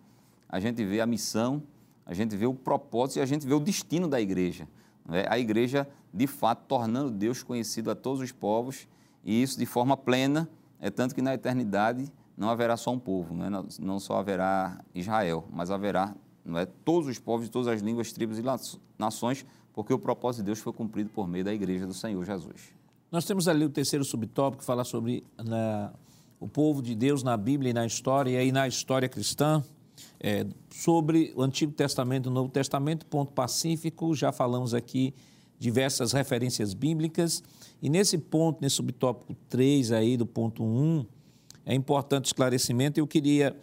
a 0.47 0.57
gente 0.57 0.81
vê 0.85 1.01
a 1.01 1.05
missão, 1.05 1.61
a 2.05 2.13
gente 2.13 2.37
vê 2.37 2.45
o 2.45 2.53
propósito 2.53 3.17
e 3.17 3.21
a 3.21 3.25
gente 3.25 3.45
vê 3.45 3.53
o 3.53 3.59
destino 3.59 4.07
da 4.07 4.21
igreja. 4.21 4.65
É? 5.11 5.25
A 5.29 5.37
igreja, 5.37 5.85
de 6.13 6.25
fato, 6.25 6.63
tornando 6.69 7.11
Deus 7.11 7.43
conhecido 7.43 7.91
a 7.91 7.95
todos 7.95 8.21
os 8.21 8.31
povos, 8.31 8.87
e 9.25 9.43
isso 9.43 9.59
de 9.59 9.65
forma 9.65 9.97
plena, 9.97 10.49
é 10.79 10.89
tanto 10.89 11.13
que 11.13 11.21
na 11.21 11.33
eternidade 11.33 12.09
não 12.37 12.49
haverá 12.49 12.77
só 12.77 12.91
um 12.91 12.99
povo, 12.99 13.33
não, 13.33 13.45
é? 13.45 13.65
não 13.81 13.99
só 13.99 14.17
haverá 14.17 14.81
Israel, 14.95 15.43
mas 15.51 15.69
haverá 15.69 16.15
não 16.45 16.57
é? 16.57 16.65
todos 16.65 17.09
os 17.09 17.19
povos 17.19 17.49
todas 17.49 17.67
as 17.67 17.81
línguas, 17.81 18.13
tribos 18.13 18.39
e 18.39 18.43
nações, 18.97 19.45
porque 19.73 19.93
o 19.93 19.99
propósito 19.99 20.43
de 20.43 20.45
Deus 20.45 20.59
foi 20.59 20.71
cumprido 20.71 21.09
por 21.09 21.27
meio 21.27 21.43
da 21.43 21.53
igreja 21.53 21.85
do 21.85 21.93
Senhor 21.93 22.23
Jesus. 22.23 22.73
Nós 23.13 23.25
temos 23.25 23.47
ali 23.47 23.63
o 23.63 23.69
terceiro 23.69 24.03
subtópico 24.03 24.61
que 24.61 24.65
fala 24.65 24.83
sobre 24.83 25.23
na, 25.37 25.93
o 26.39 26.47
povo 26.47 26.81
de 26.81 26.95
Deus 26.95 27.21
na 27.21 27.37
Bíblia 27.37 27.69
e 27.69 27.73
na 27.73 27.85
história, 27.85 28.43
e 28.43 28.51
na 28.51 28.67
história 28.67 29.07
cristã, 29.07 29.63
é, 30.19 30.47
sobre 30.71 31.31
o 31.35 31.43
Antigo 31.43 31.71
Testamento 31.73 32.27
e 32.27 32.31
o 32.31 32.33
Novo 32.33 32.49
Testamento, 32.49 33.05
ponto 33.05 33.31
pacífico, 33.31 34.15
já 34.15 34.31
falamos 34.31 34.73
aqui 34.73 35.13
diversas 35.59 36.11
referências 36.11 36.73
bíblicas, 36.73 37.43
e 37.83 37.87
nesse 37.87 38.17
ponto, 38.17 38.59
nesse 38.59 38.77
subtópico 38.77 39.35
3 39.47 39.91
aí, 39.91 40.17
do 40.17 40.25
ponto 40.25 40.63
1, 40.63 41.05
é 41.67 41.75
importante 41.75 42.25
esclarecimento, 42.25 42.99
eu 42.99 43.05
queria 43.05 43.55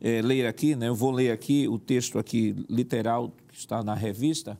é, 0.00 0.20
ler 0.20 0.48
aqui, 0.48 0.74
né? 0.74 0.88
eu 0.88 0.96
vou 0.96 1.12
ler 1.12 1.30
aqui 1.30 1.68
o 1.68 1.78
texto 1.78 2.18
aqui 2.18 2.56
literal 2.68 3.32
que 3.46 3.56
está 3.56 3.84
na 3.84 3.94
revista, 3.94 4.58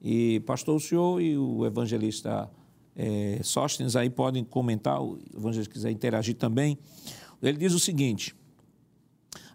e 0.00 0.40
pastor, 0.46 0.76
o 0.76 0.80
senhor 0.80 1.20
e 1.20 1.36
o 1.36 1.66
evangelista 1.66 2.50
é, 2.96 3.40
Sóstenes 3.42 3.94
aí 3.94 4.08
podem 4.08 4.42
comentar, 4.42 5.02
o 5.02 5.18
evangelista 5.36 5.72
quiser 5.72 5.90
interagir 5.90 6.34
também. 6.34 6.78
Ele 7.42 7.58
diz 7.58 7.74
o 7.74 7.78
seguinte: 7.78 8.34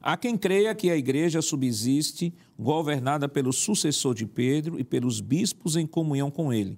Há 0.02 0.16
quem 0.16 0.38
creia 0.38 0.76
que 0.76 0.90
a 0.90 0.96
igreja 0.96 1.42
subsiste 1.42 2.34
governada 2.58 3.28
pelo 3.28 3.52
sucessor 3.52 4.14
de 4.14 4.26
Pedro 4.26 4.80
e 4.80 4.84
pelos 4.84 5.20
bispos 5.20 5.76
em 5.76 5.88
comunhão 5.88 6.30
com 6.30 6.54
ele. 6.54 6.78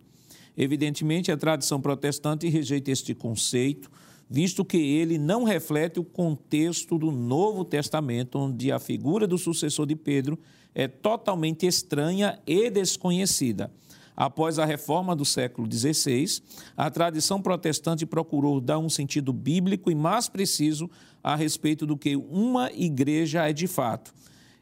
Evidentemente, 0.55 1.31
a 1.31 1.37
tradição 1.37 1.81
protestante 1.81 2.47
rejeita 2.47 2.91
este 2.91 3.13
conceito 3.13 3.89
visto 4.29 4.65
que 4.65 4.77
ele 4.77 5.19
não 5.19 5.43
reflete 5.43 5.99
o 5.99 6.03
contexto 6.03 6.97
do 6.97 7.11
Novo 7.11 7.63
Testamento, 7.63 8.39
onde 8.39 8.71
a 8.71 8.79
figura 8.79 9.27
do 9.27 9.37
sucessor 9.37 9.85
de 9.85 9.95
Pedro 9.95 10.39
é 10.73 10.87
totalmente 10.87 11.67
estranha 11.67 12.39
e 12.47 12.69
desconhecida. 12.71 13.71
Após 14.15 14.59
a 14.59 14.65
reforma 14.65 15.15
do 15.15 15.25
século 15.25 15.67
XVI, 15.71 16.41
a 16.77 16.89
tradição 16.89 17.41
protestante 17.41 18.05
procurou 18.05 18.61
dar 18.61 18.79
um 18.79 18.89
sentido 18.89 19.33
bíblico 19.33 19.89
e 19.89 19.95
mais 19.95 20.29
preciso 20.29 20.89
a 21.23 21.35
respeito 21.35 21.85
do 21.85 21.97
que 21.97 22.15
uma 22.15 22.71
igreja 22.71 23.47
é 23.47 23.53
de 23.53 23.67
fato. 23.67 24.13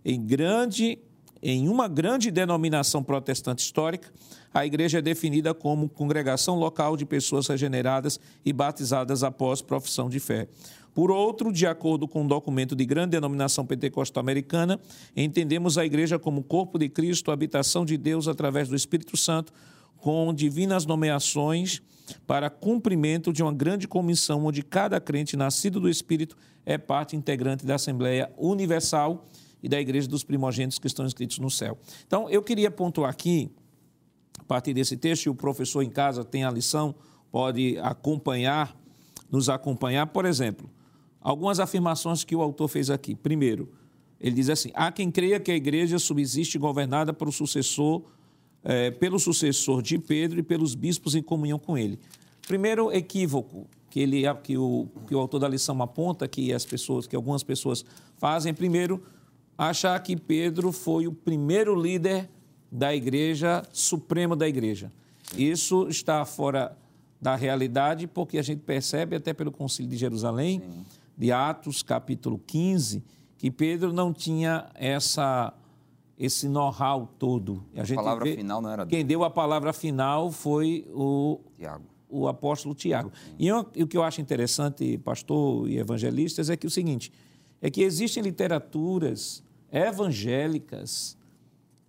Em 0.03 0.19
grande 0.25 0.99
em 1.43 1.67
uma 1.67 1.87
grande 1.87 2.29
denominação 2.29 3.03
protestante 3.03 3.63
histórica, 3.63 4.13
a 4.53 4.63
igreja 4.63 4.99
é 4.99 5.01
definida 5.01 5.53
como 5.53 5.89
congregação 5.89 6.55
local 6.55 6.95
de 6.95 7.03
pessoas 7.03 7.47
regeneradas 7.47 8.19
e 8.45 8.53
batizadas 8.53 9.23
após 9.23 9.59
profissão 9.59 10.07
de 10.07 10.19
fé. 10.19 10.47
Por 10.93 11.09
outro, 11.09 11.51
de 11.51 11.65
acordo 11.65 12.07
com 12.07 12.23
um 12.23 12.27
documento 12.27 12.75
de 12.75 12.85
grande 12.85 13.11
denominação 13.11 13.65
pentecostal 13.65 14.21
americana, 14.21 14.79
entendemos 15.15 15.77
a 15.77 15.85
igreja 15.85 16.19
como 16.19 16.43
corpo 16.43 16.77
de 16.77 16.89
Cristo, 16.89 17.31
habitação 17.31 17.85
de 17.85 17.97
Deus 17.97 18.27
através 18.27 18.67
do 18.67 18.75
Espírito 18.75 19.15
Santo, 19.15 19.53
com 19.97 20.33
divinas 20.33 20.85
nomeações 20.85 21.81
para 22.27 22.49
cumprimento 22.49 23.31
de 23.31 23.41
uma 23.41 23.53
grande 23.53 23.87
comissão 23.87 24.45
onde 24.45 24.63
cada 24.63 24.99
crente 24.99 25.37
nascido 25.37 25.79
do 25.79 25.87
Espírito 25.87 26.35
é 26.65 26.77
parte 26.77 27.15
integrante 27.15 27.65
da 27.65 27.75
Assembleia 27.75 28.31
Universal 28.37 29.25
e 29.63 29.69
da 29.69 29.79
Igreja 29.79 30.07
dos 30.07 30.23
Primogênitos 30.23 30.79
que 30.79 30.87
estão 30.87 31.05
inscritos 31.05 31.39
no 31.39 31.49
céu. 31.49 31.77
Então, 32.05 32.29
eu 32.29 32.41
queria 32.41 32.69
pontuar 32.69 33.09
aqui 33.09 33.51
a 34.39 34.43
partir 34.43 34.73
desse 34.73 34.97
texto, 34.97 35.29
o 35.29 35.35
professor 35.35 35.81
em 35.81 35.89
casa 35.89 36.25
tem 36.25 36.43
a 36.43 36.51
lição, 36.51 36.95
pode 37.31 37.77
acompanhar, 37.79 38.75
nos 39.29 39.49
acompanhar. 39.49 40.07
Por 40.07 40.25
exemplo, 40.25 40.69
algumas 41.21 41.59
afirmações 41.59 42.23
que 42.23 42.35
o 42.35 42.41
autor 42.41 42.67
fez 42.67 42.89
aqui. 42.89 43.15
Primeiro, 43.15 43.69
ele 44.19 44.35
diz 44.35 44.49
assim: 44.49 44.71
há 44.73 44.91
quem 44.91 45.11
creia 45.11 45.39
que 45.39 45.51
a 45.51 45.55
igreja 45.55 45.99
subsiste 45.99 46.57
governada 46.57 47.13
pelo 47.13 47.31
sucessor, 47.31 48.01
é, 48.63 48.91
pelo 48.91 49.19
sucessor 49.19 49.81
de 49.81 49.97
Pedro 49.97 50.39
e 50.39 50.43
pelos 50.43 50.75
bispos 50.75 51.15
em 51.15 51.21
comunhão 51.21 51.59
com 51.59 51.77
ele. 51.77 51.99
Primeiro 52.47 52.91
equívoco 52.91 53.67
que 53.89 53.99
ele 53.99 54.23
que 54.43 54.57
o, 54.57 54.87
que 55.07 55.13
o 55.13 55.19
autor 55.19 55.39
da 55.39 55.47
lição 55.47 55.79
aponta 55.81 56.27
que 56.27 56.53
as 56.53 56.65
pessoas, 56.65 57.05
que 57.05 57.15
algumas 57.15 57.43
pessoas 57.43 57.85
fazem, 58.17 58.53
primeiro 58.53 59.03
achar 59.57 59.99
que 59.99 60.15
Pedro 60.15 60.71
foi 60.71 61.07
o 61.07 61.11
primeiro 61.11 61.79
líder 61.79 62.27
da 62.71 62.95
igreja, 62.95 63.63
supremo 63.71 64.35
da 64.35 64.47
igreja. 64.47 64.91
Isso 65.37 65.87
está 65.87 66.23
fora 66.25 66.75
da 67.21 67.35
realidade, 67.35 68.07
porque 68.07 68.37
a 68.37 68.41
gente 68.41 68.61
percebe 68.61 69.15
até 69.15 69.33
pelo 69.33 69.51
Concílio 69.51 69.91
de 69.91 69.97
Jerusalém, 69.97 70.59
Sim. 70.59 70.85
De 71.17 71.31
Atos, 71.31 71.83
capítulo 71.83 72.39
15, 72.45 73.03
que 73.37 73.49
Pedro 73.51 73.91
não 73.93 74.13
tinha 74.13 74.69
essa 74.75 75.53
esse 76.17 76.47
know-how 76.47 77.07
todo. 77.17 77.65
A, 77.75 77.81
a 77.81 77.95
palavra 77.95 78.25
vê, 78.25 78.35
final 78.35 78.61
não 78.61 78.69
era 78.69 78.85
dele. 78.85 78.97
Quem 78.97 79.05
deu 79.05 79.23
a 79.23 79.29
palavra 79.29 79.73
final 79.73 80.31
foi 80.31 80.87
o, 80.93 81.39
Tiago. 81.57 81.85
o 82.07 82.27
apóstolo 82.27 82.75
Tiago. 82.75 83.11
E, 83.39 83.47
e 83.47 83.83
o 83.83 83.87
que 83.87 83.97
eu 83.97 84.03
acho 84.03 84.21
interessante, 84.21 84.99
pastor 84.99 85.67
e 85.67 85.79
evangelistas, 85.79 86.51
é 86.51 86.55
que 86.55 86.67
o 86.67 86.69
seguinte, 86.69 87.11
é 87.59 87.71
que 87.71 87.81
existem 87.81 88.21
literaturas 88.21 89.43
evangélicas 89.71 91.17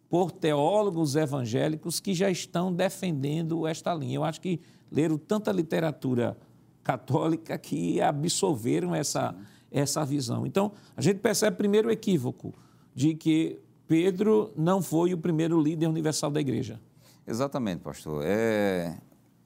por 0.09 0.31
teólogos 0.31 1.17
evangélicos 1.17 2.01
que 2.01 2.15
já 2.15 2.31
estão 2.31 2.73
defendendo 2.73 3.67
esta 3.67 3.95
linha. 3.95 4.17
Eu 4.17 4.25
acho 4.25 4.41
que 4.41 4.61
leram 4.91 5.19
tanta 5.19 5.53
literatura 5.53 6.39
católica 6.83 7.57
que 7.59 8.01
absorveram 8.01 8.95
essa, 8.95 9.35
essa 9.71 10.05
visão. 10.05 10.47
Então, 10.47 10.73
a 10.97 11.01
gente 11.01 11.19
percebe 11.19 11.57
primeiro 11.57 11.89
o 11.89 11.91
equívoco 11.91 12.55
de 12.95 13.15
que 13.15 13.61
Pedro 13.87 14.53
não 14.57 14.83
foi 14.83 15.13
o 15.13 15.19
primeiro 15.19 15.61
líder 15.61 15.87
universal 15.87 16.31
da 16.31 16.41
igreja. 16.41 16.81
Exatamente, 17.27 17.81
pastor. 17.81 18.23
É, 18.25 18.97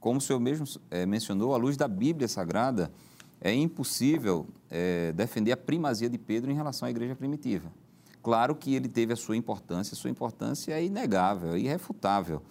como 0.00 0.18
o 0.18 0.20
senhor 0.20 0.40
mesmo 0.40 0.66
é, 0.90 1.04
mencionou, 1.04 1.54
à 1.54 1.56
luz 1.56 1.76
da 1.76 1.88
Bíblia 1.88 2.28
Sagrada, 2.28 2.90
é 3.40 3.52
impossível 3.52 4.46
é, 4.70 5.12
defender 5.12 5.52
a 5.52 5.56
primazia 5.56 6.08
de 6.08 6.18
Pedro 6.18 6.50
em 6.50 6.54
relação 6.54 6.86
à 6.86 6.90
igreja 6.90 7.14
primitiva. 7.14 7.70
Claro 8.22 8.56
que 8.56 8.74
ele 8.74 8.88
teve 8.88 9.12
a 9.12 9.16
sua 9.16 9.36
importância, 9.36 9.94
a 9.94 9.96
sua 9.96 10.10
importância 10.10 10.72
é 10.72 10.84
inegável, 10.84 11.54
é 11.54 11.58
irrefutável, 11.58 12.42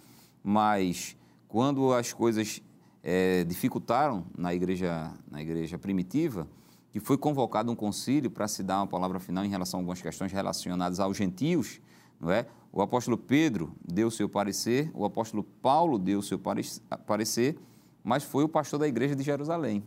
mas 0.42 1.16
quando 1.48 1.92
as 1.92 2.12
coisas 2.12 2.62
é, 3.08 3.44
dificultaram 3.44 4.26
na 4.36 4.52
igreja, 4.52 5.12
na 5.30 5.40
igreja 5.40 5.78
primitiva, 5.78 6.48
que 6.90 6.98
foi 6.98 7.16
convocado 7.16 7.70
um 7.70 7.76
concílio 7.76 8.28
para 8.28 8.48
se 8.48 8.64
dar 8.64 8.78
uma 8.78 8.86
palavra 8.88 9.20
final 9.20 9.44
em 9.44 9.48
relação 9.48 9.78
a 9.78 9.80
algumas 9.80 10.02
questões 10.02 10.32
relacionadas 10.32 10.98
aos 10.98 11.16
gentios, 11.16 11.80
não 12.20 12.32
é? 12.32 12.46
O 12.72 12.82
apóstolo 12.82 13.16
Pedro 13.16 13.72
deu 13.86 14.10
seu 14.10 14.28
parecer, 14.28 14.90
o 14.92 15.04
apóstolo 15.04 15.44
Paulo 15.44 16.00
deu 16.00 16.20
seu 16.20 16.40
parecer, 17.06 17.56
mas 18.02 18.24
foi 18.24 18.42
o 18.42 18.48
pastor 18.48 18.80
da 18.80 18.88
igreja 18.88 19.14
de 19.14 19.22
Jerusalém, 19.22 19.84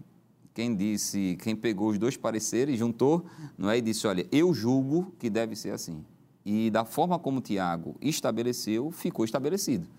quem 0.54 0.74
disse, 0.74 1.38
quem 1.42 1.58
pegou 1.58 1.90
os 1.90 1.98
dois 1.98 2.16
pareceres, 2.16 2.80
juntou, 2.80 3.26
não 3.58 3.70
é? 3.70 3.78
E 3.78 3.82
disse, 3.82 4.08
olha, 4.08 4.26
eu 4.32 4.54
julgo 4.54 5.14
que 5.20 5.30
deve 5.30 5.58
ser 5.58 5.72
assim. 5.72 6.06
E 6.46 6.70
da 6.70 6.86
forma 6.86 7.20
como 7.20 7.42
Tiago 7.42 7.98
estabeleceu, 8.02 8.92
ficou 8.92 9.26
estabelecido. 9.26 9.90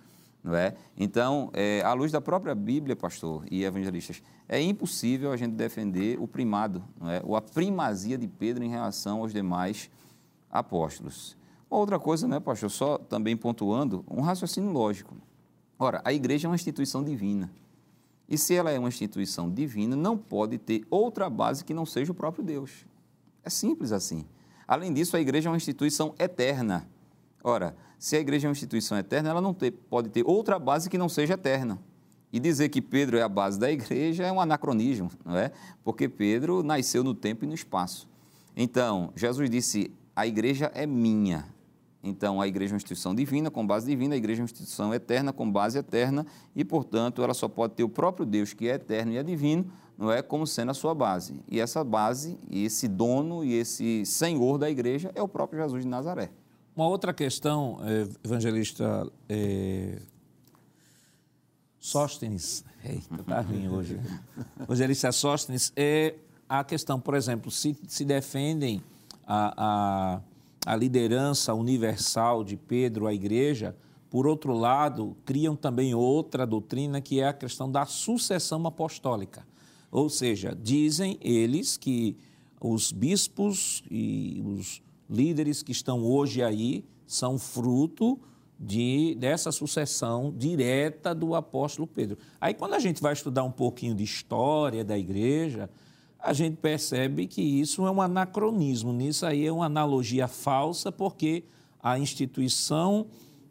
Não 0.42 0.54
é? 0.54 0.74
Então, 0.96 1.50
é, 1.52 1.82
à 1.82 1.92
luz 1.92 2.10
da 2.10 2.20
própria 2.20 2.54
Bíblia, 2.54 2.96
pastor 2.96 3.44
e 3.50 3.62
evangelistas, 3.64 4.22
é 4.48 4.60
impossível 4.60 5.32
a 5.32 5.36
gente 5.36 5.54
defender 5.54 6.18
o 6.18 6.26
primado, 6.26 6.82
não 6.98 7.10
é? 7.10 7.20
ou 7.24 7.36
a 7.36 7.42
primazia 7.42 8.16
de 8.16 8.26
Pedro 8.26 8.64
em 8.64 8.68
relação 8.68 9.20
aos 9.20 9.32
demais 9.32 9.90
apóstolos. 10.50 11.36
Outra 11.68 11.98
coisa, 11.98 12.26
né, 12.26 12.40
pastor, 12.40 12.70
só 12.70 12.98
também 12.98 13.36
pontuando, 13.36 14.04
um 14.10 14.22
raciocínio 14.22 14.72
lógico. 14.72 15.14
Ora, 15.78 16.00
a 16.04 16.12
igreja 16.12 16.46
é 16.46 16.48
uma 16.48 16.56
instituição 16.56 17.04
divina. 17.04 17.50
E 18.28 18.38
se 18.38 18.54
ela 18.54 18.70
é 18.70 18.78
uma 18.78 18.88
instituição 18.88 19.50
divina, 19.50 19.94
não 19.94 20.16
pode 20.16 20.56
ter 20.58 20.86
outra 20.90 21.28
base 21.28 21.64
que 21.64 21.74
não 21.74 21.84
seja 21.84 22.12
o 22.12 22.14
próprio 22.14 22.44
Deus. 22.44 22.86
É 23.44 23.50
simples 23.50 23.92
assim. 23.92 24.24
Além 24.66 24.92
disso, 24.92 25.16
a 25.16 25.20
igreja 25.20 25.48
é 25.48 25.50
uma 25.50 25.56
instituição 25.56 26.14
eterna. 26.18 26.88
Ora, 27.42 27.76
se 27.98 28.16
a 28.16 28.20
igreja 28.20 28.46
é 28.46 28.48
uma 28.48 28.52
instituição 28.52 28.98
eterna, 28.98 29.30
ela 29.30 29.40
não 29.40 29.54
ter, 29.54 29.70
pode 29.70 30.08
ter 30.08 30.22
outra 30.26 30.58
base 30.58 30.88
que 30.90 30.98
não 30.98 31.08
seja 31.08 31.34
eterna. 31.34 31.78
E 32.32 32.38
dizer 32.38 32.68
que 32.68 32.80
Pedro 32.80 33.16
é 33.16 33.22
a 33.22 33.28
base 33.28 33.58
da 33.58 33.70
igreja 33.70 34.24
é 34.24 34.30
um 34.30 34.40
anacronismo, 34.40 35.10
não 35.24 35.36
é? 35.36 35.50
Porque 35.82 36.08
Pedro 36.08 36.62
nasceu 36.62 37.02
no 37.02 37.14
tempo 37.14 37.44
e 37.44 37.48
no 37.48 37.54
espaço. 37.54 38.08
Então, 38.56 39.12
Jesus 39.16 39.50
disse: 39.50 39.90
a 40.14 40.26
igreja 40.26 40.70
é 40.74 40.86
minha, 40.86 41.44
então, 42.02 42.40
a 42.40 42.48
igreja 42.48 42.72
é 42.72 42.74
uma 42.74 42.78
instituição 42.78 43.14
divina, 43.14 43.50
com 43.50 43.66
base 43.66 43.86
divina, 43.86 44.14
a 44.14 44.18
igreja 44.18 44.40
é 44.40 44.42
uma 44.42 44.46
instituição 44.46 44.94
eterna, 44.94 45.32
com 45.32 45.50
base 45.50 45.78
eterna, 45.78 46.26
e, 46.56 46.64
portanto, 46.64 47.22
ela 47.22 47.34
só 47.34 47.46
pode 47.46 47.74
ter 47.74 47.84
o 47.84 47.88
próprio 47.88 48.24
Deus, 48.24 48.54
que 48.54 48.68
é 48.68 48.74
eterno 48.74 49.12
e 49.12 49.18
é 49.18 49.22
divino, 49.22 49.70
não 49.98 50.10
é 50.10 50.22
como 50.22 50.46
sendo 50.46 50.70
a 50.70 50.74
sua 50.74 50.94
base. 50.94 51.38
E 51.46 51.60
essa 51.60 51.84
base, 51.84 52.38
e 52.48 52.64
esse 52.64 52.88
dono 52.88 53.44
e 53.44 53.52
esse 53.52 54.06
senhor 54.06 54.56
da 54.56 54.70
igreja 54.70 55.12
é 55.14 55.22
o 55.22 55.28
próprio 55.28 55.60
Jesus 55.62 55.82
de 55.82 55.88
Nazaré. 55.88 56.30
Uma 56.74 56.86
outra 56.86 57.12
questão, 57.12 57.78
eh, 57.82 58.08
evangelista 58.24 59.10
é... 59.28 60.00
Sóstenes, 61.78 62.64
eita, 62.84 63.22
tá 63.24 63.40
ruim 63.40 63.68
hoje. 63.68 63.98
Evangelista 64.60 65.10
Sóstenes, 65.12 65.72
é 65.74 66.14
a 66.46 66.62
questão, 66.62 67.00
por 67.00 67.14
exemplo, 67.14 67.50
se, 67.50 67.74
se 67.88 68.04
defendem 68.04 68.82
a, 69.26 69.54
a 69.56 70.20
a 70.66 70.76
liderança 70.76 71.54
universal 71.54 72.44
de 72.44 72.56
Pedro 72.56 73.06
à 73.06 73.14
igreja, 73.14 73.74
por 74.10 74.26
outro 74.26 74.52
lado, 74.52 75.16
criam 75.24 75.56
também 75.56 75.94
outra 75.94 76.46
doutrina 76.46 77.00
que 77.00 77.20
é 77.20 77.28
a 77.28 77.32
questão 77.32 77.70
da 77.70 77.86
sucessão 77.86 78.66
apostólica. 78.66 79.46
Ou 79.90 80.08
seja, 80.08 80.56
dizem 80.60 81.18
eles 81.20 81.76
que 81.76 82.16
os 82.60 82.92
bispos 82.92 83.82
e 83.90 84.42
os 84.44 84.82
líderes 85.10 85.62
que 85.62 85.72
estão 85.72 86.04
hoje 86.04 86.42
aí 86.42 86.84
são 87.06 87.36
fruto 87.36 88.18
de, 88.58 89.16
dessa 89.18 89.50
sucessão 89.50 90.32
direta 90.36 91.14
do 91.14 91.34
apóstolo 91.34 91.86
Pedro. 91.86 92.18
Aí, 92.40 92.54
quando 92.54 92.74
a 92.74 92.78
gente 92.78 93.02
vai 93.02 93.12
estudar 93.12 93.42
um 93.42 93.50
pouquinho 93.50 93.94
de 93.94 94.04
história 94.04 94.84
da 94.84 94.96
igreja, 94.96 95.68
a 96.18 96.32
gente 96.32 96.56
percebe 96.56 97.26
que 97.26 97.40
isso 97.40 97.86
é 97.86 97.90
um 97.90 98.00
anacronismo, 98.00 98.92
nisso 98.92 99.24
aí 99.24 99.46
é 99.46 99.52
uma 99.52 99.64
analogia 99.64 100.28
falsa, 100.28 100.92
porque 100.92 101.44
a 101.82 101.98
instituição, 101.98 103.06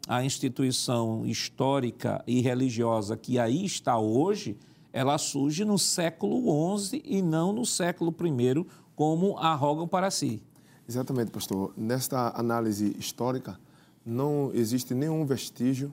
a 0.06 0.24
instituição 0.24 1.26
histórica 1.26 2.22
e 2.26 2.40
religiosa 2.40 3.16
que 3.16 3.38
aí 3.38 3.64
está 3.64 3.98
hoje, 3.98 4.56
ela 4.92 5.18
surge 5.18 5.64
no 5.64 5.78
século 5.78 6.78
XI 6.78 7.02
e 7.04 7.20
não 7.20 7.52
no 7.52 7.66
século 7.66 8.14
I, 8.24 8.64
como 8.94 9.36
arrogam 9.38 9.88
para 9.88 10.10
si. 10.10 10.42
Exatamente, 10.90 11.30
pastor. 11.30 11.72
Nesta 11.76 12.36
análise 12.36 12.96
histórica, 12.98 13.56
não 14.04 14.50
existe 14.52 14.92
nenhum 14.92 15.24
vestígio 15.24 15.92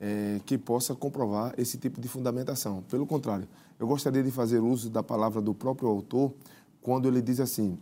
é, 0.00 0.40
que 0.44 0.58
possa 0.58 0.96
comprovar 0.96 1.54
esse 1.56 1.78
tipo 1.78 2.00
de 2.00 2.08
fundamentação. 2.08 2.82
Pelo 2.90 3.06
contrário, 3.06 3.46
eu 3.78 3.86
gostaria 3.86 4.20
de 4.20 4.32
fazer 4.32 4.58
uso 4.58 4.90
da 4.90 5.00
palavra 5.00 5.40
do 5.40 5.54
próprio 5.54 5.88
autor 5.88 6.32
quando 6.80 7.06
ele 7.06 7.22
diz 7.22 7.38
assim: 7.38 7.78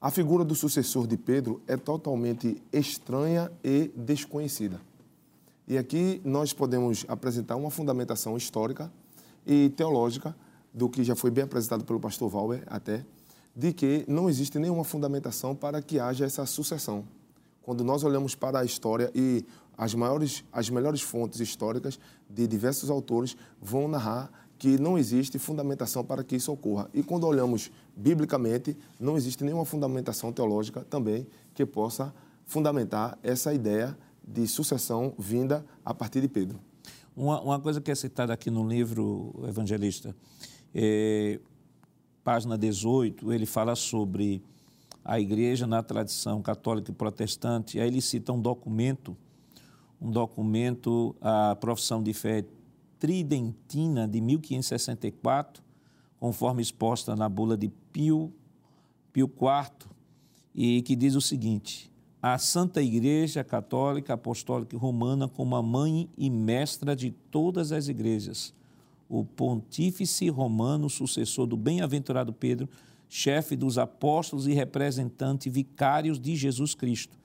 a 0.00 0.10
figura 0.10 0.44
do 0.44 0.52
sucessor 0.52 1.06
de 1.06 1.16
Pedro 1.16 1.62
é 1.68 1.76
totalmente 1.76 2.60
estranha 2.72 3.48
e 3.62 3.88
desconhecida. 3.94 4.80
E 5.68 5.78
aqui 5.78 6.20
nós 6.24 6.52
podemos 6.52 7.04
apresentar 7.06 7.54
uma 7.54 7.70
fundamentação 7.70 8.36
histórica 8.36 8.92
e 9.46 9.70
teológica 9.76 10.34
do 10.74 10.88
que 10.88 11.04
já 11.04 11.14
foi 11.14 11.30
bem 11.30 11.44
apresentado 11.44 11.84
pelo 11.84 12.00
pastor 12.00 12.28
Valber 12.28 12.64
até, 12.66 13.04
de 13.54 13.72
que 13.72 14.04
não 14.08 14.28
existe 14.28 14.58
nenhuma 14.58 14.84
fundamentação 14.84 15.54
para 15.54 15.82
que 15.82 15.98
haja 16.00 16.24
essa 16.24 16.44
sucessão. 16.46 17.04
Quando 17.62 17.84
nós 17.84 18.02
olhamos 18.02 18.34
para 18.34 18.60
a 18.60 18.64
história 18.64 19.10
e 19.14 19.44
as 19.76 19.94
maiores, 19.94 20.44
as 20.52 20.68
melhores 20.68 21.00
fontes 21.00 21.40
históricas 21.40 21.98
de 22.28 22.46
diversos 22.46 22.90
autores 22.90 23.36
vão 23.60 23.88
narrar 23.88 24.30
que 24.58 24.78
não 24.78 24.96
existe 24.96 25.38
fundamentação 25.38 26.04
para 26.04 26.22
que 26.22 26.36
isso 26.36 26.52
ocorra. 26.52 26.88
E 26.94 27.02
quando 27.02 27.26
olhamos 27.26 27.70
biblicamente, 27.96 28.76
não 28.98 29.16
existe 29.16 29.42
nenhuma 29.42 29.64
fundamentação 29.64 30.32
teológica 30.32 30.84
também 30.88 31.26
que 31.54 31.66
possa 31.66 32.14
fundamentar 32.46 33.18
essa 33.22 33.52
ideia 33.52 33.96
de 34.26 34.46
sucessão 34.46 35.14
vinda 35.18 35.64
a 35.84 35.92
partir 35.92 36.20
de 36.20 36.28
Pedro. 36.28 36.60
Uma, 37.16 37.40
uma 37.40 37.60
coisa 37.60 37.80
que 37.80 37.90
é 37.90 37.94
citada 37.94 38.32
aqui 38.32 38.50
no 38.50 38.66
livro 38.66 39.34
Evangelista, 39.48 40.14
é, 40.74 41.40
página 42.24 42.56
18, 42.56 43.32
ele 43.32 43.46
fala 43.46 43.74
sobre 43.74 44.42
a 45.04 45.18
igreja 45.18 45.66
na 45.66 45.82
tradição 45.82 46.40
católica 46.40 46.90
e 46.90 46.94
protestante, 46.94 47.80
aí 47.80 47.88
ele 47.88 48.00
cita 48.00 48.32
um 48.32 48.40
documento, 48.40 49.16
um 50.00 50.10
documento, 50.10 51.16
a 51.20 51.56
profissão 51.56 52.02
de 52.02 52.12
fé 52.12 52.44
tridentina 52.98 54.06
de 54.06 54.20
1564, 54.20 55.62
conforme 56.20 56.62
exposta 56.62 57.16
na 57.16 57.28
bula 57.28 57.56
de 57.56 57.68
Pio, 57.92 58.32
Pio 59.12 59.26
IV, 59.26 59.90
e 60.54 60.82
que 60.82 60.94
diz 60.94 61.16
o 61.16 61.20
seguinte: 61.20 61.92
a 62.22 62.38
Santa 62.38 62.80
Igreja 62.80 63.42
Católica, 63.42 64.14
Apostólica 64.14 64.76
e 64.76 64.78
Romana 64.78 65.26
como 65.26 65.56
a 65.56 65.62
mãe 65.62 66.08
e 66.16 66.30
mestra 66.30 66.94
de 66.94 67.10
todas 67.10 67.72
as 67.72 67.88
igrejas, 67.88 68.54
o 69.12 69.26
pontífice 69.26 70.30
romano, 70.30 70.88
sucessor 70.88 71.46
do 71.46 71.54
bem-aventurado 71.54 72.32
Pedro, 72.32 72.66
chefe 73.10 73.54
dos 73.54 73.76
apóstolos 73.76 74.46
e 74.46 74.54
representante 74.54 75.50
vicários 75.50 76.18
de 76.18 76.34
Jesus 76.34 76.74
Cristo. 76.74 77.18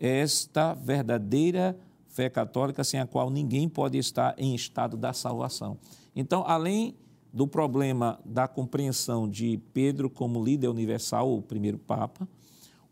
Esta 0.00 0.74
verdadeira 0.74 1.76
fé 2.06 2.30
católica 2.30 2.84
sem 2.84 3.00
a 3.00 3.06
qual 3.06 3.30
ninguém 3.30 3.68
pode 3.68 3.98
estar 3.98 4.36
em 4.38 4.54
estado 4.54 4.96
da 4.96 5.12
salvação. 5.12 5.76
Então, 6.14 6.44
além 6.46 6.94
do 7.32 7.48
problema 7.48 8.20
da 8.24 8.46
compreensão 8.46 9.28
de 9.28 9.60
Pedro 9.72 10.08
como 10.08 10.42
líder 10.42 10.68
universal, 10.68 11.36
o 11.36 11.42
primeiro 11.42 11.78
Papa, 11.78 12.28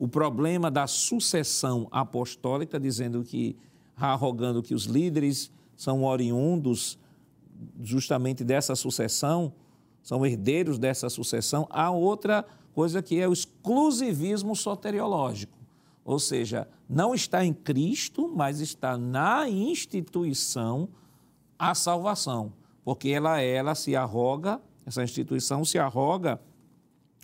o 0.00 0.08
problema 0.08 0.68
da 0.68 0.88
sucessão 0.88 1.86
apostólica, 1.92 2.80
dizendo 2.80 3.22
que, 3.22 3.54
arrogando 3.96 4.64
que 4.64 4.74
os 4.74 4.86
líderes 4.86 5.48
são 5.76 6.02
oriundos 6.02 6.98
justamente 7.80 8.44
dessa 8.44 8.74
sucessão, 8.74 9.52
são 10.02 10.26
herdeiros 10.26 10.78
dessa 10.78 11.08
sucessão, 11.08 11.66
há 11.70 11.90
outra 11.90 12.44
coisa 12.74 13.02
que 13.02 13.20
é 13.20 13.28
o 13.28 13.32
exclusivismo 13.32 14.56
soteriológico. 14.56 15.56
Ou 16.04 16.18
seja, 16.18 16.66
não 16.88 17.14
está 17.14 17.44
em 17.44 17.52
Cristo, 17.52 18.30
mas 18.34 18.60
está 18.60 18.98
na 18.98 19.48
instituição 19.48 20.88
a 21.58 21.74
salvação, 21.74 22.52
porque 22.84 23.10
ela, 23.10 23.40
ela 23.40 23.74
se 23.74 23.94
arroga, 23.94 24.60
essa 24.84 25.04
instituição 25.04 25.64
se 25.64 25.78
arroga 25.78 26.40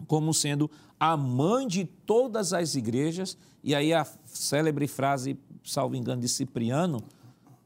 como 0.07 0.33
sendo 0.33 0.71
a 1.01 1.17
mãe 1.17 1.67
de 1.67 1.85
todas 1.85 2.53
as 2.53 2.77
igrejas, 2.77 3.37
e 3.65 3.75
aí 3.75 3.93
a 3.93 4.07
célebre 4.25 4.87
frase, 4.87 5.37
salvo 5.65 5.97
engano, 5.97 6.21
de 6.21 6.29
Cipriano, 6.29 7.03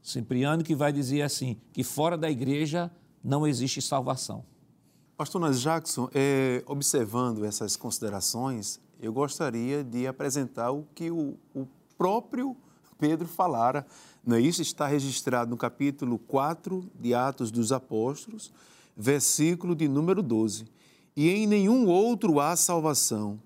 Cipriano 0.03 0.63
que 0.63 0.75
vai 0.75 0.91
dizer 0.91 1.21
assim, 1.21 1.57
que 1.71 1.83
fora 1.83 2.17
da 2.17 2.29
igreja 2.29 2.91
não 3.23 3.47
existe 3.47 3.81
salvação. 3.81 4.43
Pastor 5.15 5.39
Nas 5.39 5.61
Jackson, 5.61 6.09
é, 6.13 6.61
observando 6.67 7.45
essas 7.45 7.77
considerações, 7.77 8.81
eu 8.99 9.13
gostaria 9.13 9.83
de 9.83 10.05
apresentar 10.05 10.71
o 10.71 10.85
que 10.93 11.09
o, 11.09 11.37
o 11.55 11.65
próprio 11.97 12.57
Pedro 12.99 13.27
falara. 13.27 13.85
Não 14.25 14.35
é 14.35 14.41
isso? 14.41 14.61
Está 14.61 14.87
registrado 14.87 15.51
no 15.51 15.57
capítulo 15.57 16.19
4 16.19 16.89
de 16.99 17.13
Atos 17.13 17.51
dos 17.51 17.71
Apóstolos, 17.71 18.51
versículo 18.95 19.75
de 19.75 19.87
número 19.87 20.21
12. 20.21 20.65
E 21.15 21.29
em 21.29 21.47
nenhum 21.47 21.87
outro 21.87 22.39
há 22.39 22.55
salvação, 22.55 23.39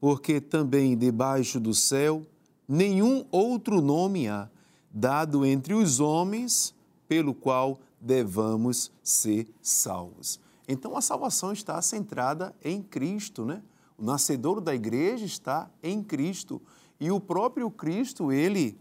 porque 0.00 0.40
também 0.40 0.96
debaixo 0.96 1.58
do 1.58 1.74
céu 1.74 2.22
nenhum 2.68 3.24
outro 3.30 3.80
nome 3.80 4.28
há, 4.28 4.48
dado 4.92 5.46
entre 5.46 5.74
os 5.74 6.00
homens, 6.00 6.74
pelo 7.08 7.34
qual 7.34 7.78
devamos 8.00 8.90
ser 9.02 9.48
salvos. 9.62 10.40
Então 10.68 10.96
a 10.96 11.00
salvação 11.00 11.52
está 11.52 11.80
centrada 11.82 12.54
em 12.64 12.82
Cristo, 12.82 13.44
né? 13.44 13.62
O 13.96 14.04
nascedor 14.04 14.60
da 14.60 14.74
igreja 14.74 15.24
está 15.24 15.70
em 15.82 16.02
Cristo. 16.02 16.60
E 16.98 17.10
o 17.10 17.20
próprio 17.20 17.70
Cristo, 17.70 18.32
ele, 18.32 18.76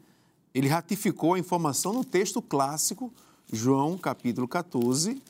ele 0.53 0.68
ratificou 0.68 1.34
a 1.34 1.39
informação 1.39 1.93
no 1.93 2.03
texto 2.03 2.41
clássico, 2.41 3.12
João 3.51 3.97
capítulo 3.97 4.47
14, 4.47 5.22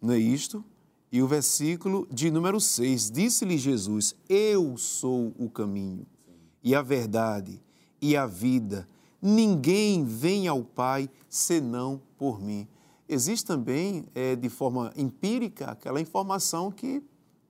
não 0.00 0.14
é 0.14 0.18
isto? 0.18 0.64
E 1.10 1.22
o 1.22 1.26
versículo 1.26 2.06
de 2.10 2.30
número 2.30 2.60
6, 2.60 3.10
disse-lhe 3.10 3.58
Jesus: 3.58 4.14
Eu 4.28 4.76
sou 4.76 5.32
o 5.38 5.48
caminho 5.48 6.06
e 6.62 6.74
a 6.74 6.82
verdade 6.82 7.60
e 8.00 8.16
a 8.16 8.26
vida. 8.26 8.88
Ninguém 9.28 10.04
vem 10.04 10.46
ao 10.46 10.62
Pai 10.62 11.10
senão 11.28 12.00
por 12.16 12.40
mim. 12.40 12.68
Existe 13.08 13.44
também, 13.44 14.06
é, 14.14 14.36
de 14.36 14.48
forma 14.48 14.92
empírica, 14.96 15.66
aquela 15.72 16.00
informação 16.00 16.70
que, 16.70 17.02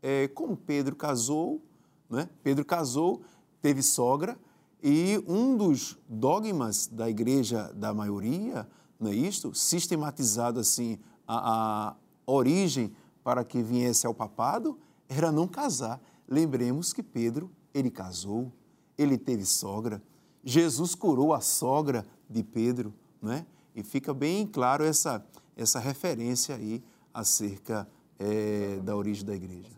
é, 0.03 0.27
como 0.29 0.57
Pedro 0.57 0.97
casou, 0.97 1.61
né? 2.09 2.31
Pedro 2.43 2.64
casou, 2.64 3.20
teve 3.61 3.83
sogra, 3.83 4.39
e 4.83 5.22
um 5.29 5.55
dos 5.55 5.99
dogmas 6.09 6.87
da 6.87 7.11
igreja 7.11 7.70
da 7.74 7.93
maioria, 7.93 8.66
não 8.99 9.11
é 9.11 9.14
isto? 9.14 9.55
Sistematizado 9.55 10.59
assim, 10.59 10.99
a, 11.29 11.91
a 11.91 11.97
origem 12.24 12.91
para 13.22 13.45
que 13.45 13.62
viesse 13.62 14.07
ao 14.07 14.14
papado, 14.14 14.79
era 15.11 15.31
não 15.31 15.47
casar. 15.47 16.01
Lembremos 16.27 16.95
que 16.95 17.03
Pedro, 17.03 17.51
ele 17.74 17.91
casou, 17.91 18.51
ele 18.97 19.18
teve 19.18 19.45
sogra. 19.45 20.03
Jesus 20.49 20.95
curou 20.95 21.35
a 21.35 21.41
sogra 21.41 22.07
de 22.31 22.45
Pedro, 22.45 22.95
não 23.21 23.33
é? 23.33 23.45
E 23.75 23.83
fica 23.83 24.15
bem 24.15 24.47
claro 24.47 24.85
essa, 24.85 25.27
essa 25.57 25.81
referência 25.81 26.55
aí 26.55 26.85
acerca 27.13 27.89
é, 28.17 28.79
da 28.85 28.95
origem 28.95 29.25
da 29.25 29.35
igreja. 29.35 29.69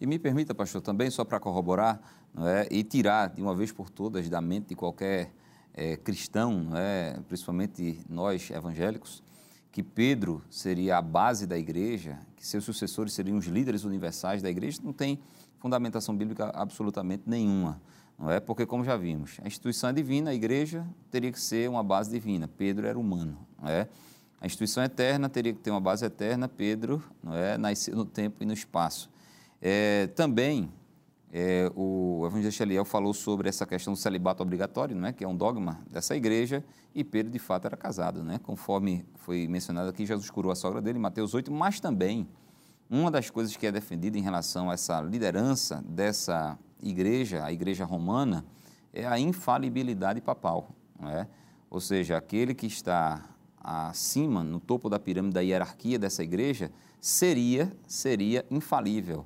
E 0.00 0.06
me 0.06 0.16
permita, 0.16 0.54
pastor, 0.54 0.80
também, 0.80 1.10
só 1.10 1.24
para 1.24 1.40
corroborar 1.40 2.00
é, 2.38 2.68
e 2.70 2.84
tirar 2.84 3.30
de 3.30 3.42
uma 3.42 3.52
vez 3.52 3.72
por 3.72 3.90
todas 3.90 4.28
da 4.28 4.40
mente 4.40 4.68
de 4.68 4.76
qualquer 4.76 5.34
é, 5.74 5.96
cristão, 5.96 6.70
é, 6.76 7.18
principalmente 7.26 8.00
nós 8.08 8.48
evangélicos, 8.48 9.24
que 9.72 9.82
Pedro 9.82 10.44
seria 10.50 10.98
a 10.98 11.02
base 11.02 11.46
da 11.46 11.58
igreja, 11.58 12.18
que 12.36 12.46
seus 12.46 12.62
sucessores 12.62 13.14
seriam 13.14 13.38
os 13.38 13.46
líderes 13.46 13.84
universais 13.84 14.42
da 14.42 14.50
igreja, 14.50 14.78
não 14.84 14.92
tem 14.92 15.18
fundamentação 15.58 16.14
bíblica 16.14 16.52
absolutamente 16.54 17.22
nenhuma. 17.26 17.80
Não 18.18 18.30
é? 18.30 18.38
Porque, 18.38 18.66
como 18.66 18.84
já 18.84 18.96
vimos, 18.98 19.40
a 19.42 19.46
instituição 19.46 19.88
é 19.88 19.92
divina, 19.94 20.30
a 20.30 20.34
igreja 20.34 20.86
teria 21.10 21.32
que 21.32 21.40
ser 21.40 21.70
uma 21.70 21.82
base 21.82 22.10
divina. 22.10 22.46
Pedro 22.46 22.86
era 22.86 22.98
humano. 22.98 23.38
Não 23.60 23.68
é? 23.68 23.88
A 24.38 24.46
instituição 24.46 24.84
eterna 24.84 25.28
teria 25.30 25.54
que 25.54 25.60
ter 25.60 25.70
uma 25.70 25.80
base 25.80 26.04
eterna. 26.04 26.46
Pedro 26.46 27.02
não 27.22 27.34
é? 27.34 27.56
nasceu 27.56 27.96
no 27.96 28.04
tempo 28.04 28.42
e 28.42 28.46
no 28.46 28.52
espaço. 28.52 29.08
É, 29.60 30.08
também, 30.08 30.70
é, 31.34 31.72
o 31.74 32.26
evangelista 32.26 32.62
Eliel 32.62 32.84
falou 32.84 33.14
sobre 33.14 33.48
essa 33.48 33.64
questão 33.64 33.94
do 33.94 33.98
celibato 33.98 34.42
obrigatório, 34.42 34.94
não 34.94 35.08
é? 35.08 35.14
que 35.14 35.24
é 35.24 35.28
um 35.28 35.34
dogma 35.34 35.80
dessa 35.90 36.14
igreja, 36.14 36.62
e 36.94 37.02
Pedro, 37.02 37.32
de 37.32 37.38
fato, 37.38 37.64
era 37.64 37.76
casado. 37.76 38.22
Né? 38.22 38.38
Conforme 38.42 39.06
foi 39.14 39.48
mencionado 39.48 39.88
aqui, 39.88 40.04
Jesus 40.04 40.28
curou 40.30 40.52
a 40.52 40.54
sogra 40.54 40.82
dele, 40.82 40.98
Mateus 40.98 41.32
8, 41.32 41.50
mas 41.50 41.80
também 41.80 42.28
uma 42.90 43.10
das 43.10 43.30
coisas 43.30 43.56
que 43.56 43.66
é 43.66 43.72
defendida 43.72 44.18
em 44.18 44.20
relação 44.20 44.68
a 44.68 44.74
essa 44.74 45.00
liderança 45.00 45.82
dessa 45.88 46.58
igreja, 46.82 47.42
a 47.42 47.50
igreja 47.50 47.86
romana, 47.86 48.44
é 48.92 49.06
a 49.06 49.18
infalibilidade 49.18 50.20
papal. 50.20 50.68
Não 51.00 51.08
é? 51.08 51.26
Ou 51.70 51.80
seja, 51.80 52.18
aquele 52.18 52.54
que 52.54 52.66
está 52.66 53.24
acima, 53.56 54.44
no 54.44 54.60
topo 54.60 54.90
da 54.90 54.98
pirâmide 54.98 55.32
da 55.32 55.40
hierarquia 55.40 55.98
dessa 55.98 56.22
igreja, 56.22 56.70
seria, 57.00 57.72
seria 57.86 58.44
infalível. 58.50 59.24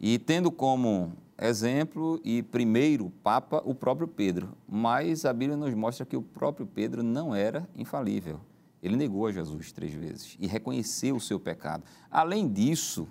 E 0.00 0.16
tendo 0.16 0.52
como 0.52 1.23
exemplo 1.38 2.20
e 2.24 2.42
primeiro 2.42 3.10
Papa 3.22 3.62
o 3.64 3.74
próprio 3.74 4.06
Pedro, 4.06 4.56
mas 4.68 5.24
a 5.24 5.32
Bíblia 5.32 5.56
nos 5.56 5.74
mostra 5.74 6.06
que 6.06 6.16
o 6.16 6.22
próprio 6.22 6.66
Pedro 6.66 7.02
não 7.02 7.34
era 7.34 7.68
infalível. 7.76 8.40
Ele 8.82 8.96
negou 8.96 9.26
a 9.26 9.32
Jesus 9.32 9.72
três 9.72 9.94
vezes 9.94 10.36
e 10.38 10.46
reconheceu 10.46 11.16
o 11.16 11.20
seu 11.20 11.40
pecado. 11.40 11.84
Além 12.10 12.46
disso, 12.46 13.08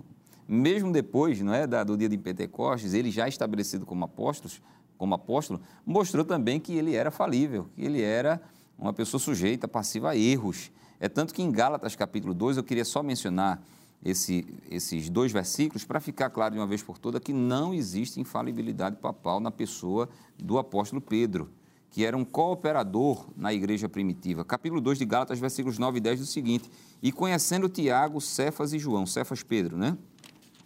mesmo 0.48 0.92
depois 0.92 1.42
não 1.42 1.54
é, 1.54 1.66
do 1.66 1.98
dia 1.98 2.08
de 2.08 2.18
Pentecostes, 2.18 2.94
ele 2.94 3.10
já 3.10 3.28
estabelecido 3.28 3.86
como 3.86 4.06
apóstolo, 4.06 4.54
como 4.98 5.16
apóstolo, 5.16 5.60
mostrou 5.86 6.24
também 6.24 6.60
que 6.60 6.74
ele 6.74 6.96
era 6.96 7.10
falível, 7.10 7.68
que 7.76 7.84
ele 7.84 8.02
era 8.02 8.42
uma 8.78 8.94
pessoa 8.94 9.20
sujeita, 9.20 9.68
passiva 9.68 10.12
a 10.12 10.18
erros. 10.18 10.72
É 11.00 11.10
tanto 11.10 11.34
que 11.34 11.42
em 11.42 11.52
Gálatas 11.52 11.96
capítulo 11.96 12.34
2, 12.34 12.58
eu 12.58 12.64
queria 12.64 12.86
só 12.86 13.02
mencionar 13.02 13.62
esse, 14.04 14.46
esses 14.70 15.10
dois 15.10 15.32
versículos 15.32 15.86
para 15.86 16.00
ficar 16.00 16.30
claro 16.30 16.54
de 16.54 16.60
uma 16.60 16.68
vez 16.68 16.84
por 16.84 16.98
todas 16.98 17.22
que 17.22 17.34
não 17.34 17.74
existe 17.74 18.20
infalibilidade 18.20 18.98
papal 18.98 19.40
na 19.40 19.52
pessoa 19.52 20.10
do 20.38 20.58
apóstolo 20.58 21.02
Pedro 21.02 21.50
que 21.94 22.04
era 22.04 22.18
um 22.18 22.26
cooperador 22.26 23.28
na 23.38 23.54
igreja 23.54 23.88
primitiva. 23.88 24.44
Capítulo 24.44 24.82
2 24.82 24.98
de 24.98 25.06
Gálatas, 25.06 25.38
versículos 25.38 25.78
9 25.78 26.00
e 26.00 26.02
10 26.02 26.22
do 26.22 26.26
seguinte: 26.26 26.68
E 27.04 27.12
conhecendo 27.12 27.70
Tiago, 27.70 28.20
Cefas 28.20 28.74
e 28.74 28.80
João, 28.80 29.06
Cefas 29.06 29.44
Pedro, 29.44 29.78
né? 29.78 29.96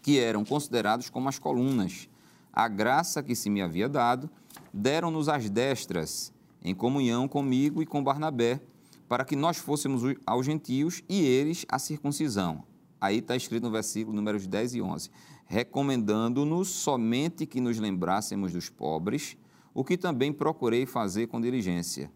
Que 0.02 0.20
eram 0.20 0.46
considerados 0.46 1.10
como 1.10 1.28
as 1.28 1.38
colunas, 1.38 2.08
a 2.54 2.70
graça 2.70 3.22
que 3.22 3.36
se 3.36 3.50
me 3.50 3.62
havia 3.62 3.90
dado, 3.90 4.30
deram-nos 4.74 5.28
as 5.28 5.50
destras, 5.50 6.32
em 6.64 6.74
comunhão 6.74 7.28
comigo 7.28 7.82
e 7.82 7.86
com 7.86 8.02
Barnabé, 8.02 8.62
para 9.10 9.26
que 9.26 9.36
nós 9.36 9.58
fôssemos 9.58 10.04
aos 10.26 10.46
gentios 10.46 11.04
e 11.10 11.22
eles 11.26 11.66
a 11.68 11.78
circuncisão. 11.78 12.64
Aí 13.00 13.20
está 13.20 13.36
escrito 13.36 13.64
no 13.64 13.72
versículo 13.72 14.16
números 14.16 14.48
10 14.48 14.76
e 14.76 14.82
11. 14.82 15.10
Recomendando-nos 15.46 16.68
somente 16.70 17.46
que 17.46 17.62
nos 17.62 17.78
lembrássemos 17.80 18.52
dos 18.52 18.70
pobres 18.70 19.38
o 19.74 19.84
que 19.84 19.98
também 19.98 20.34
procurei 20.34 20.86
fazer 20.86 21.28
com 21.28 21.40
diligência. 21.40 22.12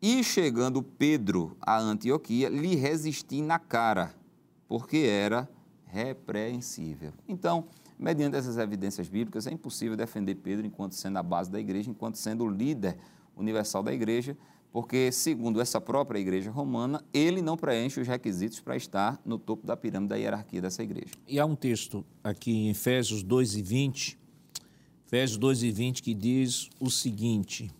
E 0.00 0.24
chegando 0.24 0.82
Pedro 0.82 1.56
a 1.60 1.78
Antioquia, 1.78 2.48
lhe 2.48 2.74
resisti 2.74 3.42
na 3.42 3.58
cara, 3.58 4.14
porque 4.66 4.98
era 4.98 5.48
repreensível. 5.86 7.12
Então, 7.28 7.66
mediante 7.98 8.36
essas 8.36 8.58
evidências 8.58 9.08
bíblicas, 9.08 9.46
é 9.46 9.52
impossível 9.52 9.96
defender 9.96 10.34
Pedro 10.36 10.66
enquanto 10.66 10.94
sendo 10.94 11.18
a 11.18 11.22
base 11.22 11.50
da 11.50 11.60
igreja, 11.60 11.90
enquanto 11.90 12.16
sendo 12.16 12.44
o 12.44 12.48
líder 12.48 12.98
universal 13.36 13.82
da 13.82 13.92
igreja, 13.92 14.36
porque, 14.74 15.12
segundo 15.12 15.60
essa 15.60 15.80
própria 15.80 16.18
igreja 16.18 16.50
romana, 16.50 17.00
ele 17.14 17.40
não 17.40 17.56
preenche 17.56 18.00
os 18.00 18.08
requisitos 18.08 18.58
para 18.58 18.76
estar 18.76 19.22
no 19.24 19.38
topo 19.38 19.64
da 19.64 19.76
pirâmide 19.76 20.08
da 20.08 20.16
hierarquia 20.16 20.60
dessa 20.60 20.82
igreja. 20.82 21.14
E 21.28 21.38
há 21.38 21.46
um 21.46 21.54
texto 21.54 22.04
aqui 22.24 22.50
em 22.50 22.70
Efésios 22.70 23.22
2 23.22 23.54
e 23.54 23.62
20, 23.62 24.18
Efésios 25.06 25.38
2 25.38 25.62
e 25.62 25.70
20, 25.70 26.02
que 26.02 26.12
diz 26.12 26.68
o 26.80 26.90
seguinte: 26.90 27.70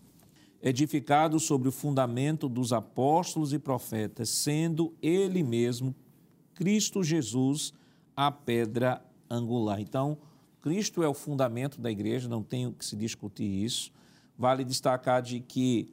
edificado 0.63 1.37
sobre 1.37 1.67
o 1.67 1.71
fundamento 1.71 2.47
dos 2.47 2.71
apóstolos 2.71 3.51
e 3.51 3.59
profetas, 3.59 4.29
sendo 4.29 4.93
ele 5.01 5.43
mesmo, 5.43 5.93
Cristo 6.53 7.03
Jesus, 7.03 7.73
a 8.15 8.31
pedra 8.31 9.03
angular. 9.29 9.81
Então, 9.81 10.17
Cristo 10.61 11.03
é 11.03 11.09
o 11.09 11.13
fundamento 11.13 11.81
da 11.81 11.91
igreja, 11.91 12.29
não 12.29 12.41
tem 12.41 12.71
que 12.71 12.85
se 12.85 12.95
discutir 12.95 13.65
isso. 13.65 13.91
Vale 14.37 14.63
destacar 14.63 15.21
de 15.21 15.41
que 15.41 15.89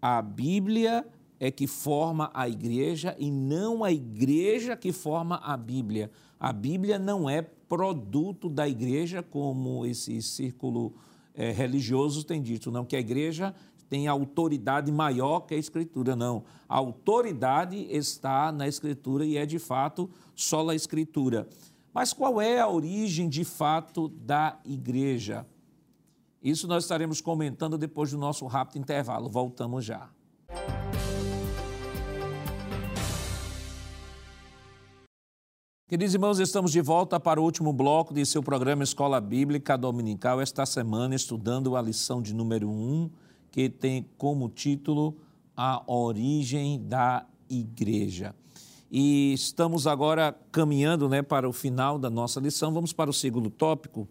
a 0.00 0.22
Bíblia 0.22 1.06
é 1.40 1.50
que 1.50 1.66
forma 1.66 2.30
a 2.34 2.48
igreja 2.48 3.14
e 3.18 3.30
não 3.30 3.84
a 3.84 3.92
igreja 3.92 4.76
que 4.76 4.92
forma 4.92 5.36
a 5.36 5.56
Bíblia. 5.56 6.10
A 6.38 6.52
Bíblia 6.52 6.98
não 6.98 7.28
é 7.28 7.42
produto 7.42 8.48
da 8.48 8.68
igreja, 8.68 9.22
como 9.22 9.84
esse 9.84 10.20
círculo 10.22 10.94
é, 11.34 11.52
religioso 11.52 12.24
tem 12.24 12.42
dito, 12.42 12.70
não, 12.70 12.84
que 12.84 12.96
a 12.96 13.00
igreja 13.00 13.54
tem 13.88 14.06
autoridade 14.06 14.92
maior 14.92 15.40
que 15.40 15.54
a 15.54 15.58
Escritura, 15.58 16.14
não. 16.14 16.44
A 16.68 16.76
autoridade 16.76 17.76
está 17.90 18.52
na 18.52 18.68
Escritura 18.68 19.24
e 19.24 19.36
é 19.36 19.46
de 19.46 19.58
fato 19.58 20.10
só 20.34 20.68
a 20.68 20.74
Escritura. 20.74 21.48
Mas 21.92 22.12
qual 22.12 22.40
é 22.40 22.60
a 22.60 22.68
origem 22.68 23.28
de 23.28 23.44
fato 23.44 24.08
da 24.08 24.58
igreja? 24.64 25.46
Isso 26.42 26.68
nós 26.68 26.84
estaremos 26.84 27.20
comentando 27.20 27.76
depois 27.76 28.10
do 28.10 28.18
nosso 28.18 28.46
rápido 28.46 28.78
intervalo. 28.78 29.28
Voltamos 29.28 29.84
já. 29.84 30.08
Queridos 35.88 36.12
irmãos, 36.12 36.38
estamos 36.38 36.70
de 36.70 36.82
volta 36.82 37.18
para 37.18 37.40
o 37.40 37.44
último 37.44 37.72
bloco 37.72 38.12
de 38.12 38.24
seu 38.26 38.42
programa 38.42 38.84
Escola 38.84 39.20
Bíblica 39.22 39.76
Dominical, 39.76 40.38
esta 40.38 40.66
semana 40.66 41.14
estudando 41.14 41.74
a 41.74 41.80
lição 41.80 42.20
de 42.20 42.34
número 42.34 42.68
1, 42.68 43.10
que 43.50 43.70
tem 43.70 44.06
como 44.18 44.50
título 44.50 45.16
A 45.56 45.82
Origem 45.90 46.86
da 46.86 47.24
Igreja. 47.48 48.34
E 48.90 49.32
estamos 49.32 49.86
agora 49.86 50.38
caminhando 50.52 51.08
né, 51.08 51.22
para 51.22 51.48
o 51.48 51.54
final 51.54 51.98
da 51.98 52.10
nossa 52.10 52.38
lição. 52.38 52.72
Vamos 52.72 52.92
para 52.92 53.08
o 53.08 53.14
segundo 53.14 53.48
tópico: 53.48 54.06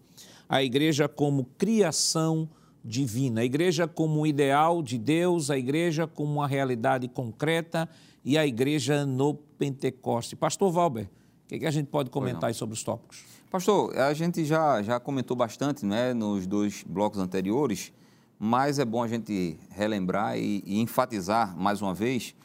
a 0.47 0.63
igreja 0.63 1.07
como 1.07 1.45
criação 1.57 2.49
divina, 2.83 3.41
a 3.41 3.45
igreja 3.45 3.87
como 3.87 4.25
ideal 4.25 4.81
de 4.81 4.97
Deus, 4.97 5.49
a 5.49 5.57
igreja 5.57 6.07
como 6.07 6.33
uma 6.35 6.47
realidade 6.47 7.07
concreta 7.07 7.87
e 8.23 8.37
a 8.37 8.45
igreja 8.45 9.05
no 9.05 9.33
Pentecoste. 9.33 10.35
Pastor 10.35 10.71
Valber, 10.71 11.05
O 11.45 11.47
que, 11.47 11.59
que 11.59 11.65
a 11.65 11.71
gente 11.71 11.87
pode 11.87 12.09
comentar 12.09 12.53
sobre 12.53 12.73
os 12.73 12.83
tópicos? 12.83 13.23
Pastor, 13.49 13.97
a 13.97 14.13
gente 14.13 14.43
já, 14.43 14.81
já 14.83 14.99
comentou 14.99 15.35
bastante 15.35 15.85
né, 15.85 16.13
nos 16.13 16.45
dois 16.45 16.83
blocos 16.85 17.19
anteriores, 17.19 17.93
mas 18.37 18.79
é 18.79 18.85
bom 18.85 19.01
a 19.01 19.07
gente 19.07 19.57
relembrar 19.69 20.37
e, 20.37 20.61
e 20.65 20.79
enfatizar 20.81 21.57
mais 21.57 21.81
uma 21.81 21.93
vez 21.93 22.35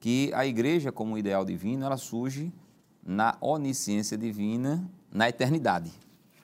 que 0.00 0.30
a 0.34 0.46
igreja, 0.46 0.90
como 0.90 1.18
ideal 1.18 1.44
divino, 1.44 1.84
ela 1.84 1.96
surge 1.96 2.52
na 3.04 3.36
onisciência 3.40 4.16
divina 4.16 4.90
na 5.12 5.28
eternidade, 5.28 5.92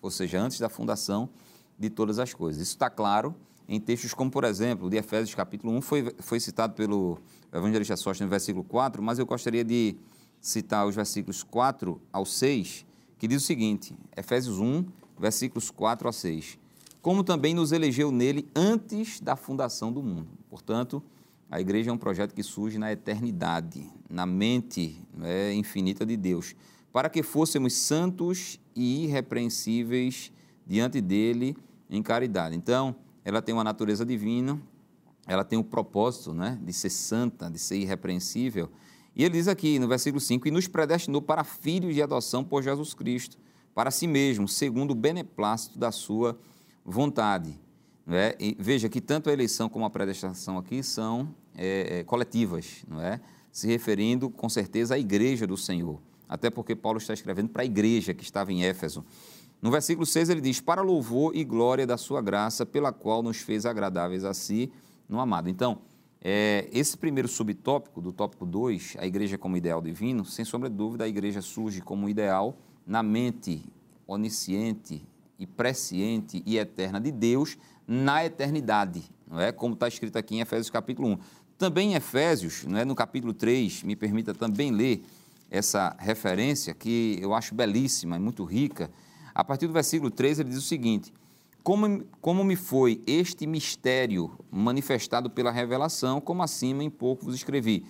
ou 0.02 0.10
seja, 0.10 0.40
antes 0.40 0.58
da 0.58 0.68
fundação 0.68 1.30
de 1.78 1.88
todas 1.88 2.18
as 2.18 2.34
coisas. 2.34 2.60
Isso 2.60 2.72
está 2.72 2.90
claro 2.90 3.34
em 3.68 3.80
textos 3.80 4.12
como, 4.12 4.30
por 4.30 4.44
exemplo, 4.44 4.90
de 4.90 4.96
Efésios 4.96 5.34
capítulo 5.34 5.72
1 5.74 5.80
foi, 5.80 6.14
foi 6.18 6.40
citado 6.40 6.74
pelo 6.74 7.18
evangelista 7.52 7.96
Sóstenes 7.96 8.26
no 8.26 8.30
versículo 8.30 8.64
4, 8.64 9.02
mas 9.02 9.18
eu 9.18 9.24
gostaria 9.24 9.64
de 9.64 9.96
citar 10.40 10.86
os 10.86 10.94
versículos 10.94 11.42
4 11.42 12.00
ao 12.12 12.26
6, 12.26 12.84
que 13.18 13.28
diz 13.28 13.42
o 13.42 13.46
seguinte, 13.46 13.96
Efésios 14.16 14.58
1, 14.58 14.84
versículos 15.18 15.70
4 15.70 16.08
a 16.08 16.12
6. 16.12 16.58
Como 17.00 17.24
também 17.24 17.54
nos 17.54 17.72
elegeu 17.72 18.10
nele 18.10 18.48
antes 18.54 19.20
da 19.20 19.36
fundação 19.36 19.92
do 19.92 20.02
mundo. 20.02 20.28
Portanto, 20.50 21.02
a 21.50 21.60
igreja 21.60 21.90
é 21.90 21.92
um 21.92 21.98
projeto 21.98 22.34
que 22.34 22.42
surge 22.42 22.78
na 22.78 22.92
eternidade, 22.92 23.88
na 24.08 24.26
mente 24.26 24.98
né, 25.14 25.52
infinita 25.54 26.04
de 26.04 26.16
Deus, 26.16 26.54
para 26.92 27.08
que 27.08 27.22
fôssemos 27.22 27.72
santos 27.74 28.60
e 28.74 29.04
irrepreensíveis 29.04 30.32
diante 30.66 31.00
dele 31.00 31.56
em 31.90 32.02
caridade. 32.02 32.56
Então, 32.56 32.94
ela 33.24 33.42
tem 33.42 33.54
uma 33.54 33.64
natureza 33.64 34.04
divina, 34.04 34.60
ela 35.26 35.44
tem 35.44 35.58
o 35.58 35.64
propósito 35.64 36.32
né, 36.34 36.58
de 36.62 36.72
ser 36.72 36.90
santa, 36.90 37.50
de 37.50 37.58
ser 37.58 37.76
irrepreensível. 37.76 38.68
E 39.14 39.24
ele 39.24 39.34
diz 39.34 39.48
aqui 39.48 39.78
no 39.78 39.86
versículo 39.86 40.20
5: 40.20 40.48
E 40.48 40.50
nos 40.50 40.66
predestinou 40.66 41.20
para 41.22 41.44
filhos 41.44 41.94
de 41.94 42.02
adoção 42.02 42.42
por 42.42 42.62
Jesus 42.62 42.94
Cristo, 42.94 43.36
para 43.74 43.90
si 43.90 44.06
mesmo, 44.06 44.48
segundo 44.48 44.92
o 44.92 44.94
beneplácito 44.94 45.78
da 45.78 45.92
sua 45.92 46.38
vontade. 46.84 47.58
Não 48.04 48.16
é? 48.16 48.34
E 48.40 48.56
veja 48.58 48.88
que 48.88 49.00
tanto 49.00 49.30
a 49.30 49.32
eleição 49.32 49.68
como 49.68 49.84
a 49.84 49.90
predestinação 49.90 50.58
aqui 50.58 50.82
são 50.82 51.32
é, 51.54 52.02
coletivas, 52.04 52.84
não 52.88 53.00
é? 53.00 53.20
se 53.52 53.66
referindo 53.66 54.30
com 54.30 54.48
certeza 54.48 54.94
à 54.94 54.98
igreja 54.98 55.46
do 55.46 55.56
Senhor. 55.58 56.00
Até 56.32 56.48
porque 56.48 56.74
Paulo 56.74 56.96
está 56.96 57.12
escrevendo 57.12 57.50
para 57.50 57.60
a 57.60 57.66
igreja 57.66 58.14
que 58.14 58.22
estava 58.22 58.50
em 58.50 58.64
Éfeso. 58.64 59.04
No 59.60 59.70
versículo 59.70 60.06
6 60.06 60.30
ele 60.30 60.40
diz: 60.40 60.62
Para 60.62 60.80
louvor 60.80 61.36
e 61.36 61.44
glória 61.44 61.86
da 61.86 61.98
sua 61.98 62.22
graça, 62.22 62.64
pela 62.64 62.90
qual 62.90 63.22
nos 63.22 63.36
fez 63.36 63.66
agradáveis 63.66 64.24
a 64.24 64.32
si 64.32 64.72
no 65.06 65.20
amado. 65.20 65.50
Então, 65.50 65.80
é, 66.22 66.70
esse 66.72 66.96
primeiro 66.96 67.28
subtópico, 67.28 68.00
do 68.00 68.14
tópico 68.14 68.46
2, 68.46 68.96
a 68.98 69.06
igreja 69.06 69.36
como 69.36 69.58
ideal 69.58 69.82
divino, 69.82 70.24
sem 70.24 70.42
sombra 70.42 70.70
de 70.70 70.74
dúvida, 70.74 71.04
a 71.04 71.08
igreja 71.08 71.42
surge 71.42 71.82
como 71.82 72.08
ideal 72.08 72.56
na 72.86 73.02
mente 73.02 73.62
onisciente 74.06 75.06
e 75.38 75.46
presciente 75.46 76.42
e 76.46 76.56
eterna 76.56 76.98
de 76.98 77.12
Deus 77.12 77.58
na 77.86 78.24
eternidade, 78.24 79.02
não 79.26 79.38
é? 79.38 79.52
Como 79.52 79.74
está 79.74 79.86
escrito 79.86 80.16
aqui 80.16 80.36
em 80.36 80.40
Efésios 80.40 80.70
capítulo 80.70 81.08
1. 81.08 81.18
Também 81.58 81.92
em 81.92 81.94
Efésios, 81.94 82.64
não 82.64 82.78
é? 82.78 82.86
no 82.86 82.94
capítulo 82.94 83.34
3, 83.34 83.82
me 83.82 83.94
permita 83.94 84.32
também 84.32 84.70
ler 84.70 85.04
essa 85.52 85.94
referência 85.98 86.72
que 86.72 87.18
eu 87.20 87.34
acho 87.34 87.54
belíssima 87.54 88.16
e 88.16 88.18
muito 88.18 88.42
rica. 88.42 88.90
A 89.34 89.44
partir 89.44 89.66
do 89.66 89.72
versículo 89.74 90.10
3 90.10 90.40
ele 90.40 90.48
diz 90.48 90.58
o 90.58 90.62
seguinte: 90.62 91.12
como, 91.62 92.04
como 92.22 92.42
me 92.42 92.56
foi 92.56 93.02
este 93.06 93.46
mistério 93.46 94.32
manifestado 94.50 95.28
pela 95.28 95.50
revelação, 95.50 96.22
como 96.22 96.42
acima 96.42 96.82
em 96.82 96.88
pouco 96.88 97.26
vos 97.26 97.34
escrevi. 97.34 97.84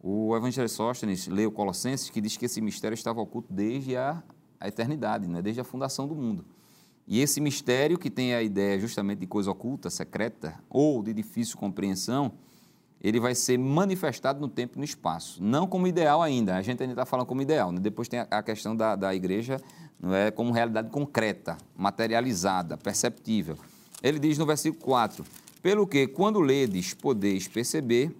O 0.00 0.36
Evangelho 0.36 0.68
Sóstenes 0.68 1.26
leu 1.26 1.50
Colossenses, 1.50 2.10
que 2.10 2.20
diz 2.20 2.36
que 2.36 2.44
esse 2.44 2.60
mistério 2.60 2.94
estava 2.94 3.20
oculto 3.20 3.52
desde 3.52 3.96
a, 3.96 4.22
a 4.60 4.68
eternidade, 4.68 5.26
né? 5.26 5.40
desde 5.40 5.62
a 5.62 5.64
fundação 5.64 6.06
do 6.06 6.14
mundo. 6.14 6.44
E 7.06 7.20
esse 7.20 7.40
mistério, 7.40 7.98
que 7.98 8.10
tem 8.10 8.34
a 8.34 8.42
ideia 8.42 8.78
justamente 8.78 9.20
de 9.20 9.26
coisa 9.26 9.50
oculta, 9.50 9.88
secreta 9.88 10.62
ou 10.68 11.02
de 11.02 11.14
difícil 11.14 11.56
compreensão, 11.56 12.34
ele 13.02 13.20
vai 13.20 13.34
ser 13.34 13.58
manifestado 13.58 14.40
no 14.40 14.48
tempo 14.48 14.76
e 14.76 14.78
no 14.78 14.84
espaço. 14.84 15.42
Não 15.42 15.66
como 15.66 15.86
ideal 15.86 16.22
ainda, 16.22 16.56
a 16.56 16.62
gente 16.62 16.82
ainda 16.82 16.92
está 16.92 17.06
falando 17.06 17.26
como 17.26 17.42
ideal. 17.42 17.70
Né? 17.70 17.80
Depois 17.80 18.08
tem 18.08 18.20
a 18.30 18.42
questão 18.42 18.74
da, 18.74 18.96
da 18.96 19.14
igreja 19.14 19.60
não 20.00 20.14
é, 20.14 20.30
como 20.30 20.52
realidade 20.52 20.90
concreta, 20.90 21.56
materializada, 21.76 22.76
perceptível. 22.76 23.56
Ele 24.02 24.18
diz 24.18 24.38
no 24.38 24.46
versículo 24.46 24.82
4: 24.82 25.24
Pelo 25.62 25.86
que, 25.86 26.06
quando 26.06 26.40
ledes, 26.40 26.94
podeis 26.94 27.48
perceber 27.48 28.14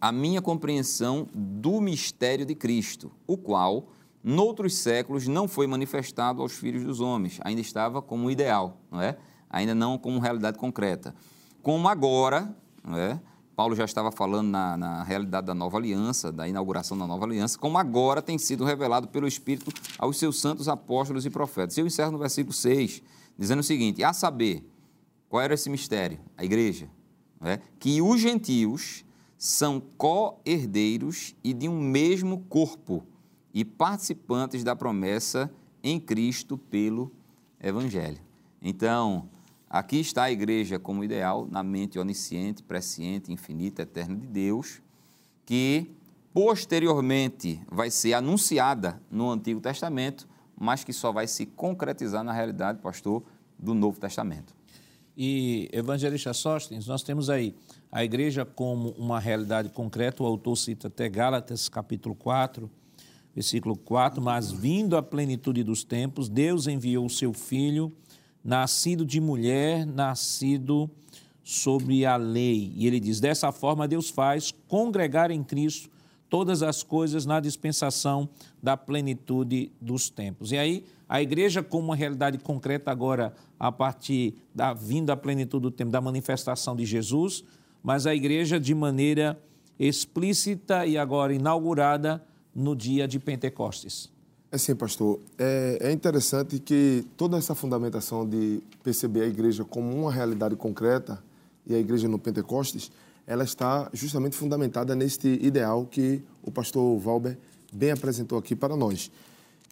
a 0.00 0.12
minha 0.12 0.42
compreensão 0.42 1.28
do 1.32 1.80
mistério 1.80 2.44
de 2.44 2.54
Cristo, 2.54 3.10
o 3.26 3.36
qual 3.36 3.88
noutros 4.22 4.76
séculos 4.78 5.28
não 5.28 5.46
foi 5.46 5.66
manifestado 5.66 6.42
aos 6.42 6.52
filhos 6.52 6.84
dos 6.84 7.00
homens, 7.00 7.38
ainda 7.42 7.60
estava 7.60 8.02
como 8.02 8.30
ideal, 8.30 8.76
não 8.90 9.00
é? 9.00 9.16
ainda 9.48 9.74
não 9.74 9.96
como 9.96 10.18
realidade 10.18 10.58
concreta. 10.58 11.14
Como 11.62 11.88
agora, 11.88 12.54
não 12.84 12.98
é? 12.98 13.20
Paulo 13.56 13.74
já 13.74 13.86
estava 13.86 14.12
falando 14.12 14.50
na, 14.50 14.76
na, 14.76 15.02
realidade 15.02 15.46
da 15.46 15.54
nova 15.54 15.78
aliança, 15.78 16.30
da 16.30 16.46
inauguração 16.46 16.96
da 16.96 17.06
nova 17.06 17.24
aliança, 17.24 17.58
como 17.58 17.78
agora 17.78 18.20
tem 18.20 18.36
sido 18.36 18.66
revelado 18.66 19.08
pelo 19.08 19.26
Espírito 19.26 19.72
aos 19.98 20.18
seus 20.18 20.38
santos 20.38 20.68
apóstolos 20.68 21.24
e 21.24 21.30
profetas. 21.30 21.78
Eu 21.78 21.86
encerro 21.86 22.12
no 22.12 22.18
versículo 22.18 22.52
6, 22.52 23.02
dizendo 23.38 23.60
o 23.60 23.64
seguinte: 23.64 24.04
a 24.04 24.12
saber, 24.12 24.62
qual 25.26 25.42
era 25.42 25.54
esse 25.54 25.70
mistério? 25.70 26.18
A 26.36 26.44
igreja. 26.44 26.90
É? 27.40 27.58
Que 27.78 28.02
os 28.02 28.20
gentios 28.20 29.04
são 29.38 29.80
co-herdeiros 29.96 31.34
e 31.42 31.54
de 31.54 31.68
um 31.68 31.80
mesmo 31.80 32.44
corpo 32.48 33.06
e 33.54 33.64
participantes 33.64 34.62
da 34.62 34.76
promessa 34.76 35.50
em 35.82 35.98
Cristo 35.98 36.58
pelo 36.58 37.10
Evangelho. 37.58 38.18
Então, 38.60 39.28
aqui 39.78 40.00
está 40.00 40.24
a 40.24 40.32
igreja 40.32 40.78
como 40.78 41.04
ideal 41.04 41.46
na 41.50 41.62
mente 41.62 41.98
onisciente, 41.98 42.62
presciente, 42.62 43.32
infinita, 43.32 43.82
eterna 43.82 44.16
de 44.16 44.26
Deus, 44.26 44.80
que 45.44 45.90
posteriormente 46.32 47.60
vai 47.70 47.90
ser 47.90 48.14
anunciada 48.14 49.00
no 49.10 49.30
Antigo 49.30 49.60
Testamento, 49.60 50.28
mas 50.58 50.84
que 50.84 50.92
só 50.92 51.12
vai 51.12 51.26
se 51.26 51.46
concretizar 51.46 52.22
na 52.24 52.32
realidade, 52.32 52.80
pastor, 52.80 53.22
do 53.58 53.74
Novo 53.74 53.98
Testamento. 53.98 54.54
E, 55.16 55.68
evangelista 55.72 56.34
Sóstenes, 56.34 56.86
nós 56.86 57.02
temos 57.02 57.30
aí 57.30 57.54
a 57.90 58.04
igreja 58.04 58.44
como 58.44 58.90
uma 58.98 59.18
realidade 59.18 59.70
concreta, 59.70 60.22
o 60.22 60.26
autor 60.26 60.56
cita 60.56 60.88
até 60.88 61.08
Gálatas, 61.08 61.68
capítulo 61.68 62.14
4, 62.14 62.70
versículo 63.34 63.76
4, 63.76 64.20
mas 64.20 64.50
vindo 64.50 64.96
a 64.96 65.02
plenitude 65.02 65.62
dos 65.62 65.84
tempos, 65.84 66.28
Deus 66.28 66.66
enviou 66.66 67.06
o 67.06 67.10
seu 67.10 67.32
filho, 67.32 67.92
nascido 68.46 69.04
de 69.04 69.20
mulher, 69.20 69.84
nascido 69.84 70.88
sobre 71.42 72.06
a 72.06 72.16
lei. 72.16 72.72
E 72.76 72.86
ele 72.86 73.00
diz: 73.00 73.18
dessa 73.18 73.50
forma 73.50 73.88
Deus 73.88 74.08
faz 74.08 74.54
congregar 74.68 75.32
em 75.32 75.42
Cristo 75.42 75.90
todas 76.30 76.62
as 76.62 76.82
coisas 76.82 77.26
na 77.26 77.40
dispensação 77.40 78.28
da 78.62 78.76
plenitude 78.76 79.72
dos 79.80 80.08
tempos. 80.08 80.52
E 80.52 80.58
aí, 80.58 80.84
a 81.08 81.20
igreja, 81.20 81.62
como 81.62 81.88
uma 81.88 81.96
realidade 81.96 82.38
concreta 82.38 82.90
agora, 82.90 83.34
a 83.58 83.70
partir 83.70 84.34
da 84.54 84.72
vinda 84.72 85.12
à 85.12 85.16
plenitude 85.16 85.62
do 85.62 85.70
tempo, 85.70 85.90
da 85.90 86.00
manifestação 86.00 86.74
de 86.76 86.84
Jesus, 86.84 87.44
mas 87.82 88.06
a 88.06 88.14
igreja 88.14 88.60
de 88.60 88.74
maneira 88.74 89.40
explícita 89.78 90.86
e 90.86 90.96
agora 90.96 91.34
inaugurada 91.34 92.24
no 92.54 92.74
dia 92.74 93.06
de 93.06 93.18
Pentecostes? 93.18 94.15
É 94.50 94.58
sim, 94.58 94.74
pastor. 94.76 95.18
É, 95.38 95.78
é, 95.80 95.92
interessante 95.92 96.58
que 96.60 97.04
toda 97.16 97.36
essa 97.36 97.54
fundamentação 97.54 98.28
de 98.28 98.62
perceber 98.82 99.22
a 99.22 99.26
igreja 99.26 99.64
como 99.64 99.92
uma 99.92 100.12
realidade 100.12 100.54
concreta 100.54 101.22
e 101.66 101.74
a 101.74 101.78
igreja 101.78 102.06
no 102.06 102.18
Pentecostes, 102.18 102.92
ela 103.26 103.42
está 103.42 103.90
justamente 103.92 104.36
fundamentada 104.36 104.94
neste 104.94 105.28
ideal 105.42 105.84
que 105.84 106.22
o 106.42 106.50
pastor 106.50 106.96
Valber 106.98 107.36
bem 107.72 107.90
apresentou 107.90 108.38
aqui 108.38 108.54
para 108.54 108.76
nós. 108.76 109.10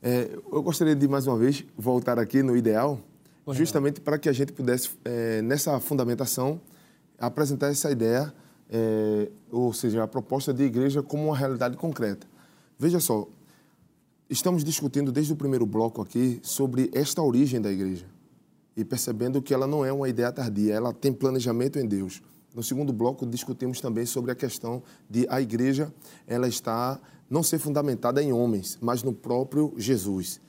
É, 0.02 0.36
eu 0.52 0.62
gostaria 0.62 0.94
de, 0.94 1.06
mais 1.06 1.26
uma 1.26 1.38
vez, 1.38 1.64
voltar 1.78 2.18
aqui 2.18 2.42
no 2.42 2.56
ideal, 2.56 2.98
justamente 3.52 4.00
para 4.00 4.18
que 4.18 4.28
a 4.28 4.32
gente 4.32 4.52
pudesse, 4.52 4.90
é, 5.04 5.40
nessa 5.40 5.78
fundamentação, 5.78 6.60
apresentar 7.18 7.68
essa 7.68 7.90
ideia, 7.92 8.34
é, 8.68 9.30
ou 9.52 9.72
seja, 9.72 10.02
a 10.02 10.08
proposta 10.08 10.52
de 10.52 10.64
igreja 10.64 11.00
como 11.00 11.26
uma 11.26 11.36
realidade 11.36 11.76
concreta. 11.76 12.26
Veja 12.78 12.98
só, 12.98 13.28
estamos 14.28 14.64
discutindo 14.64 15.12
desde 15.12 15.32
o 15.32 15.36
primeiro 15.36 15.66
bloco 15.66 16.00
aqui 16.00 16.40
sobre 16.42 16.90
esta 16.92 17.22
origem 17.22 17.60
da 17.60 17.70
igreja 17.70 18.06
e 18.76 18.84
percebendo 18.84 19.40
que 19.40 19.54
ela 19.54 19.66
não 19.66 19.84
é 19.84 19.92
uma 19.92 20.08
ideia 20.08 20.32
tardia, 20.32 20.74
ela 20.74 20.92
tem 20.92 21.12
planejamento 21.12 21.78
em 21.78 21.86
Deus. 21.86 22.22
No 22.54 22.62
segundo 22.62 22.92
bloco 22.92 23.26
discutimos 23.26 23.80
também 23.80 24.06
sobre 24.06 24.30
a 24.30 24.34
questão 24.34 24.82
de 25.08 25.26
a 25.28 25.40
igreja 25.40 25.92
ela 26.26 26.48
está 26.48 27.00
não 27.28 27.42
ser 27.42 27.58
fundamentada 27.58 28.22
em 28.22 28.32
homens, 28.32 28.78
mas 28.80 29.02
no 29.02 29.12
próprio 29.12 29.74
Jesus. 29.76 30.40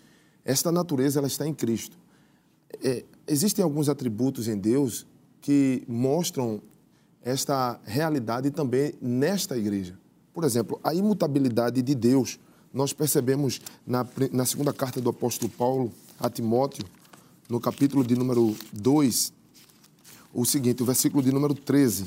Esta 0.44 0.72
natureza 0.72 1.20
ela 1.20 1.28
está 1.28 1.48
em 1.48 1.54
Cristo. 1.54 1.98
É, 2.84 3.04
existem 3.28 3.64
alguns 3.64 3.90
atributos 3.90 4.48
em 4.48 4.58
Deus 4.58 5.08
que 5.42 5.84
mostram 5.88 6.62
esta 7.22 7.80
realidade 7.84 8.52
também 8.52 8.94
nesta 9.02 9.58
igreja. 9.58 9.98
Por 10.34 10.44
exemplo, 10.44 10.80
a 10.84 10.94
imutabilidade 10.94 11.82
de 11.82 11.96
Deus 11.96 12.40
nós 12.76 12.92
percebemos 12.92 13.62
na, 13.88 14.06
na 14.34 14.46
segunda 14.46 14.74
carta 14.74 15.00
do 15.00 15.10
apóstolo 15.10 15.50
Paulo 15.50 15.94
a 16.20 16.30
Timóteo, 16.30 16.86
no 17.48 17.58
capítulo 17.58 18.04
de 18.04 18.18
número 18.18 18.54
2, 18.74 19.32
o 20.34 20.44
seguinte, 20.44 20.84
o 20.84 20.86
versículo 20.86 21.24
de 21.24 21.32
número 21.32 21.54
13. 21.56 22.06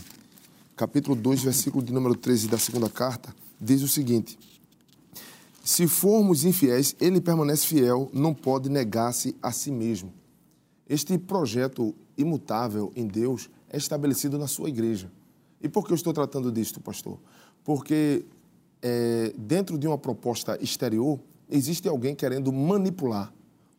Capítulo 0.77 1.17
2, 1.17 1.43
versículo 1.43 1.83
de 1.83 1.91
número 1.91 2.15
13 2.15 2.49
da 2.49 2.59
segunda 2.59 2.91
carta, 2.91 3.35
diz 3.59 3.81
o 3.81 3.89
seguinte: 3.89 4.39
Se 5.65 5.89
formos 5.89 6.45
infiéis, 6.45 6.95
ele 7.01 7.19
permanece 7.19 7.67
fiel, 7.67 8.11
não 8.13 8.35
pode 8.35 8.69
negar-se 8.69 9.35
a 9.43 9.51
si 9.51 9.71
mesmo. 9.71 10.13
Este 10.87 11.17
projeto 11.17 11.95
imutável 12.17 12.93
em 12.95 13.07
Deus 13.07 13.49
é 13.71 13.79
estabelecido 13.79 14.39
na 14.39 14.47
sua 14.47 14.69
igreja. 14.69 15.11
E 15.63 15.69
por 15.69 15.87
que 15.87 15.93
eu 15.93 15.97
estou 15.97 16.13
tratando 16.13 16.53
disto, 16.53 16.79
pastor? 16.79 17.19
Porque 17.65 18.27
é, 18.83 19.33
dentro 19.37 19.79
de 19.79 19.87
uma 19.87 19.99
proposta 19.99 20.59
exterior, 20.61 21.19
existe 21.51 21.89
alguém 21.89 22.15
querendo 22.15 22.53
manipular, 22.53 23.33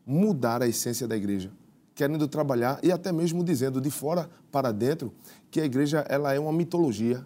mudar 0.06 0.62
a 0.62 0.68
essência 0.68 1.08
da 1.08 1.16
igreja, 1.16 1.52
querendo 1.96 2.28
trabalhar 2.28 2.80
e 2.84 2.92
até 2.92 3.12
mesmo 3.12 3.44
dizendo 3.44 3.80
de 3.80 3.90
fora 3.90 4.30
para 4.52 4.72
dentro 4.72 5.14
que 5.52 5.60
a 5.62 5.66
igreja 5.66 6.06
ela 6.10 6.34
é 6.34 6.40
uma 6.40 6.52
mitologia, 6.52 7.26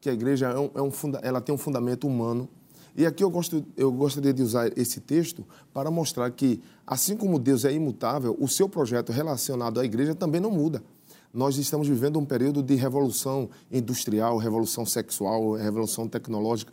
que 0.00 0.08
a 0.08 0.12
igreja 0.12 0.48
é 0.48 0.58
um, 0.58 0.70
é 0.74 0.82
um 0.82 0.90
funda, 0.90 1.18
ela 1.22 1.40
tem 1.40 1.54
um 1.54 1.58
fundamento 1.58 2.06
humano. 2.06 2.48
E 2.96 3.06
aqui 3.06 3.22
eu, 3.22 3.30
gosto, 3.30 3.64
eu 3.76 3.92
gostaria 3.92 4.32
de 4.32 4.42
usar 4.42 4.76
esse 4.76 5.00
texto 5.00 5.46
para 5.72 5.90
mostrar 5.90 6.30
que, 6.30 6.60
assim 6.86 7.16
como 7.16 7.38
Deus 7.38 7.64
é 7.64 7.72
imutável, 7.72 8.36
o 8.40 8.48
seu 8.48 8.68
projeto 8.68 9.12
relacionado 9.12 9.78
à 9.78 9.84
igreja 9.84 10.14
também 10.14 10.40
não 10.40 10.50
muda 10.50 10.82
nós 11.32 11.56
estamos 11.58 11.86
vivendo 11.86 12.18
um 12.18 12.24
período 12.24 12.62
de 12.62 12.74
revolução 12.74 13.48
industrial, 13.70 14.36
revolução 14.36 14.84
sexual, 14.84 15.52
revolução 15.52 16.08
tecnológica, 16.08 16.72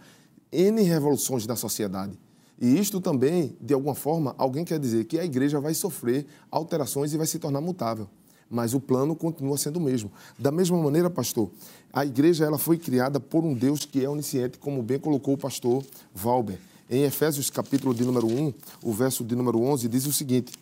N 0.57 0.81
revoluções 0.81 1.45
da 1.45 1.55
sociedade. 1.55 2.17
E 2.59 2.79
isto 2.79 2.99
também, 2.99 3.55
de 3.61 3.75
alguma 3.75 3.93
forma, 3.93 4.33
alguém 4.39 4.65
quer 4.65 4.79
dizer 4.79 5.05
que 5.05 5.19
a 5.19 5.23
igreja 5.23 5.59
vai 5.59 5.75
sofrer 5.75 6.25
alterações 6.49 7.13
e 7.13 7.17
vai 7.17 7.27
se 7.27 7.37
tornar 7.37 7.61
mutável. 7.61 8.09
Mas 8.49 8.73
o 8.73 8.79
plano 8.79 9.15
continua 9.15 9.55
sendo 9.57 9.77
o 9.77 9.81
mesmo. 9.81 10.11
Da 10.39 10.51
mesma 10.51 10.81
maneira, 10.81 11.11
pastor, 11.11 11.51
a 11.93 12.03
igreja 12.03 12.45
ela 12.45 12.57
foi 12.57 12.77
criada 12.77 13.19
por 13.19 13.43
um 13.43 13.53
Deus 13.53 13.85
que 13.85 14.03
é 14.03 14.09
onisciente, 14.09 14.57
como 14.57 14.81
bem 14.81 14.97
colocou 14.97 15.35
o 15.35 15.37
pastor 15.37 15.83
Valber. 16.15 16.57
Em 16.89 17.03
Efésios 17.03 17.51
capítulo 17.51 17.93
de 17.93 18.03
número 18.03 18.25
1, 18.25 18.53
o 18.81 18.93
verso 18.93 19.23
de 19.23 19.35
número 19.35 19.61
11 19.61 19.87
diz 19.87 20.07
o 20.07 20.13
seguinte: 20.13 20.53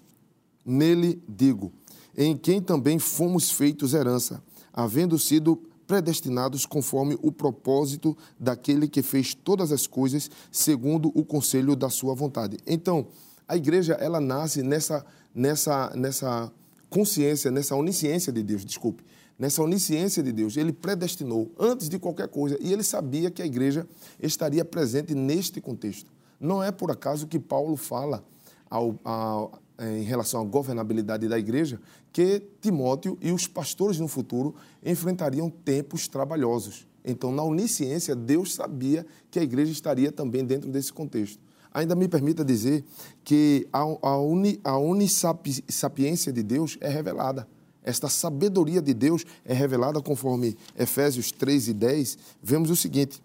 Nele 0.65 1.21
digo, 1.29 1.71
em 2.17 2.35
quem 2.35 2.61
também 2.61 2.99
fomos 2.99 3.51
feitos 3.51 3.93
herança, 3.93 4.43
havendo 4.73 5.17
sido 5.17 5.61
predestinados 5.88 6.65
conforme 6.65 7.17
o 7.21 7.31
propósito 7.31 8.17
daquele 8.39 8.88
que 8.88 9.01
fez 9.01 9.33
todas 9.33 9.71
as 9.71 9.88
coisas 9.88 10.29
segundo 10.51 11.11
o 11.13 11.23
conselho 11.23 11.75
da 11.75 11.89
sua 11.89 12.13
vontade. 12.13 12.57
Então, 12.65 13.07
a 13.47 13.55
igreja 13.55 13.93
ela 13.93 14.19
nasce 14.19 14.63
nessa 14.63 15.05
nessa 15.33 15.91
nessa 15.95 16.51
consciência, 16.89 17.51
nessa 17.51 17.75
onisciência 17.75 18.31
de 18.31 18.41
Deus, 18.41 18.63
desculpe, 18.63 19.03
nessa 19.38 19.61
onisciência 19.61 20.23
de 20.23 20.31
Deus. 20.31 20.55
Ele 20.57 20.71
predestinou 20.71 21.51
antes 21.59 21.89
de 21.89 21.99
qualquer 21.99 22.27
coisa 22.27 22.57
e 22.61 22.71
ele 22.71 22.83
sabia 22.83 23.29
que 23.29 23.41
a 23.41 23.45
igreja 23.45 23.88
estaria 24.19 24.63
presente 24.63 25.13
neste 25.13 25.59
contexto. 25.59 26.11
Não 26.39 26.63
é 26.63 26.71
por 26.71 26.91
acaso 26.91 27.27
que 27.27 27.39
Paulo 27.39 27.75
fala 27.75 28.23
ao, 28.69 28.99
ao, 29.03 29.59
em 29.80 30.03
relação 30.03 30.41
à 30.41 30.43
governabilidade 30.43 31.28
da 31.28 31.38
igreja, 31.38 31.80
que 32.11 32.41
Timóteo 32.61 33.17
e 33.21 33.32
os 33.32 33.47
pastores 33.47 33.99
no 33.99 34.07
futuro 34.07 34.55
enfrentariam 34.84 35.49
tempos 35.49 36.07
trabalhosos. 36.07 36.88
Então, 37.03 37.32
na 37.32 37.43
onisciência, 37.43 38.15
Deus 38.15 38.55
sabia 38.55 39.05
que 39.30 39.39
a 39.39 39.43
igreja 39.43 39.71
estaria 39.71 40.11
também 40.11 40.43
dentro 40.43 40.71
desse 40.71 40.91
contexto. 40.91 41.39
Ainda 41.71 41.93
me 41.93 42.07
permita 42.07 42.43
dizer 42.43 42.84
que 43.23 43.67
a, 43.71 43.80
a, 43.80 44.17
uni, 44.17 44.59
a 44.63 44.78
unissapiência 44.78 46.32
de 46.32 46.41
Deus 46.41 46.78
é 46.80 46.89
revelada. 46.89 47.47
Esta 47.84 48.09
sabedoria 48.09 48.82
de 48.82 48.93
Deus 48.93 49.26
é 49.43 49.53
revelada 49.53 50.01
conforme 50.01 50.57
Efésios 50.76 51.32
3 51.32 51.67
e 51.67 51.73
10. 51.73 52.17
Vemos 52.41 52.71
o 52.71 52.76
seguinte: 52.76 53.21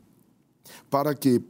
para 0.90 1.14
que 1.14 1.40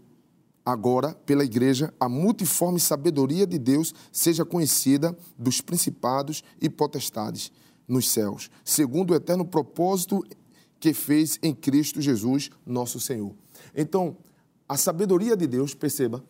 agora, 0.64 1.14
pela 1.26 1.44
igreja, 1.44 1.92
a 1.98 2.08
multiforme 2.08 2.78
sabedoria 2.78 3.46
de 3.46 3.58
Deus 3.58 3.94
seja 4.12 4.44
conhecida 4.44 5.16
dos 5.38 5.60
principados 5.60 6.42
e 6.60 6.68
potestades 6.68 7.52
nos 7.86 8.08
céus, 8.08 8.50
segundo 8.64 9.10
o 9.10 9.14
eterno 9.14 9.44
propósito 9.44 10.24
que 10.78 10.94
fez 10.94 11.38
em 11.42 11.54
Cristo 11.54 12.00
Jesus, 12.00 12.50
nosso 12.64 13.00
Senhor. 13.00 13.34
Então, 13.74 14.16
a 14.68 14.76
sabedoria 14.76 15.36
de 15.36 15.46
Deus, 15.46 15.74
perceba, 15.74 16.22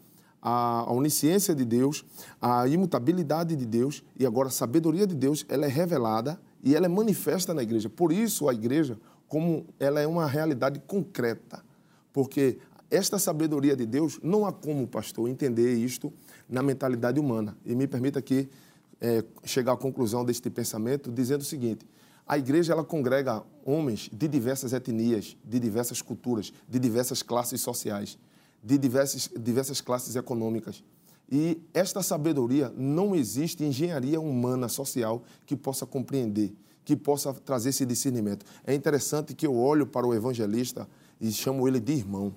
a 0.42 0.90
onisciência 0.90 1.54
de 1.54 1.64
Deus, 1.64 2.04
a 2.40 2.66
imutabilidade 2.66 3.54
de 3.54 3.66
Deus 3.66 4.02
e 4.18 4.24
agora 4.24 4.48
a 4.48 4.50
sabedoria 4.52 5.06
de 5.06 5.14
Deus, 5.14 5.44
ela 5.48 5.66
é 5.66 5.68
revelada 5.68 6.40
e 6.64 6.74
ela 6.74 6.86
é 6.86 6.88
manifesta 6.88 7.52
na 7.52 7.62
igreja. 7.62 7.88
Por 7.88 8.10
isso 8.10 8.48
a 8.48 8.54
igreja, 8.54 8.98
como 9.28 9.66
ela 9.78 10.00
é 10.00 10.06
uma 10.06 10.26
realidade 10.26 10.80
concreta, 10.86 11.62
porque 12.12 12.58
esta 12.90 13.18
sabedoria 13.18 13.76
de 13.76 13.86
Deus, 13.86 14.18
não 14.22 14.44
há 14.44 14.52
como, 14.52 14.86
pastor, 14.86 15.28
entender 15.28 15.74
isto 15.74 16.12
na 16.48 16.62
mentalidade 16.62 17.20
humana. 17.20 17.56
E 17.64 17.74
me 17.74 17.86
permita 17.86 18.18
aqui 18.18 18.48
é, 19.00 19.24
chegar 19.44 19.72
à 19.72 19.76
conclusão 19.76 20.24
deste 20.24 20.50
pensamento 20.50 21.10
dizendo 21.10 21.42
o 21.42 21.44
seguinte: 21.44 21.86
a 22.26 22.36
igreja 22.36 22.72
ela 22.72 22.84
congrega 22.84 23.44
homens 23.64 24.10
de 24.12 24.26
diversas 24.26 24.72
etnias, 24.72 25.36
de 25.44 25.60
diversas 25.60 26.02
culturas, 26.02 26.52
de 26.68 26.78
diversas 26.80 27.22
classes 27.22 27.60
sociais, 27.60 28.18
de 28.62 28.76
diversas, 28.76 29.30
diversas 29.38 29.80
classes 29.80 30.16
econômicas. 30.16 30.82
E 31.30 31.62
esta 31.72 32.02
sabedoria 32.02 32.74
não 32.76 33.14
existe 33.14 33.64
engenharia 33.64 34.20
humana 34.20 34.68
social 34.68 35.22
que 35.46 35.54
possa 35.54 35.86
compreender, 35.86 36.52
que 36.84 36.96
possa 36.96 37.32
trazer 37.32 37.68
esse 37.68 37.86
discernimento. 37.86 38.44
É 38.66 38.74
interessante 38.74 39.32
que 39.32 39.46
eu 39.46 39.56
olho 39.56 39.86
para 39.86 40.04
o 40.04 40.12
evangelista 40.12 40.88
e 41.20 41.30
chamo 41.30 41.68
ele 41.68 41.78
de 41.78 41.92
irmão 41.92 42.34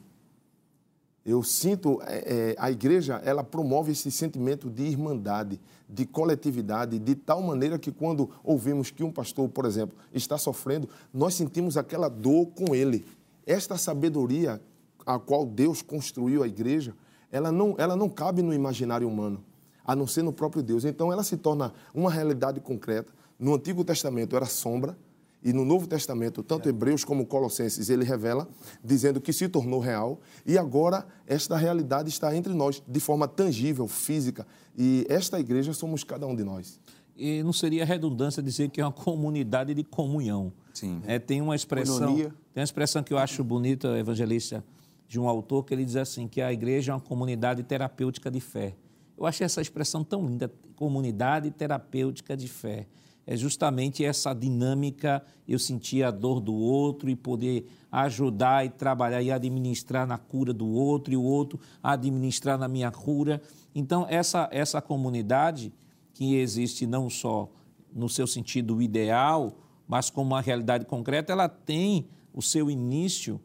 eu 1.26 1.42
sinto 1.42 2.02
é, 2.06 2.52
é, 2.52 2.56
a 2.58 2.70
igreja 2.70 3.22
ela 3.24 3.44
promove 3.44 3.94
esse 3.94 4.12
sentimento 4.12 4.70
de 4.70 4.84
irmandade, 4.84 5.60
de 5.88 6.06
coletividade, 6.06 7.00
de 7.00 7.16
tal 7.16 7.42
maneira 7.42 7.80
que 7.80 7.92
quando 7.92 8.30
ouvimos 8.44 8.92
que 8.92 9.04
um 9.04 9.12
pastor, 9.12 9.48
por 9.48 9.66
exemplo, 9.66 9.96
está 10.14 10.38
sofrendo, 10.38 10.90
nós 11.14 11.34
sentimos 11.34 11.78
aquela 11.78 12.10
dor 12.10 12.48
com 12.48 12.76
ele. 12.76 13.06
Esta 13.46 13.78
sabedoria 13.78 14.62
a 15.06 15.18
qual 15.18 15.46
Deus 15.46 15.82
construiu 15.82 16.44
a 16.44 16.48
igreja, 16.48 16.94
ela 17.32 17.52
não, 17.52 17.76
ela 17.78 17.96
não 17.96 18.10
cabe 18.10 18.42
no 18.42 18.54
imaginário 18.54 19.08
humano, 19.08 19.44
a 19.86 19.96
não 19.96 20.08
ser 20.08 20.24
no 20.24 20.34
próprio 20.34 20.62
Deus. 20.62 20.84
Então 20.84 21.12
ela 21.12 21.24
se 21.24 21.38
torna 21.38 21.74
uma 21.94 22.12
realidade 22.12 22.60
concreta. 22.60 23.14
No 23.40 23.56
Antigo 23.56 23.84
Testamento 23.84 24.36
era 24.36 24.46
sombra, 24.46 24.98
e 25.44 25.52
no 25.52 25.66
Novo 25.66 25.86
Testamento, 25.88 26.42
tanto 26.42 26.70
Hebreus 26.70 27.04
como 27.04 27.26
Colossenses, 27.26 27.90
ele 27.90 28.06
revela, 28.06 28.48
dizendo 28.82 29.20
que 29.20 29.34
se 29.34 29.50
tornou 29.50 29.82
real. 29.82 30.22
E 30.46 30.58
agora 30.58 31.06
esta 31.28 31.58
realidade 31.58 32.08
está 32.10 32.34
entre 32.36 32.54
nós, 32.54 32.82
de 32.88 33.00
forma 33.02 33.28
tangível, 33.28 33.86
física. 33.88 34.48
E 34.78 35.06
esta 35.10 35.38
igreja 35.40 35.74
somos 35.74 36.04
cada 36.04 36.26
um 36.26 36.34
de 36.34 36.46
nós. 36.46 36.80
E 37.16 37.44
não 37.44 37.52
seria 37.52 37.84
redundância 37.84 38.42
dizer 38.42 38.70
que 38.70 38.80
é 38.80 38.86
uma 38.86 38.92
comunidade 38.92 39.74
de 39.74 39.84
comunhão. 39.84 40.54
Sim. 40.74 41.02
É, 41.06 41.20
tem 41.20 41.42
uma 41.42 41.56
expressão, 41.56 42.16
tem 42.16 42.32
uma 42.56 42.64
expressão 42.64 43.04
que 43.04 43.14
eu 43.14 43.18
acho 43.18 43.44
bonita, 43.44 44.00
evangelista, 44.00 44.64
de 45.08 45.20
um 45.20 45.28
autor 45.28 45.66
que 45.66 45.74
ele 45.74 45.84
diz 45.84 45.98
assim 45.98 46.26
que 46.26 46.42
a 46.42 46.54
igreja 46.54 46.94
é 46.94 46.96
uma 46.96 47.02
comunidade 47.02 47.62
terapêutica 47.64 48.32
de 48.32 48.40
fé. 48.40 48.76
Eu 49.18 49.26
achei 49.26 49.46
essa 49.46 49.62
expressão 49.62 50.04
tão 50.04 50.26
linda, 50.26 50.52
comunidade 50.76 51.52
terapêutica 51.52 52.36
de 52.36 52.48
fé 52.48 52.88
é 53.26 53.38
justamente 53.38 54.04
essa 54.04 54.34
dinâmica, 54.34 55.24
eu 55.48 55.58
sentir 55.58 56.04
a 56.04 56.12
dor 56.12 56.40
do 56.40 56.54
outro 56.54 57.10
e 57.10 57.16
poder 57.16 57.68
ajudar 57.92 58.66
e 58.66 58.70
trabalhar 58.70 59.22
e 59.22 59.32
administrar 59.32 60.06
na 60.06 60.18
cura 60.18 60.54
do 60.54 60.68
outro 60.68 61.14
e 61.14 61.18
o 61.18 61.24
outro 61.24 61.60
administrar 61.82 62.58
na 62.58 62.68
minha 62.68 62.92
cura. 62.92 63.42
Então, 63.74 64.06
essa, 64.10 64.50
essa 64.52 64.82
comunidade 64.82 65.74
que 66.14 66.36
existe 66.36 66.86
não 66.86 67.10
só 67.10 67.50
no 67.94 68.10
seu 68.10 68.28
sentido 68.28 68.82
ideal, 68.82 69.58
mas 69.88 70.10
como 70.10 70.32
uma 70.32 70.42
realidade 70.42 70.86
concreta, 70.86 71.32
ela 71.32 71.48
tem 71.48 72.08
o 72.34 72.42
seu 72.42 72.70
início 72.70 73.40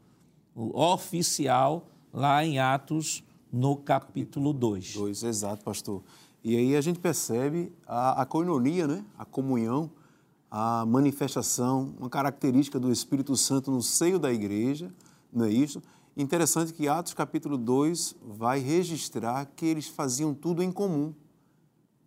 oficial 0.55 1.89
lá 2.13 2.45
em 2.45 2.59
Atos, 2.59 3.23
no 3.53 3.77
capítulo 3.77 4.53
2. 4.53 4.95
2, 4.95 5.23
exato, 5.23 5.65
pastor. 5.65 6.03
E 6.49 6.57
aí 6.57 6.77
a 6.77 6.81
gente 6.81 6.99
percebe 6.99 7.71
a, 7.87 8.23
a 8.23 8.25
coinonia, 8.25 8.87
né? 8.87 9.05
a 9.19 9.25
comunhão, 9.27 9.91
a 10.51 10.87
manifestação, 10.87 11.95
uma 11.99 12.09
característica 12.09 12.81
do 12.81 12.91
Espírito 12.91 13.37
Santo 13.37 13.71
no 13.71 13.83
seio 13.83 14.19
da 14.19 14.33
igreja, 14.33 14.91
não 15.31 15.45
é 15.45 15.51
isso? 15.51 15.83
Interessante 16.17 16.73
que 16.73 16.89
Atos 16.89 17.13
capítulo 17.13 17.59
2 17.59 18.17
vai 18.23 18.61
registrar 18.61 19.45
que 19.45 19.67
eles 19.67 19.89
faziam 19.89 20.33
tudo 20.33 20.63
em 20.63 20.73
comum, 20.73 21.13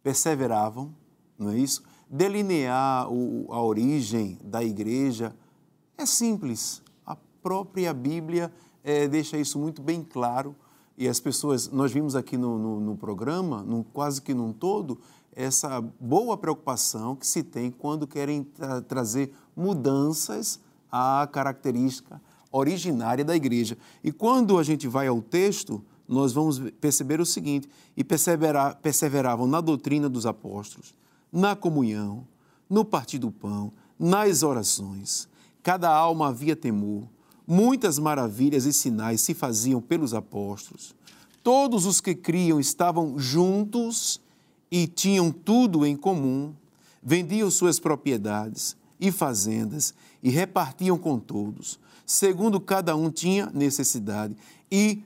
perseveravam, 0.02 0.92
não 1.38 1.52
é 1.52 1.60
isso? 1.60 1.84
Delinear 2.10 3.14
o, 3.14 3.46
a 3.54 3.62
origem 3.62 4.40
da 4.44 4.64
igreja 4.64 5.36
é 5.96 6.04
simples, 6.04 6.82
a 7.06 7.16
própria 7.44 7.94
Bíblia 7.94 8.52
é, 8.84 9.08
deixa 9.08 9.38
isso 9.38 9.60
muito 9.60 9.84
bem 9.84 10.04
claro 10.04 10.56
E 11.02 11.08
as 11.08 11.20
pessoas, 11.20 11.68
nós 11.68 11.92
vimos 11.92 12.16
aqui 12.16 12.38
no, 12.38 12.60
no, 12.60 12.80
no 12.80 12.96
programa, 12.96 13.66
quase 13.92 14.22
que 14.22 14.36
num 14.36 14.54
todo, 14.54 15.00
essa 15.36 15.82
boa 16.00 16.38
preocupação 16.38 17.16
que 17.16 17.26
se 17.26 17.42
tem 17.42 17.72
quando 17.72 18.06
querem 18.06 18.44
tra 18.44 18.84
trazer 18.84 19.34
mudanças 19.56 20.60
à 20.92 21.28
característica 21.32 22.22
originária 22.52 23.26
da 23.26 23.36
igreja. 23.36 23.80
E 24.04 24.12
quando 24.12 24.60
a 24.60 24.64
gente 24.64 24.88
vai 24.88 25.08
ao 25.08 25.24
texto, 25.24 25.84
nós 26.08 26.34
vamos 26.34 26.60
perceber 26.80 27.20
o 27.20 27.26
seguinte: 27.26 27.68
e 27.98 28.04
persevera, 28.04 28.76
perseveravam 28.76 29.48
na 29.48 29.60
doutrina 29.60 30.08
dos 30.08 30.28
apóstolos, 30.28 30.94
na 31.34 31.56
comunhão, 31.56 32.28
no 32.70 32.86
partir 32.86 33.18
do 33.18 33.32
pão, 33.32 33.74
nas 33.98 34.44
orações. 34.44 35.28
Cada 35.64 35.90
alma 35.90 36.28
havia 36.28 36.56
temor. 36.56 37.08
Muitas 37.48 38.00
maravilhas 38.00 38.66
e 38.66 38.74
sinais 38.74 39.22
se 39.22 39.34
faziam 39.34 39.82
pelos 39.82 40.14
apóstolos. 40.14 40.96
Todos 41.44 41.86
os 41.86 42.00
que 42.00 42.14
criam 42.14 42.60
estavam 42.60 43.18
juntos 43.18 44.22
e 44.70 44.88
tinham 44.88 45.32
tudo 45.32 45.86
em 45.86 45.96
comum, 45.96 46.54
vendiam 47.04 47.50
suas 47.50 47.80
propriedades 47.80 48.76
e 49.00 49.12
fazendas 49.12 49.94
e 50.22 50.30
repartiam 50.30 50.98
com 50.98 51.20
todos, 51.20 51.80
segundo 52.06 52.60
cada 52.60 52.96
um 52.96 53.10
tinha 53.10 53.50
necessidade, 53.54 54.36
e 54.72 55.04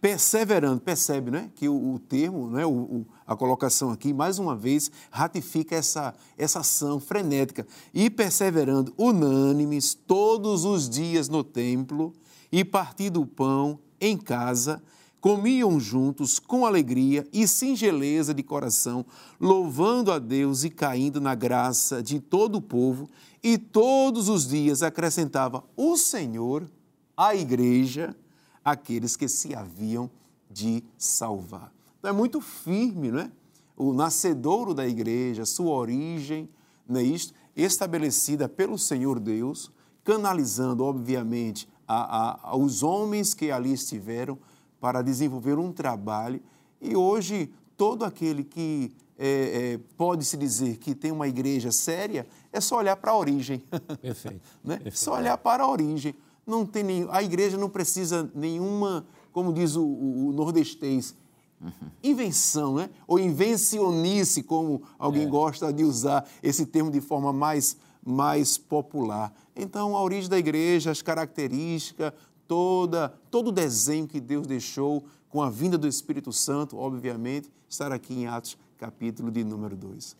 perseverando, 0.00 0.80
percebe 0.80 1.30
né, 1.30 1.50
que 1.54 1.68
o, 1.68 1.94
o 1.94 1.98
termo, 1.98 2.50
né, 2.50 2.66
o, 2.66 2.70
o, 2.70 3.06
a 3.32 3.36
colocação 3.36 3.90
aqui, 3.90 4.12
mais 4.12 4.38
uma 4.38 4.54
vez, 4.54 4.90
ratifica 5.10 5.74
essa, 5.76 6.14
essa 6.36 6.60
ação 6.60 7.00
frenética, 7.00 7.66
e 7.92 8.08
perseverando 8.08 8.94
unânimes 8.96 9.94
todos 9.94 10.64
os 10.64 10.88
dias 10.88 11.28
no 11.28 11.42
templo, 11.42 12.12
e 12.50 12.64
partindo 12.64 13.20
o 13.20 13.26
pão 13.26 13.78
em 14.00 14.16
casa, 14.16 14.82
comiam 15.20 15.78
juntos 15.78 16.40
com 16.40 16.66
alegria 16.66 17.26
e 17.32 17.46
singeleza 17.46 18.34
de 18.34 18.42
coração, 18.42 19.06
louvando 19.40 20.10
a 20.10 20.18
Deus 20.18 20.64
e 20.64 20.70
caindo 20.70 21.20
na 21.20 21.34
graça 21.34 22.02
de 22.02 22.18
todo 22.18 22.56
o 22.56 22.62
povo, 22.62 23.08
e 23.42 23.56
todos 23.56 24.28
os 24.28 24.48
dias 24.48 24.82
acrescentava 24.82 25.64
o 25.76 25.96
Senhor 25.96 26.68
à 27.16 27.34
igreja 27.34 28.16
aqueles 28.64 29.16
que 29.16 29.28
se 29.28 29.54
haviam 29.54 30.10
de 30.50 30.82
salvar. 30.96 31.72
Então 32.02 32.10
é 32.10 32.12
muito 32.12 32.40
firme, 32.40 33.12
não 33.12 33.20
é? 33.20 33.30
O 33.76 33.92
nascedouro 33.92 34.74
da 34.74 34.84
igreja, 34.84 35.46
sua 35.46 35.72
origem, 35.72 36.48
não 36.88 36.98
é 36.98 37.04
isto? 37.04 37.32
Estabelecida 37.54 38.48
pelo 38.48 38.76
Senhor 38.76 39.20
Deus, 39.20 39.70
canalizando, 40.02 40.82
obviamente, 40.82 41.68
a, 41.86 42.50
a, 42.50 42.56
os 42.56 42.82
homens 42.82 43.34
que 43.34 43.52
ali 43.52 43.72
estiveram 43.72 44.36
para 44.80 45.00
desenvolver 45.00 45.60
um 45.60 45.70
trabalho. 45.70 46.42
E 46.80 46.96
hoje, 46.96 47.52
todo 47.76 48.04
aquele 48.04 48.42
que 48.42 48.90
é, 49.16 49.74
é, 49.74 49.80
pode-se 49.96 50.36
dizer 50.36 50.78
que 50.78 50.96
tem 50.96 51.12
uma 51.12 51.28
igreja 51.28 51.70
séria, 51.70 52.26
é 52.52 52.60
só 52.60 52.78
olhar 52.78 52.96
para 52.96 53.12
a 53.12 53.16
origem. 53.16 53.62
Perfeito. 54.02 54.40
né? 54.64 54.74
Perfeito. 54.74 54.98
Só 54.98 55.14
olhar 55.14 55.38
para 55.38 55.62
a 55.62 55.70
origem. 55.70 56.16
Não 56.44 56.66
tem 56.66 56.82
nem, 56.82 57.06
a 57.12 57.22
igreja 57.22 57.56
não 57.56 57.70
precisa 57.70 58.28
nenhuma, 58.34 59.06
como 59.32 59.52
diz 59.52 59.76
o, 59.76 59.84
o, 59.84 60.30
o 60.30 60.32
nordestês, 60.32 61.14
uhum. 61.62 61.88
invenção, 62.02 62.74
né? 62.74 62.90
ou 63.06 63.18
invencionice, 63.18 64.42
como 64.42 64.82
alguém 64.98 65.24
é. 65.24 65.26
gosta 65.26 65.72
de 65.72 65.84
usar 65.84 66.28
esse 66.42 66.66
termo 66.66 66.90
de 66.90 67.00
forma 67.00 67.32
mais, 67.32 67.76
mais 68.04 68.58
popular. 68.58 69.32
Então, 69.54 69.96
a 69.96 70.02
origem 70.02 70.28
da 70.28 70.38
igreja, 70.38 70.90
as 70.90 71.02
características, 71.02 72.12
toda, 72.48 73.08
todo 73.30 73.48
o 73.48 73.52
desenho 73.52 74.06
que 74.06 74.20
Deus 74.20 74.46
deixou 74.46 75.04
com 75.28 75.40
a 75.40 75.48
vinda 75.48 75.78
do 75.78 75.88
Espírito 75.88 76.32
Santo, 76.32 76.76
obviamente, 76.76 77.50
estar 77.68 77.90
aqui 77.92 78.12
em 78.14 78.26
Atos, 78.26 78.58
capítulo 78.76 79.30
de 79.30 79.42
número 79.42 79.74
2. 79.76 80.16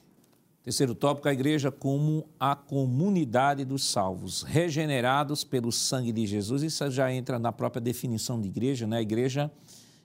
Terceiro 0.62 0.94
tópico, 0.94 1.28
a 1.28 1.32
igreja 1.32 1.72
como 1.72 2.24
a 2.38 2.54
comunidade 2.54 3.64
dos 3.64 3.84
salvos, 3.84 4.42
regenerados 4.42 5.42
pelo 5.42 5.72
sangue 5.72 6.12
de 6.12 6.24
Jesus. 6.24 6.62
Isso 6.62 6.88
já 6.88 7.12
entra 7.12 7.36
na 7.36 7.50
própria 7.50 7.80
definição 7.80 8.40
de 8.40 8.46
igreja, 8.46 8.86
né? 8.86 8.98
A 8.98 9.02
igreja 9.02 9.50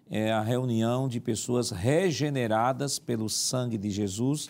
é 0.10 0.32
a 0.32 0.42
reunião 0.42 1.08
de 1.08 1.20
pessoas 1.20 1.72
regeneradas 1.72 3.00
pelo 3.00 3.30
sangue 3.30 3.78
de 3.78 3.90
Jesus. 3.90 4.50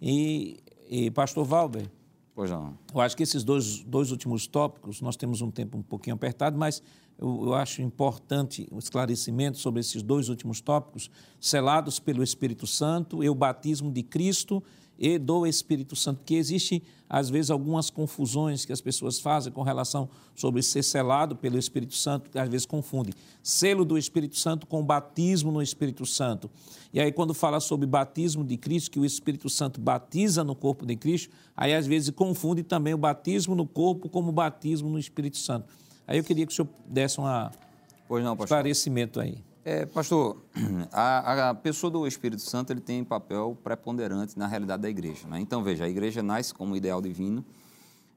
E, 0.00 0.58
e 0.88 1.10
pastor 1.10 1.44
Valber, 1.44 1.88
Pois 2.36 2.50
não. 2.50 2.76
Eu 2.94 3.00
acho 3.00 3.16
que 3.16 3.22
esses 3.22 3.42
dois, 3.42 3.82
dois 3.82 4.10
últimos 4.10 4.46
tópicos, 4.46 5.00
nós 5.00 5.16
temos 5.16 5.40
um 5.40 5.50
tempo 5.50 5.78
um 5.78 5.82
pouquinho 5.82 6.16
apertado, 6.16 6.58
mas 6.58 6.82
eu, 7.18 7.46
eu 7.46 7.54
acho 7.54 7.80
importante 7.80 8.68
o 8.70 8.78
esclarecimento 8.78 9.56
sobre 9.56 9.80
esses 9.80 10.02
dois 10.02 10.28
últimos 10.28 10.60
tópicos, 10.60 11.10
selados 11.40 11.98
pelo 11.98 12.22
Espírito 12.22 12.66
Santo 12.66 13.24
e 13.24 13.30
o 13.30 13.34
batismo 13.34 13.90
de 13.90 14.02
Cristo 14.02 14.62
e 14.98 15.18
do 15.18 15.46
Espírito 15.46 15.94
Santo, 15.94 16.18
porque 16.18 16.34
existe 16.34 16.82
às 17.08 17.30
vezes 17.30 17.50
algumas 17.50 17.88
confusões 17.88 18.64
que 18.64 18.72
as 18.72 18.80
pessoas 18.80 19.20
fazem 19.20 19.52
com 19.52 19.62
relação 19.62 20.08
sobre 20.34 20.62
ser 20.62 20.82
selado 20.82 21.36
pelo 21.36 21.56
Espírito 21.58 21.94
Santo, 21.94 22.30
que 22.30 22.38
às 22.38 22.48
vezes 22.48 22.66
confunde 22.66 23.12
selo 23.42 23.84
do 23.84 23.96
Espírito 23.96 24.36
Santo 24.36 24.66
com 24.66 24.84
batismo 24.84 25.52
no 25.52 25.62
Espírito 25.62 26.04
Santo. 26.04 26.50
E 26.92 27.00
aí 27.00 27.12
quando 27.12 27.32
fala 27.32 27.60
sobre 27.60 27.86
batismo 27.86 28.42
de 28.44 28.56
Cristo, 28.56 28.90
que 28.90 28.98
o 28.98 29.04
Espírito 29.04 29.48
Santo 29.48 29.80
batiza 29.80 30.42
no 30.42 30.54
corpo 30.54 30.84
de 30.84 30.96
Cristo, 30.96 31.32
aí 31.56 31.72
às 31.72 31.86
vezes 31.86 32.10
confunde 32.10 32.64
também 32.64 32.92
o 32.92 32.98
batismo 32.98 33.54
no 33.54 33.64
corpo 33.64 34.08
como 34.08 34.32
batismo 34.32 34.90
no 34.90 34.98
Espírito 34.98 35.38
Santo. 35.38 35.68
Aí 36.08 36.18
eu 36.18 36.24
queria 36.24 36.44
que 36.44 36.52
o 36.52 36.56
senhor 36.56 36.68
desse 36.88 37.18
não, 37.20 38.34
esclarecimento 38.34 39.20
aí. 39.20 39.38
É, 39.68 39.84
pastor, 39.84 40.36
a, 40.92 41.50
a, 41.50 41.54
pessoa 41.56 41.90
do 41.90 42.06
Espírito 42.06 42.40
Santo 42.40 42.72
ele 42.72 42.80
tem 42.80 43.02
papel 43.02 43.58
preponderante 43.64 44.38
na 44.38 44.46
realidade 44.46 44.80
da 44.80 44.88
igreja. 44.88 45.26
Né? 45.26 45.40
Então, 45.40 45.60
veja, 45.60 45.86
a 45.86 45.88
igreja 45.88 46.22
nasce 46.22 46.54
como 46.54 46.76
ideal 46.76 47.02
divino, 47.02 47.44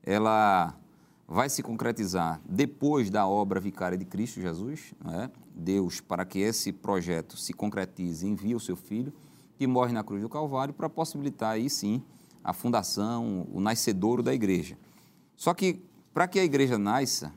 ela 0.03 0.75
vai 1.27 1.49
se 1.49 1.63
concretizar 1.63 2.39
depois 2.47 3.09
da 3.09 3.27
obra 3.27 3.59
vicária 3.59 3.97
de 3.97 4.05
Cristo 4.05 4.39
Jesus. 4.39 4.93
Né? 5.03 5.31
Deus, 5.55 5.99
para 5.99 6.23
que 6.23 6.37
esse 6.37 6.71
projeto 6.71 7.35
se 7.35 7.51
concretize, 7.51 8.27
envia 8.27 8.55
o 8.55 8.59
seu 8.59 8.75
Filho, 8.75 9.11
que 9.57 9.65
morre 9.65 9.91
na 9.91 10.03
cruz 10.03 10.21
do 10.21 10.29
Calvário, 10.29 10.71
para 10.71 10.87
possibilitar 10.87 11.53
aí 11.53 11.67
sim 11.67 12.03
a 12.43 12.53
fundação, 12.53 13.47
o 13.51 13.59
nascedouro 13.59 14.21
da 14.21 14.35
igreja. 14.35 14.77
Só 15.35 15.55
que, 15.55 15.83
para 16.13 16.27
que 16.27 16.39
a 16.39 16.43
igreja 16.43 16.77
nasça, 16.77 17.33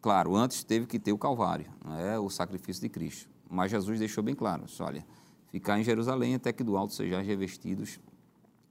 claro, 0.00 0.36
antes 0.36 0.62
teve 0.62 0.86
que 0.86 1.00
ter 1.00 1.12
o 1.12 1.18
Calvário, 1.18 1.66
é? 1.98 2.16
o 2.20 2.30
sacrifício 2.30 2.80
de 2.80 2.88
Cristo. 2.88 3.36
Mas 3.50 3.70
Jesus 3.70 3.98
deixou 3.98 4.22
bem 4.22 4.34
claro: 4.34 4.64
olha, 4.80 5.04
ficar 5.50 5.78
em 5.78 5.84
Jerusalém 5.84 6.34
até 6.34 6.52
que 6.52 6.62
do 6.62 6.76
alto 6.76 6.94
sejam 6.94 7.22
revestidos 7.22 7.98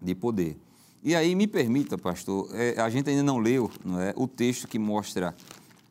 de 0.02 0.14
poder. 0.14 0.58
E 1.04 1.16
aí, 1.16 1.36
me 1.36 1.48
permita, 1.48 1.98
pastor, 1.98 2.50
é, 2.54 2.80
a 2.80 2.90
gente 2.90 3.10
ainda 3.10 3.24
não 3.24 3.38
leu 3.38 3.72
não 3.86 4.00
é, 4.02 4.14
o 4.16 4.28
texto 4.28 4.68
que 4.68 4.80
mostra 4.80 5.36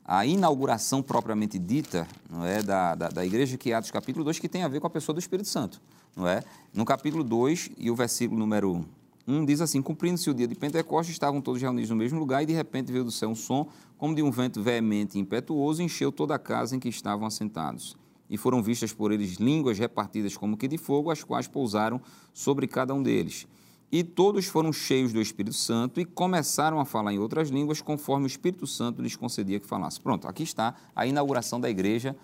a 0.05 0.27
inauguração 0.27 1.03
propriamente 1.03 1.59
dita 1.59 2.07
não 2.31 2.45
é, 2.45 2.63
da, 2.63 2.95
da, 2.95 3.09
da 3.09 3.27
igreja, 3.27 3.57
que 3.57 3.73
é 3.73 3.75
Atos 3.75 3.91
capítulo 3.91 4.25
2, 4.25 4.39
que 4.39 4.49
tem 4.49 4.63
a 4.63 4.69
ver 4.69 4.81
com 4.81 4.87
a 4.87 4.91
pessoa 4.91 5.15
do 5.15 5.19
Espírito 5.19 5.49
Santo. 5.49 5.81
Não 6.15 6.27
é? 6.29 6.43
No 6.73 6.85
capítulo 6.85 7.25
2 7.25 7.71
e 7.79 7.91
o 7.91 7.95
versículo 7.95 8.39
número 8.39 8.85
1 9.27 9.45
diz 9.45 9.61
assim: 9.61 9.83
Cumprindo-se 9.83 10.29
o 10.31 10.35
dia 10.35 10.47
de 10.47 10.55
Pentecostes, 10.55 11.15
estavam 11.15 11.41
todos 11.41 11.61
reunidos 11.61 11.91
no 11.91 11.97
mesmo 11.97 12.19
lugar 12.19 12.43
e 12.43 12.47
de 12.47 12.53
repente 12.53 12.93
veio 12.93 13.05
do 13.05 13.11
céu 13.11 13.31
um 13.31 13.35
som, 13.35 13.69
como 13.99 14.15
de 14.15 14.23
um 14.23 14.31
vento 14.31 14.63
veemente 14.63 15.19
e 15.19 15.21
impetuoso, 15.21 15.83
e 15.83 15.85
encheu 15.85 16.13
toda 16.13 16.35
a 16.35 16.39
casa 16.39 16.77
em 16.77 16.79
que 16.79 16.89
estavam 16.89 17.27
assentados 17.27 17.97
e 18.28 18.36
foram 18.36 18.62
vistas 18.62 18.93
por 18.93 19.12
eles 19.12 19.35
línguas 19.35 19.78
repartidas 19.78 20.36
como 20.36 20.57
que 20.57 20.69
de 20.69 20.78
fogo, 20.78 21.11
as 21.11 21.23
quais 21.23 21.47
pousaram 21.47 22.01
sobre 22.32 22.66
cada 22.66 22.94
um 22.94 23.03
deles. 23.03 23.47
E 23.90 24.03
todos 24.03 24.47
foram 24.47 24.73
cheios 24.73 25.12
do 25.12 25.20
Espírito 25.20 25.55
Santo 25.55 26.01
e 26.01 26.05
começaram 26.05 26.81
a 26.81 26.85
falar 26.85 27.12
em 27.12 27.19
outras 27.19 27.51
línguas, 27.51 27.81
conforme 27.81 28.27
o 28.27 28.27
Espírito 28.27 28.66
Santo 28.66 29.01
lhes 29.01 29.15
concedia 29.15 29.61
que 29.61 29.66
falasse. 29.66 30.01
Pronto, 30.01 30.27
aqui 30.27 30.43
está 30.43 30.74
a 30.94 31.07
inauguração 31.07 31.61
da 31.61 31.70
igreja 31.70 32.16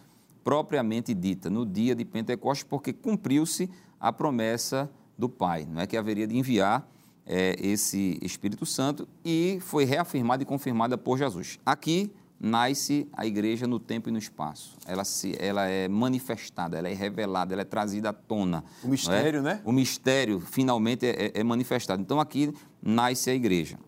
propriamente 0.43 1.15
dita, 1.15 1.49
no 1.49 1.65
dia 1.65 1.95
de 1.95 2.05
Pentecostes, 2.05 2.67
porque 2.69 2.93
cumpriu-se 2.93 3.71
a 4.01 4.13
promessa 4.13 4.91
do 5.17 5.29
Pai, 5.29 5.67
não 5.71 5.81
é 5.81 5.87
que 5.87 5.97
haveria 5.97 6.27
de 6.27 6.37
enviar 6.37 6.89
é, 7.25 7.55
esse 7.61 8.19
Espírito 8.21 8.67
Santo 8.67 9.07
e 9.25 9.59
foi 9.61 9.85
reafirmada 9.85 10.43
e 10.43 10.47
confirmada 10.47 10.99
por 10.99 11.17
Jesus. 11.17 11.61
Aqui 11.65 12.11
nasce 12.43 13.09
a 13.13 13.25
igreja 13.25 13.69
no 13.69 13.79
tempo 13.79 14.09
e 14.09 14.13
no 14.13 14.19
espaço. 14.19 14.77
Ela, 14.85 15.05
se, 15.05 15.37
ela 15.39 15.67
é 15.67 15.87
manifestada, 15.87 16.77
ela 16.77 16.89
é 16.89 16.93
revelada, 16.93 17.55
ela 17.55 17.63
é 17.63 17.65
trazida 17.65 18.09
à 18.09 18.13
tona. 18.13 18.65
O 18.83 18.89
mistério, 18.89 19.39
é? 19.39 19.43
né? 19.43 19.63
O 19.65 19.71
mistério 19.71 20.41
finalmente 20.41 21.07
é, 21.07 21.27
é, 21.27 21.33
é, 21.35 21.45
manifestado. 21.45 22.03
Então 22.03 22.19
aqui 22.19 22.53
nasce 22.83 23.31
a 23.31 23.35
igreja. 23.35 23.79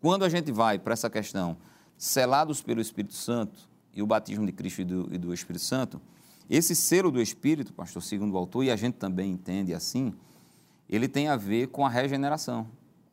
Quando 0.00 0.24
a 0.24 0.30
gente 0.30 0.50
vai 0.50 0.78
para 0.78 0.94
essa 0.94 1.10
questão, 1.10 1.58
selados 1.94 2.62
pelo 2.62 2.80
Espírito 2.80 3.12
Santo 3.12 3.68
e 3.92 4.02
o 4.02 4.06
batismo 4.06 4.46
de 4.46 4.52
Cristo 4.52 4.80
e 4.80 4.84
do, 4.86 5.08
e 5.12 5.18
do 5.18 5.34
Espírito 5.34 5.62
Santo, 5.62 6.00
esse 6.48 6.74
selo 6.74 7.10
do 7.10 7.20
Espírito, 7.20 7.74
pastor, 7.74 8.02
segundo 8.02 8.32
o 8.32 8.38
autor, 8.38 8.64
e 8.64 8.70
a 8.70 8.76
gente 8.76 8.94
também 8.94 9.30
entende 9.30 9.74
assim, 9.74 10.14
ele 10.88 11.06
tem 11.06 11.28
a 11.28 11.36
ver 11.36 11.68
com 11.68 11.84
a 11.84 11.90
regeneração. 11.90 12.66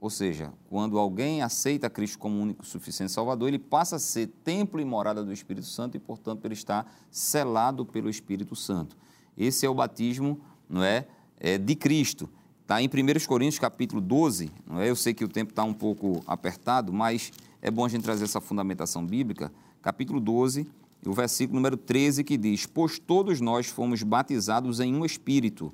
Ou 0.06 0.10
seja, 0.12 0.54
quando 0.70 1.00
alguém 1.00 1.42
aceita 1.42 1.90
Cristo 1.90 2.20
como 2.20 2.40
único 2.40 2.64
suficiente 2.64 3.12
Salvador, 3.12 3.48
ele 3.48 3.58
passa 3.58 3.96
a 3.96 4.00
ser 4.00 4.28
templo 4.44 4.80
e 4.80 4.86
morada 4.86 5.24
do 5.24 5.34
Espírito 5.34 5.66
Santo 5.66 5.98
e, 5.98 6.00
portanto, 6.00 6.46
ele 6.46 6.54
está 6.54 6.86
selado 7.10 7.84
pelo 7.84 8.08
Espírito 8.08 8.56
Santo. 8.56 8.96
Esse 9.36 9.66
é 9.66 9.70
o 9.70 9.74
batismo 9.74 10.40
não 10.70 10.84
é, 10.84 11.08
é 11.40 11.58
de 11.58 11.76
Cristo. 11.76 12.30
Está 12.62 12.80
em 12.84 12.86
1 12.86 13.26
Coríntios 13.26 13.58
capítulo 13.58 14.00
12, 14.00 14.52
não 14.68 14.80
é? 14.80 14.88
eu 14.88 14.96
sei 14.96 15.12
que 15.12 15.24
o 15.24 15.28
tempo 15.28 15.50
está 15.50 15.64
um 15.64 15.74
pouco 15.74 16.24
apertado, 16.28 16.94
mas 16.94 17.32
é 17.60 17.72
bom 17.72 17.84
a 17.84 17.90
gente 17.90 18.04
trazer 18.04 18.26
essa 18.26 18.40
fundamentação 18.40 19.04
bíblica. 19.04 19.52
Capítulo 19.82 20.20
12, 20.20 20.68
o 21.04 21.14
versículo 21.14 21.56
número 21.56 21.78
13, 21.78 22.24
que 22.24 22.38
diz: 22.38 22.68
Pois 22.68 23.00
todos 23.00 23.42
nós 23.42 23.66
fomos 23.66 24.04
batizados 24.04 24.80
em 24.80 24.94
um 24.94 25.04
espírito, 25.04 25.74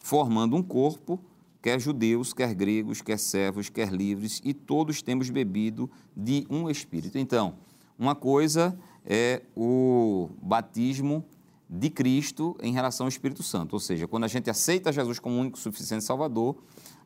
formando 0.00 0.54
um 0.54 0.62
corpo, 0.62 1.18
quer 1.64 1.80
judeus, 1.80 2.34
quer 2.34 2.54
gregos, 2.54 3.00
quer 3.00 3.18
servos, 3.18 3.70
quer 3.70 3.90
livres, 3.90 4.38
e 4.44 4.52
todos 4.52 5.00
temos 5.00 5.30
bebido 5.30 5.90
de 6.14 6.46
um 6.50 6.68
espírito. 6.68 7.16
Então, 7.16 7.54
uma 7.98 8.14
coisa 8.14 8.78
é 9.02 9.40
o 9.56 10.28
batismo 10.42 11.24
de 11.66 11.88
Cristo 11.88 12.54
em 12.60 12.74
relação 12.74 13.06
ao 13.06 13.08
Espírito 13.08 13.42
Santo. 13.42 13.72
Ou 13.72 13.80
seja, 13.80 14.06
quando 14.06 14.24
a 14.24 14.28
gente 14.28 14.50
aceita 14.50 14.92
Jesus 14.92 15.18
como 15.18 15.40
único 15.40 15.58
suficiente 15.58 16.04
Salvador, 16.04 16.54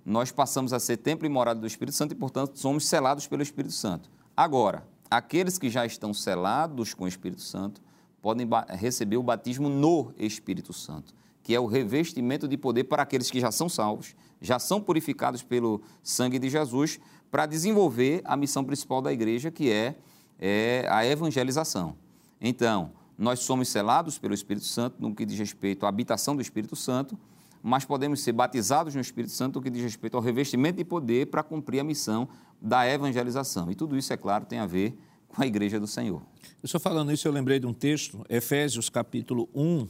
nós 0.04 0.32
passamos 0.32 0.72
a 0.72 0.80
ser 0.80 0.96
templo 0.96 1.24
e 1.24 1.28
morada 1.28 1.60
do 1.60 1.66
Espírito 1.66 1.94
Santo 1.94 2.10
e, 2.10 2.16
portanto, 2.16 2.58
somos 2.58 2.84
selados 2.84 3.28
pelo 3.28 3.42
Espírito 3.42 3.74
Santo. 3.74 4.10
Agora, 4.36 4.84
aqueles 5.08 5.56
que 5.56 5.70
já 5.70 5.86
estão 5.86 6.12
selados 6.12 6.94
com 6.94 7.04
o 7.04 7.08
Espírito 7.08 7.42
Santo 7.42 7.80
podem 8.20 8.44
receber 8.70 9.18
o 9.18 9.22
batismo 9.22 9.68
no 9.68 10.12
Espírito 10.18 10.72
Santo, 10.72 11.14
que 11.44 11.54
é 11.54 11.60
o 11.60 11.66
revestimento 11.66 12.48
de 12.48 12.56
poder 12.56 12.84
para 12.84 13.04
aqueles 13.04 13.30
que 13.30 13.38
já 13.38 13.52
são 13.52 13.68
salvos, 13.68 14.16
já 14.40 14.58
são 14.58 14.80
purificados 14.80 15.42
pelo 15.42 15.82
sangue 16.02 16.38
de 16.38 16.48
Jesus, 16.48 17.00
para 17.30 17.46
desenvolver 17.46 18.22
a 18.24 18.36
missão 18.36 18.64
principal 18.64 19.02
da 19.02 19.12
igreja, 19.12 19.50
que 19.50 19.70
é, 19.70 19.96
é 20.38 20.86
a 20.88 21.04
evangelização. 21.04 21.96
Então, 22.40 22.92
nós 23.18 23.40
somos 23.40 23.68
selados 23.68 24.18
pelo 24.18 24.32
Espírito 24.32 24.66
Santo 24.66 24.96
no 25.00 25.14
que 25.14 25.26
diz 25.26 25.38
respeito 25.38 25.84
à 25.84 25.88
habitação 25.88 26.36
do 26.36 26.42
Espírito 26.42 26.76
Santo, 26.76 27.18
mas 27.62 27.84
podemos 27.84 28.20
ser 28.22 28.32
batizados 28.32 28.94
no 28.94 29.00
Espírito 29.00 29.32
Santo 29.32 29.56
no 29.56 29.62
que 29.62 29.68
diz 29.68 29.82
respeito 29.82 30.16
ao 30.16 30.22
revestimento 30.22 30.76
de 30.76 30.84
poder 30.84 31.26
para 31.26 31.42
cumprir 31.42 31.80
a 31.80 31.84
missão 31.84 32.28
da 32.60 32.88
evangelização. 32.88 33.70
E 33.70 33.74
tudo 33.74 33.96
isso, 33.96 34.12
é 34.12 34.16
claro, 34.16 34.46
tem 34.46 34.60
a 34.60 34.66
ver 34.66 34.96
com 35.26 35.42
a 35.42 35.46
igreja 35.46 35.78
do 35.78 35.86
Senhor. 35.86 36.22
Eu 36.42 36.66
estou 36.66 36.80
falando 36.80 37.12
isso, 37.12 37.26
eu 37.26 37.32
lembrei 37.32 37.58
de 37.58 37.66
um 37.66 37.74
texto, 37.74 38.24
Efésios 38.28 38.88
capítulo 38.88 39.48
1, 39.54 39.86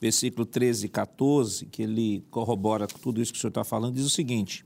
versículo 0.00 0.46
13 0.46 0.86
e 0.86 0.88
14, 0.88 1.66
que 1.66 1.82
ele 1.82 2.24
corrobora 2.30 2.86
tudo 2.86 3.20
isso 3.20 3.32
que 3.32 3.38
o 3.38 3.40
senhor 3.40 3.50
está 3.50 3.64
falando, 3.64 3.94
diz 3.94 4.06
o 4.06 4.10
seguinte: 4.10 4.64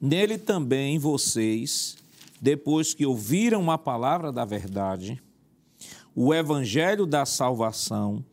Nele 0.00 0.36
também 0.36 0.98
vocês, 0.98 1.96
depois 2.40 2.92
que 2.92 3.06
ouviram 3.06 3.70
a 3.70 3.78
palavra 3.78 4.32
da 4.32 4.44
verdade, 4.44 5.22
o 6.14 6.34
evangelho 6.34 7.06
da 7.06 7.24
salvação, 7.24 8.24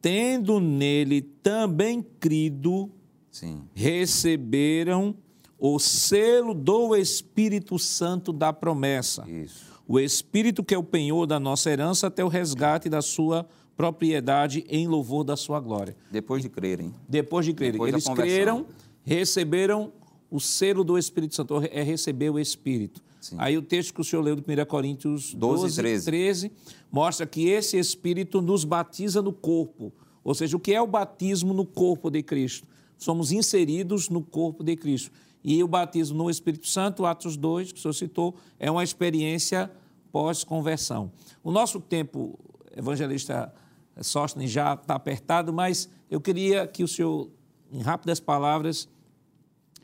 tendo 0.00 0.60
nele 0.60 1.20
também 1.20 2.02
crido, 2.02 2.90
Sim. 3.30 3.62
receberam 3.74 5.14
o 5.58 5.78
selo 5.78 6.54
do 6.54 6.96
Espírito 6.96 7.78
Santo 7.78 8.32
da 8.32 8.52
promessa. 8.52 9.28
Isso. 9.28 9.72
O 9.86 10.00
Espírito 10.00 10.64
que 10.64 10.74
é 10.74 10.78
o 10.78 10.82
penhor 10.82 11.26
da 11.26 11.38
nossa 11.38 11.70
herança 11.70 12.06
até 12.06 12.24
o 12.24 12.28
resgate 12.28 12.88
da 12.88 13.02
sua 13.02 13.46
propriedade 13.76 14.64
em 14.68 14.86
louvor 14.86 15.24
da 15.24 15.36
sua 15.36 15.60
glória. 15.60 15.96
Depois 16.10 16.42
de 16.42 16.48
crerem. 16.48 16.92
Depois 17.08 17.46
de 17.46 17.52
crerem. 17.52 17.72
Depois 17.72 17.92
Eles 17.92 18.08
creram, 18.08 18.66
receberam 19.04 19.92
o 20.30 20.40
selo 20.40 20.82
do 20.82 20.96
Espírito 20.96 21.34
Santo, 21.34 21.62
é 21.70 21.82
receber 21.82 22.30
o 22.30 22.38
Espírito. 22.38 23.02
Sim. 23.20 23.36
Aí 23.38 23.56
o 23.56 23.62
texto 23.62 23.94
que 23.94 24.00
o 24.00 24.04
senhor 24.04 24.22
leu 24.22 24.34
de 24.34 24.42
1 24.42 24.64
Coríntios 24.66 25.32
12, 25.34 25.62
12 25.62 25.76
13. 25.76 26.04
13 26.06 26.52
mostra 26.90 27.26
que 27.26 27.48
esse 27.48 27.78
Espírito 27.78 28.42
nos 28.42 28.64
batiza 28.64 29.22
no 29.22 29.32
corpo. 29.32 29.92
Ou 30.24 30.34
seja, 30.34 30.56
o 30.56 30.60
que 30.60 30.72
é 30.72 30.80
o 30.80 30.86
batismo 30.86 31.54
no 31.54 31.64
corpo 31.64 32.10
de 32.10 32.22
Cristo? 32.22 32.66
Somos 32.96 33.32
inseridos 33.32 34.08
no 34.08 34.22
corpo 34.22 34.64
de 34.64 34.76
Cristo. 34.76 35.10
E 35.44 35.62
o 35.62 35.68
batismo 35.68 36.18
no 36.18 36.30
Espírito 36.30 36.68
Santo, 36.68 37.04
Atos 37.04 37.36
2, 37.36 37.72
que 37.72 37.78
o 37.78 37.82
senhor 37.82 37.92
citou, 37.92 38.34
é 38.58 38.70
uma 38.70 38.84
experiência 38.84 39.70
pós-conversão. 40.12 41.10
O 41.42 41.50
nosso 41.50 41.80
tempo, 41.80 42.38
evangelista 42.76 43.52
Sóstenes, 44.00 44.50
já 44.50 44.74
está 44.74 44.94
apertado, 44.94 45.52
mas 45.52 45.88
eu 46.10 46.20
queria 46.20 46.66
que 46.66 46.82
o 46.82 46.88
senhor, 46.88 47.28
em 47.70 47.82
rápidas 47.82 48.20
palavras, 48.20 48.88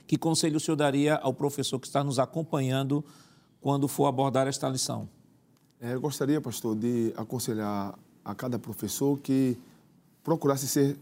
que 0.06 0.16
conselho 0.16 0.56
o 0.56 0.60
senhor 0.60 0.76
daria 0.76 1.16
ao 1.16 1.34
professor 1.34 1.78
que 1.78 1.86
está 1.86 2.02
nos 2.02 2.18
acompanhando 2.18 3.04
quando 3.60 3.86
for 3.86 4.06
abordar 4.06 4.46
esta 4.46 4.68
lição? 4.68 5.08
É, 5.80 5.94
eu 5.94 6.00
gostaria, 6.00 6.40
pastor, 6.40 6.74
de 6.74 7.12
aconselhar 7.16 7.96
a 8.24 8.34
cada 8.34 8.58
professor 8.58 9.18
que 9.18 9.56
procurasse 10.24 10.66
ser 10.66 10.98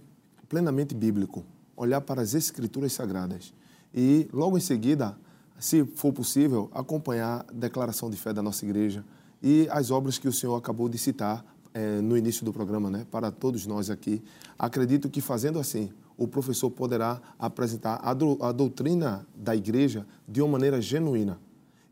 plenamente 0.48 0.94
bíblico, 0.94 1.44
olhar 1.76 2.00
para 2.00 2.22
as 2.22 2.34
escrituras 2.34 2.92
sagradas 2.92 3.54
e, 3.94 4.28
logo 4.32 4.58
em 4.58 4.60
seguida, 4.60 5.16
se 5.58 5.84
for 5.84 6.12
possível, 6.12 6.70
acompanhar 6.74 7.46
a 7.48 7.52
declaração 7.52 8.10
de 8.10 8.16
fé 8.16 8.32
da 8.32 8.42
nossa 8.42 8.64
igreja 8.64 9.04
e 9.42 9.66
as 9.70 9.90
obras 9.90 10.18
que 10.18 10.28
o 10.28 10.32
senhor 10.32 10.56
acabou 10.56 10.88
de 10.88 10.98
citar 10.98 11.44
é, 11.76 12.00
no 12.00 12.16
início 12.16 12.42
do 12.42 12.54
programa, 12.54 12.88
né, 12.88 13.06
para 13.10 13.30
todos 13.30 13.66
nós 13.66 13.90
aqui. 13.90 14.22
Acredito 14.58 15.10
que 15.10 15.20
fazendo 15.20 15.58
assim, 15.58 15.90
o 16.16 16.26
professor 16.26 16.70
poderá 16.70 17.20
apresentar 17.38 18.00
a, 18.02 18.14
do, 18.14 18.38
a 18.42 18.50
doutrina 18.50 19.26
da 19.34 19.54
igreja 19.54 20.06
de 20.26 20.40
uma 20.40 20.52
maneira 20.52 20.80
genuína 20.80 21.38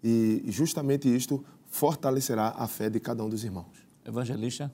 e 0.02 0.42
justamente 0.46 1.14
isto 1.14 1.44
fortalecerá 1.66 2.54
a 2.56 2.66
fé 2.66 2.88
de 2.88 2.98
cada 2.98 3.22
um 3.22 3.28
dos 3.28 3.44
irmãos. 3.44 3.86
Evangelista? 4.06 4.72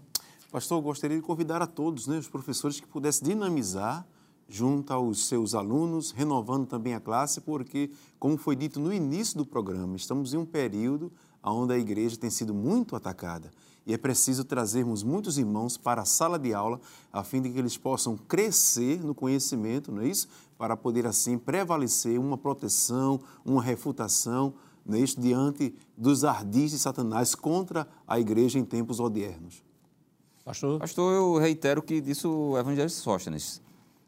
Pastor, 0.52 0.80
gostaria 0.80 1.16
de 1.16 1.22
convidar 1.24 1.60
a 1.60 1.66
todos, 1.66 2.06
né, 2.06 2.16
os 2.16 2.28
professores, 2.28 2.78
que 2.78 2.86
pudessem 2.86 3.30
dinamizar 3.30 4.06
junto 4.48 4.92
aos 4.92 5.26
seus 5.26 5.56
alunos, 5.56 6.12
renovando 6.12 6.66
também 6.66 6.94
a 6.94 7.00
classe, 7.00 7.40
porque, 7.40 7.90
como 8.16 8.36
foi 8.36 8.54
dito 8.54 8.78
no 8.78 8.92
início 8.92 9.36
do 9.38 9.46
programa, 9.46 9.96
estamos 9.96 10.34
em 10.34 10.36
um 10.36 10.46
período 10.46 11.12
onde 11.42 11.74
a 11.74 11.78
igreja 11.78 12.16
tem 12.16 12.30
sido 12.30 12.54
muito 12.54 12.94
atacada 12.94 13.50
e 13.86 13.94
é 13.94 13.98
preciso 13.98 14.44
trazermos 14.44 15.02
muitos 15.02 15.38
irmãos 15.38 15.76
para 15.76 16.02
a 16.02 16.04
sala 16.04 16.38
de 16.38 16.52
aula 16.52 16.80
a 17.12 17.24
fim 17.24 17.40
de 17.40 17.50
que 17.50 17.58
eles 17.58 17.76
possam 17.76 18.16
crescer 18.16 19.02
no 19.02 19.14
conhecimento, 19.14 19.90
não 19.90 20.02
é 20.02 20.08
isso? 20.08 20.28
Para 20.58 20.76
poder 20.76 21.06
assim 21.06 21.38
prevalecer 21.38 22.18
uma 22.18 22.36
proteção, 22.36 23.20
uma 23.44 23.62
refutação 23.62 24.54
neste 24.84 25.20
diante 25.20 25.74
dos 25.96 26.24
ardis 26.24 26.72
de 26.72 26.78
Satanás 26.78 27.34
contra 27.34 27.86
a 28.06 28.18
igreja 28.18 28.58
em 28.58 28.64
tempos 28.64 29.00
odiernos. 29.00 29.62
Pastor? 30.44 30.80
Pastor, 30.80 31.14
eu 31.14 31.36
reitero 31.38 31.80
o 31.80 31.82
que 31.82 32.00
disse 32.00 32.26
o 32.26 32.58
evangelista 32.58 33.00
Sóstenes. 33.00 33.60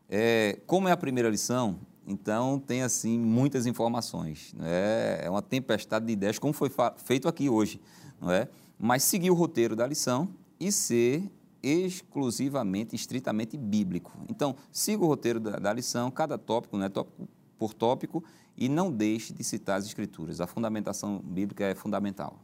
É, 0.09 0.59
como 0.67 0.89
é 0.89 0.93
a 0.93 0.97
primeira 0.97 1.29
lição, 1.29 1.79
então 2.07 2.59
tem 2.59 2.83
assim 2.83 3.19
muitas 3.19 3.67
informações. 3.67 4.53
Não 4.57 4.67
é? 4.67 5.21
é 5.25 5.31
uma 5.31 5.43
tempestade 5.43 6.07
de 6.07 6.13
ideias, 6.13 6.39
como 6.39 6.53
foi 6.53 6.71
feito 6.97 7.29
aqui 7.29 7.49
hoje. 7.49 7.81
Não 8.21 8.31
é? 8.31 8.49
Mas 8.85 9.05
seguir 9.05 9.31
o 9.31 9.35
roteiro 9.35 9.77
da 9.77 9.87
lição 9.87 10.31
e 10.59 10.73
ser 10.73 11.31
exclusivamente, 11.63 12.97
estritamente 12.97 13.57
bíblico. 13.57 14.11
Então, 14.29 14.57
siga 14.73 15.05
o 15.05 15.07
roteiro 15.07 15.39
da, 15.39 15.53
da 15.53 15.73
lição, 15.73 16.11
cada 16.11 16.37
tópico, 16.37 16.77
né, 16.77 16.89
tópico 16.89 17.29
por 17.57 17.73
tópico, 17.73 18.25
e 18.57 18.69
não 18.69 18.91
deixe 18.91 19.33
de 19.33 19.45
citar 19.45 19.79
as 19.79 19.87
Escrituras. 19.87 20.41
A 20.41 20.49
fundamentação 20.49 21.21
bíblica 21.21 21.65
é 21.65 21.77
fundamental. 21.77 22.41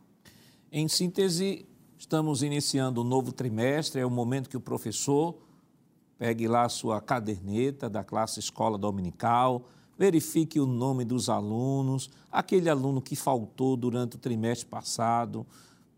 Em 0.70 0.86
síntese, 0.86 1.66
estamos 1.98 2.44
iniciando 2.44 3.00
um 3.00 3.04
novo 3.04 3.32
trimestre, 3.32 4.00
é 4.00 4.06
o 4.06 4.10
momento 4.10 4.48
que 4.48 4.56
o 4.56 4.60
professor 4.60 5.36
pegue 6.16 6.46
lá 6.46 6.66
a 6.66 6.68
sua 6.68 7.00
caderneta 7.00 7.90
da 7.90 8.04
classe 8.04 8.38
escola 8.38 8.78
dominical, 8.78 9.68
verifique 9.98 10.60
o 10.60 10.66
nome 10.66 11.04
dos 11.04 11.28
alunos, 11.28 12.08
aquele 12.30 12.70
aluno 12.70 13.02
que 13.02 13.16
faltou 13.16 13.76
durante 13.76 14.14
o 14.14 14.18
trimestre 14.20 14.68
passado, 14.68 15.44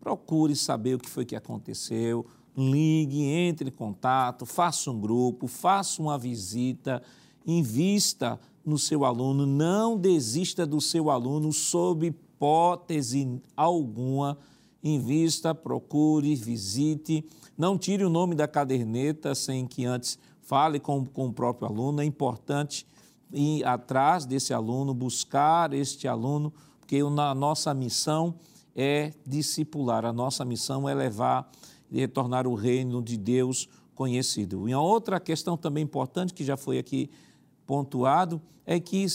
procure 0.01 0.55
saber 0.55 0.95
o 0.95 0.99
que 0.99 1.09
foi 1.09 1.23
que 1.23 1.35
aconteceu, 1.35 2.25
ligue, 2.57 3.23
entre 3.23 3.69
em 3.69 3.71
contato, 3.71 4.45
faça 4.45 4.89
um 4.89 4.99
grupo, 4.99 5.47
faça 5.47 6.01
uma 6.01 6.17
visita, 6.17 7.01
invista 7.45 8.39
no 8.65 8.77
seu 8.77 9.05
aluno, 9.05 9.45
não 9.45 9.97
desista 9.97 10.65
do 10.65 10.81
seu 10.81 11.09
aluno 11.09 11.53
sob 11.53 12.07
hipótese 12.07 13.41
alguma. 13.55 14.37
Invista, 14.83 15.53
procure, 15.53 16.33
visite, 16.33 17.23
não 17.55 17.77
tire 17.77 18.03
o 18.03 18.09
nome 18.09 18.33
da 18.33 18.47
caderneta 18.47 19.35
sem 19.35 19.67
que 19.67 19.85
antes 19.85 20.17
fale 20.41 20.79
com, 20.79 21.05
com 21.05 21.27
o 21.27 21.33
próprio 21.33 21.67
aluno. 21.67 22.01
É 22.01 22.05
importante 22.05 22.87
ir 23.31 23.63
atrás 23.63 24.25
desse 24.25 24.55
aluno, 24.55 24.91
buscar 24.91 25.71
este 25.71 26.07
aluno, 26.07 26.51
porque 26.79 26.97
a 26.99 27.35
nossa 27.35 27.71
missão 27.75 28.33
é 28.75 29.13
discipular, 29.25 30.05
a 30.05 30.13
nossa 30.13 30.45
missão 30.45 30.87
é 30.87 30.93
levar 30.93 31.49
e 31.91 31.99
retornar 31.99 32.47
o 32.47 32.55
reino 32.55 33.01
de 33.01 33.17
Deus 33.17 33.67
conhecido. 33.93 34.67
E 34.67 34.73
uma 34.73 34.83
outra 34.83 35.19
questão 35.19 35.57
também 35.57 35.83
importante 35.83 36.33
que 36.33 36.43
já 36.43 36.55
foi 36.55 36.77
aqui 36.77 37.09
pontuado 37.65 38.41
é 38.65 38.79
que 38.79 39.05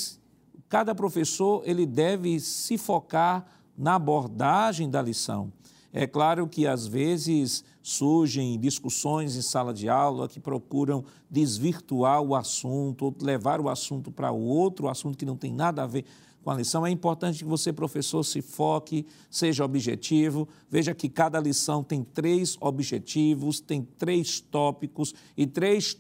cada 0.68 0.94
professor 0.94 1.62
ele 1.64 1.86
deve 1.86 2.38
se 2.40 2.76
focar 2.76 3.46
na 3.76 3.94
abordagem 3.94 4.88
da 4.88 5.00
lição. 5.02 5.52
É 5.92 6.06
claro 6.06 6.46
que 6.46 6.66
às 6.66 6.86
vezes 6.86 7.64
surgem 7.82 8.58
discussões 8.58 9.36
em 9.36 9.42
sala 9.42 9.72
de 9.72 9.88
aula 9.88 10.28
que 10.28 10.38
procuram 10.38 11.04
desvirtuar 11.30 12.20
o 12.20 12.34
assunto, 12.34 13.06
ou 13.06 13.14
levar 13.20 13.60
o 13.60 13.68
assunto 13.68 14.10
para 14.10 14.30
outro 14.30 14.88
assunto 14.88 15.16
que 15.16 15.24
não 15.24 15.36
tem 15.36 15.52
nada 15.52 15.82
a 15.82 15.86
ver 15.86 16.04
com 16.46 16.52
a 16.52 16.54
lição. 16.54 16.86
É 16.86 16.90
importante 16.92 17.40
que 17.40 17.44
você, 17.44 17.72
professor, 17.72 18.22
se 18.22 18.40
foque, 18.40 19.04
seja 19.28 19.64
objetivo. 19.64 20.46
Veja 20.70 20.94
que 20.94 21.08
cada 21.08 21.40
lição 21.40 21.82
tem 21.82 22.04
três 22.04 22.56
objetivos, 22.60 23.58
tem 23.58 23.82
três 23.82 24.38
tópicos 24.38 25.12
e 25.36 25.44
três 25.44 25.96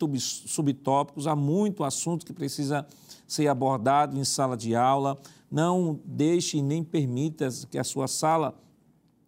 subtópicos. 0.46 1.26
Há 1.26 1.34
muito 1.34 1.82
assunto 1.82 2.24
que 2.24 2.32
precisa 2.32 2.86
ser 3.26 3.48
abordado 3.48 4.16
em 4.16 4.22
sala 4.22 4.56
de 4.56 4.76
aula. 4.76 5.18
Não 5.50 5.98
deixe 6.04 6.62
nem 6.62 6.84
permita 6.84 7.48
que 7.68 7.76
a 7.76 7.82
sua 7.82 8.06
sala, 8.06 8.56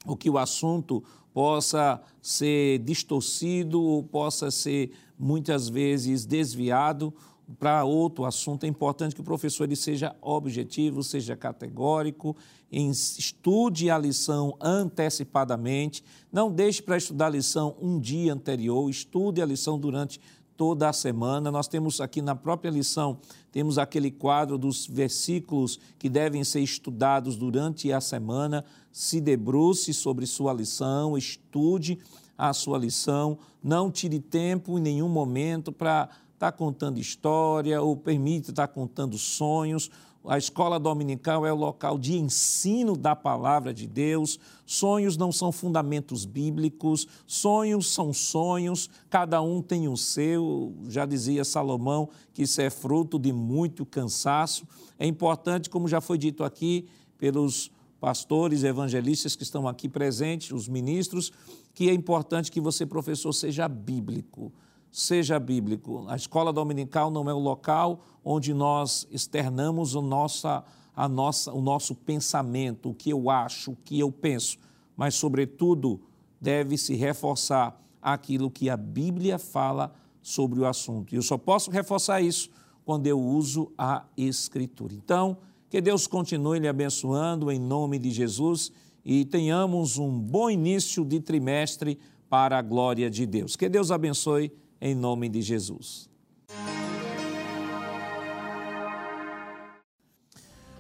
ou 0.07 0.17
que 0.17 0.31
o 0.31 0.39
assunto 0.39 1.03
possa 1.35 2.01
ser 2.23 2.79
distorcido 2.79 3.83
ou 3.83 4.05
possa 4.05 4.53
ser 4.53 4.93
muitas 5.19 5.69
vezes 5.69 6.25
desviado 6.25 7.13
para 7.59 7.85
outro 7.85 8.25
assunto, 8.25 8.65
é 8.65 8.67
importante 8.67 9.15
que 9.15 9.21
o 9.21 9.25
professor 9.25 9.65
ele 9.65 9.77
seja 9.77 10.15
objetivo, 10.21 11.03
seja 11.03 11.35
categórico, 11.35 12.37
estude 12.71 13.89
a 13.91 13.97
lição 13.97 14.55
antecipadamente, 14.61 16.05
não 16.31 16.53
deixe 16.53 16.83
para 16.83 16.99
estudar 16.99 17.27
a 17.27 17.31
lição 17.31 17.75
um 17.81 17.99
dia 17.99 18.35
anterior, 18.35 18.91
estude 18.91 19.41
a 19.41 19.47
lição 19.47 19.79
durante 19.79 20.21
toda 20.59 20.89
a 20.89 20.93
semana. 20.93 21.51
Nós 21.51 21.69
temos 21.69 22.01
aqui 22.01 22.21
na 22.21 22.35
própria 22.35 22.71
lição, 22.71 23.19
temos 23.51 23.79
aquele 23.79 24.11
quadro 24.11 24.59
dos 24.59 24.87
versículos 24.87 25.79
que 25.99 26.09
devem 26.09 26.45
ser 26.45 26.61
estudados 26.61 27.37
durante 27.37 27.91
a 27.93 28.01
semana. 28.01 28.65
Se 28.93 29.21
debruce 29.21 29.95
sobre 29.95 30.27
sua 30.27 30.53
lição, 30.53 31.17
estude 31.17 31.99
a 32.37 32.53
sua 32.53 32.77
lição, 32.77 33.39
não 33.63 33.91
tire 33.91 34.21
tempo 34.21 34.79
em 34.79 34.83
nenhum 34.83 35.09
momento 35.09 35.73
para 35.73 36.09
está 36.39 36.53
contando 36.53 37.01
história 37.01 37.83
ou 37.83 37.97
permite 37.97 38.51
estar 38.51 38.69
tá 38.69 38.73
contando 38.73 39.19
sonhos. 39.19 39.91
A 40.25 40.39
escola 40.39 40.79
dominical 40.79 41.45
é 41.45 41.53
o 41.53 41.57
local 41.57 41.99
de 41.99 42.17
ensino 42.17 42.97
da 42.97 43.17
palavra 43.17 43.75
de 43.75 43.89
Deus. 43.89 44.39
Sonhos 44.65 45.17
não 45.17 45.33
são 45.33 45.51
fundamentos 45.51 46.25
bíblicos, 46.25 47.09
sonhos 47.27 47.93
são 47.93 48.13
sonhos, 48.13 48.89
cada 49.11 49.43
um 49.43 49.61
tem 49.61 49.89
o 49.89 49.97
seu. 49.97 50.73
Já 50.89 51.05
dizia 51.05 51.45
Salomão 51.45 52.09
que 52.33 52.43
isso 52.43 52.61
é 52.61 52.71
fruto 52.71 53.19
de 53.19 53.33
muito 53.33 53.85
cansaço. 53.85 54.65
É 54.97 55.07
importante, 55.07 55.69
como 55.69 55.89
já 55.89 56.01
foi 56.01 56.19
dito 56.19 56.45
aqui 56.45 56.89
pelos 57.17 57.69
pastores, 58.01 58.63
evangelistas 58.63 59.35
que 59.35 59.43
estão 59.43 59.67
aqui 59.67 59.89
presentes, 59.89 60.53
os 60.53 60.69
ministros, 60.69 61.33
que 61.75 61.89
é 61.89 61.93
importante 61.93 62.53
que 62.53 62.61
você, 62.61 62.87
professor, 62.87 63.33
seja 63.33 63.67
bíblico 63.67 64.53
seja 64.91 65.39
bíblico. 65.39 66.05
A 66.09 66.17
escola 66.17 66.53
dominical 66.53 67.11
não 67.11 67.29
é 67.29 67.35
o 67.35 67.39
local 67.39 68.01
onde 68.25 68.53
nós 68.53 69.07
externamos 69.11 69.95
o, 69.95 70.03
nossa, 70.03 70.65
a 70.95 71.09
nossa, 71.09 71.53
o 71.53 71.61
nosso 71.61 71.95
pensamento, 71.95 72.91
o 72.91 72.95
que 72.95 73.11
eu 73.11 73.31
acho, 73.31 73.73
o 73.73 73.77
que 73.77 73.99
eu 73.99 74.11
penso, 74.11 74.59
mas, 74.97 75.15
sobretudo, 75.15 76.01
deve 76.41 76.77
se 76.77 76.95
reforçar 76.95 77.81
aquilo 78.03 78.51
que 78.51 78.69
a 78.69 78.77
Bíblia 78.77 79.39
fala 79.39 79.95
sobre 80.21 80.61
o 80.61 80.67
assunto. 80.67 81.13
E 81.13 81.17
eu 81.17 81.23
só 81.23 81.39
posso 81.39 81.71
reforçar 81.71 82.21
isso 82.21 82.51
quando 82.85 83.07
eu 83.07 83.21
uso 83.21 83.73
a 83.77 84.05
Escritura. 84.17 84.95
Então, 84.95 85.37
que 85.71 85.81
Deus 85.81 86.07
continue 86.07 86.59
lhe 86.59 86.69
abençoando 86.69 87.51
em 87.51 87.59
nome 87.59 87.99
de 87.99 88.11
Jesus 88.11 88.73
e 89.05 89.25
tenhamos 89.25 89.99
um 89.99 90.19
bom 90.19 90.51
início 90.51 91.05
de 91.05 91.21
trimestre 91.21 91.99
para 92.29 92.59
a 92.59 92.63
glória 92.63 93.11
de 93.11 93.27
Deus. 93.27 93.57
Que 93.57 93.69
Deus 93.69 93.91
abençoe 93.91 94.53
em 94.81 94.95
nome 94.95 95.29
de 95.29 95.43
Jesus. 95.43 96.09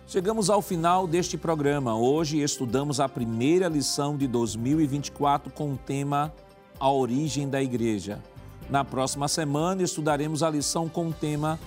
Chegamos 0.07 0.49
ao 0.49 0.62
final 0.62 1.07
deste 1.07 1.37
programa. 1.37 1.95
Hoje 1.95 2.41
estudamos 2.43 2.99
a 2.99 3.07
primeira 3.09 3.69
lição 3.69 4.16
de 4.16 4.27
2024 4.27 5.53
com 5.53 5.75
o 5.75 5.77
tema 5.77 6.33
A 6.81 6.91
Origem 6.91 7.47
da 7.47 7.62
Igreja. 7.62 8.23
Na 8.70 8.83
próxima 8.85 9.29
semana 9.29 9.83
estudaremos 9.83 10.43
a 10.43 10.49
lição 10.49 10.89
com 10.89 11.09
o 11.09 11.12
tema 11.12 11.61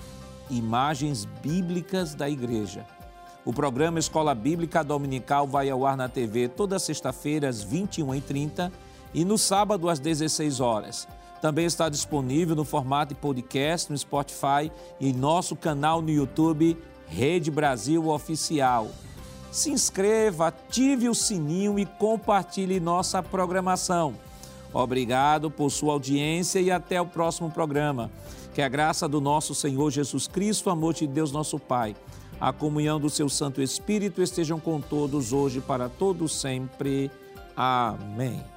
Imagens 0.50 1.24
Bíblicas 1.24 2.16
da 2.16 2.28
Igreja. 2.28 2.84
O 3.44 3.52
programa 3.52 4.00
Escola 4.00 4.34
Bíblica 4.34 4.82
Dominical 4.82 5.46
vai 5.46 5.70
ao 5.70 5.86
ar 5.86 5.96
na 5.96 6.08
TV 6.08 6.48
toda 6.48 6.78
sexta-feira 6.78 7.48
às 7.48 7.64
21h30 7.64 8.72
e 9.14 9.24
no 9.24 9.38
sábado 9.38 9.88
às 9.88 10.00
16 10.00 10.58
horas. 10.58 11.06
Também 11.42 11.66
está 11.66 11.88
disponível 11.88 12.54
no 12.54 12.64
formato 12.64 13.12
de 13.12 13.20
podcast 13.20 13.90
no 13.90 13.98
Spotify 13.98 14.70
e 15.00 15.10
em 15.10 15.12
nosso 15.12 15.56
canal 15.56 16.00
no 16.00 16.08
YouTube 16.08 16.78
Rede 17.08 17.50
Brasil 17.50 18.08
Oficial. 18.08 18.88
Se 19.50 19.70
inscreva, 19.70 20.46
ative 20.46 21.08
o 21.08 21.14
sininho 21.14 21.80
e 21.80 21.84
compartilhe 21.84 22.78
nossa 22.78 23.20
programação. 23.22 24.14
Obrigado 24.72 25.50
por 25.50 25.68
sua 25.68 25.92
audiência 25.94 26.60
e 26.60 26.70
até 26.70 27.00
o 27.00 27.06
próximo 27.06 27.50
programa. 27.50 28.08
Que 28.54 28.62
a 28.62 28.68
graça 28.68 29.08
do 29.08 29.20
nosso 29.20 29.52
Senhor 29.52 29.90
Jesus 29.90 30.28
Cristo, 30.28 30.68
o 30.68 30.70
amor 30.70 30.94
de 30.94 31.08
Deus 31.08 31.32
nosso 31.32 31.58
Pai, 31.58 31.96
a 32.40 32.52
comunhão 32.52 33.00
do 33.00 33.10
seu 33.10 33.28
Santo 33.28 33.60
Espírito 33.60 34.22
estejam 34.22 34.60
com 34.60 34.80
todos 34.80 35.32
hoje 35.32 35.60
para 35.60 35.88
todos 35.88 36.40
sempre. 36.40 37.10
Amém. 37.56 38.51